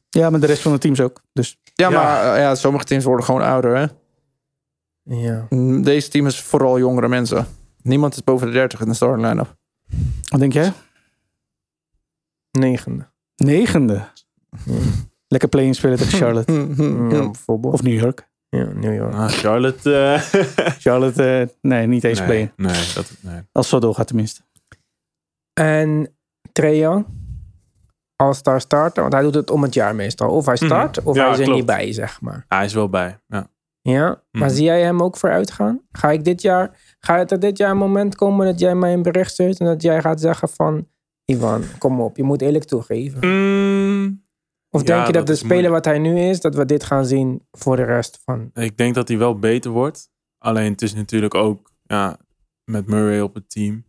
Ja, 0.09 0.31
maar 0.31 0.41
de 0.41 0.47
rest 0.47 0.63
van 0.63 0.73
de 0.73 0.79
teams 0.79 1.01
ook. 1.01 1.23
Dus 1.33 1.59
Ja, 1.75 1.89
Ja. 1.91 2.03
maar 2.03 2.35
eh, 2.35 2.41
ja, 2.41 2.55
sommige 2.55 2.85
teams 2.85 3.05
worden 3.05 3.25
gewoon 3.25 3.43
ouder, 3.43 3.77
hè? 3.77 3.87
Ja. 5.03 5.47
Mm, 5.49 5.83
Deze 5.83 6.09
team 6.09 6.27
is 6.27 6.41
vooral 6.43 6.79
jongere 6.79 7.09
mensen. 7.09 7.47
Niemand 7.83 8.15
is 8.15 8.25
boven 8.25 8.47
de 8.47 8.53
30 8.53 8.81
in 8.81 8.89
de 8.89 8.95
starting 8.95 9.27
line-up. 9.29 9.57
Wat 10.29 10.41
denk 10.41 10.53
jij? 10.53 10.73
Negende. 12.51 13.09
Negende. 13.37 14.09
Lekker 15.27 15.49
play-in 15.49 15.75
spelen 15.75 15.99
tegen 15.99 16.19
Charlotte. 16.19 16.53
Ja, 17.17 17.25
bijvoorbeeld. 17.25 17.73
Of 17.75 17.83
New 17.83 18.01
York. 18.01 18.29
ja, 18.49 18.65
New 18.65 18.95
York. 18.95 19.15
Ah, 19.15 19.29
Charlotte. 19.29 19.97
eh, 19.97 20.21
Charlotte, 20.85 21.39
eh, 21.41 21.49
nee, 21.61 21.87
niet 21.87 22.05
eens 22.05 22.19
nee, 22.19 22.27
play-in. 22.27 22.53
nee, 22.57 22.93
dat, 22.95 23.13
nee. 23.21 23.35
Als 23.53 23.71
het 23.71 23.75
zo 23.75 23.79
doorgaat 23.81 24.07
tenminste. 24.07 24.43
En 25.53 26.15
Trae 26.53 26.77
Young, 26.77 27.07
All-Star 28.17 28.61
starter, 28.61 29.03
want 29.03 29.15
hij 29.15 29.23
doet 29.23 29.35
het 29.35 29.51
om 29.51 29.63
het 29.63 29.75
jaar 29.75 29.95
meestal. 29.95 30.31
Of 30.31 30.47
hij 30.47 30.57
start, 30.57 31.03
of 31.03 31.17
Ja, 31.17 31.23
hij 31.23 31.33
is 31.33 31.39
er 31.39 31.43
klopt. 31.45 31.59
niet 31.59 31.67
bij, 31.67 31.93
zeg 31.93 32.21
maar. 32.21 32.45
Hij 32.49 32.65
is 32.65 32.75
wel 32.75 32.89
bij. 32.89 33.21
Ja. 33.27 33.51
Ja, 33.83 34.23
maar 34.31 34.47
Mhm. 34.47 34.55
zie 34.55 34.65
jij 34.65 34.83
hem 34.83 35.03
ook 35.03 35.17
vooruit 35.17 35.51
gaan? 35.51 35.81
Ga 35.93 36.11
ik 36.11 36.25
dit 36.25 36.43
jaar, 36.43 36.97
gaat 36.99 37.31
er 37.31 37.41
dit 37.41 37.57
jaar 37.59 37.71
een 37.71 37.77
moment 37.77 38.15
komen 38.15 38.47
dat 38.47 38.59
jij 38.61 38.75
mij 38.75 38.93
een 38.93 39.03
bericht 39.03 39.31
stuurt 39.33 39.59
en 39.61 39.67
dat 39.67 39.83
jij 39.83 40.01
gaat 40.01 40.21
zeggen 40.21 40.49
van, 40.49 40.89
Ivan, 41.25 41.63
kom 41.79 42.01
op, 42.01 42.17
je 42.17 42.23
moet 42.23 42.43
eerlijk 42.43 42.65
toegeven. 42.65 43.19
Mm, 43.29 44.23
Of 44.71 44.81
Ja, 44.81 44.87
denk 44.87 45.07
je 45.07 45.13
dat, 45.13 45.27
dat 45.27 45.37
de 45.37 45.45
speler 45.45 45.71
wat 45.71 45.85
hij 45.85 45.99
nu 45.99 46.19
is, 46.19 46.41
dat 46.41 46.55
we 46.55 46.65
dit 46.65 46.85
gaan 46.85 47.07
zien 47.07 47.47
voor 47.51 47.77
de 47.77 47.85
rest 47.85 48.21
van... 48.25 48.51
ik 48.55 48.77
denk 48.77 48.95
dat 48.95 49.09
hij 49.09 49.19
wel 49.19 49.39
beter 49.39 49.71
wordt. 49.71 50.11
Alleen 50.39 50.73
het 50.73 50.83
is 50.83 50.95
natuurlijk 50.95 51.35
ook 51.35 51.71
ja, 51.83 52.17
met 52.65 52.87
Murray 52.87 53.21
op 53.21 53.35
het 53.35 53.51
team. 53.51 53.85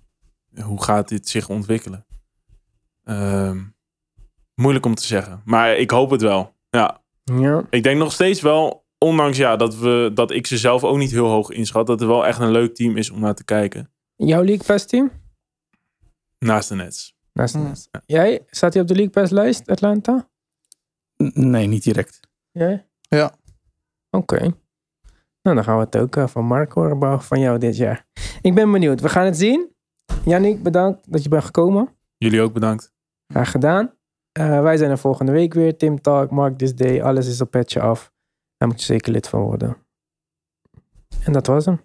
Hoe 0.63 0.83
gaat 0.83 1.07
dit 1.09 1.27
zich 1.29 1.49
ontwikkelen? 1.49 2.05
Ehm, 3.03 3.59
moeilijk 4.55 4.85
om 4.85 4.95
te 4.95 5.05
zeggen. 5.05 5.41
Maar 5.45 5.75
ik 5.75 5.91
hoop 5.91 6.09
het 6.09 6.21
wel. 6.21 6.53
Ja, 6.69 6.99
Ja, 7.23 7.63
ik 7.69 7.83
denk 7.83 7.97
nog 7.99 8.11
steeds 8.11 8.41
wel, 8.41 8.80
ondanks 9.05 9.37
ja, 9.37 9.55
dat, 9.55 9.75
we, 9.77 10.11
dat 10.13 10.31
ik 10.31 10.47
ze 10.47 10.57
zelf 10.57 10.83
ook 10.83 10.97
niet 10.97 11.11
heel 11.11 11.27
hoog 11.27 11.49
inschat, 11.49 11.87
dat 11.87 11.99
het 11.99 12.09
wel 12.09 12.25
echt 12.25 12.39
een 12.39 12.51
leuk 12.51 12.75
team 12.75 12.97
is 12.97 13.09
om 13.09 13.19
naar 13.19 13.35
te 13.35 13.43
kijken. 13.45 13.91
jouw 14.15 14.43
League 14.43 14.65
Pass 14.65 14.85
team? 14.85 15.11
Naast 16.39 16.69
de 16.69 16.75
Nets. 16.75 17.15
Naast 17.33 17.53
de. 17.53 17.59
Nets. 17.59 17.89
Jij, 18.05 18.45
staat 18.49 18.73
hij 18.73 18.81
op 18.81 18.87
de 18.87 18.93
League 18.95 19.11
Pass 19.13 19.31
lijst, 19.31 19.67
Atlanta? 19.69 20.29
N- 21.23 21.49
Nee, 21.49 21.67
niet 21.67 21.83
direct. 21.83 22.19
Jij? 22.51 22.85
Ja. 23.01 23.33
Oké. 24.09 24.39
Nou, 25.41 25.55
dan 25.55 25.63
gaan 25.63 25.77
we 25.77 25.83
het 25.83 25.97
ook 25.97 26.15
eh, 26.15 26.27
van 26.27 26.45
Mark 26.45 26.71
horen, 26.71 27.21
van 27.21 27.39
jou 27.39 27.57
dit 27.57 27.77
jaar. 27.77 28.05
Ik 28.41 28.55
ben 28.55 28.71
benieuwd. 28.71 29.01
We 29.01 29.09
gaan 29.09 29.25
het 29.25 29.37
zien. 29.37 29.69
Yannick, 30.25 30.63
bedankt 30.63 31.11
dat 31.11 31.23
je 31.23 31.29
bent 31.29 31.43
gekomen. 31.43 31.89
Jullie 32.17 32.41
ook 32.41 32.53
bedankt. 32.53 32.93
Graag 33.27 33.51
gedaan. 33.51 33.93
Eh, 34.31 34.61
wij 34.61 34.77
zijn 34.77 34.91
er 34.91 34.97
volgende 34.97 35.31
week 35.31 35.53
weer. 35.53 35.77
Tim 35.77 36.01
Talk, 36.01 36.31
Mark 36.31 36.57
This 36.57 36.75
Day. 36.75 37.01
Alles 37.01 37.27
is 37.27 37.41
op 37.41 37.51
petje 37.51 37.79
af. 37.81 38.10
Daar 38.61 38.69
moet 38.69 38.79
je 38.79 38.85
zeker 38.85 39.11
lid 39.11 39.27
van 39.29 39.41
worden. 39.41 39.77
En 41.23 41.33
dat 41.33 41.47
was 41.47 41.65
hem. 41.65 41.81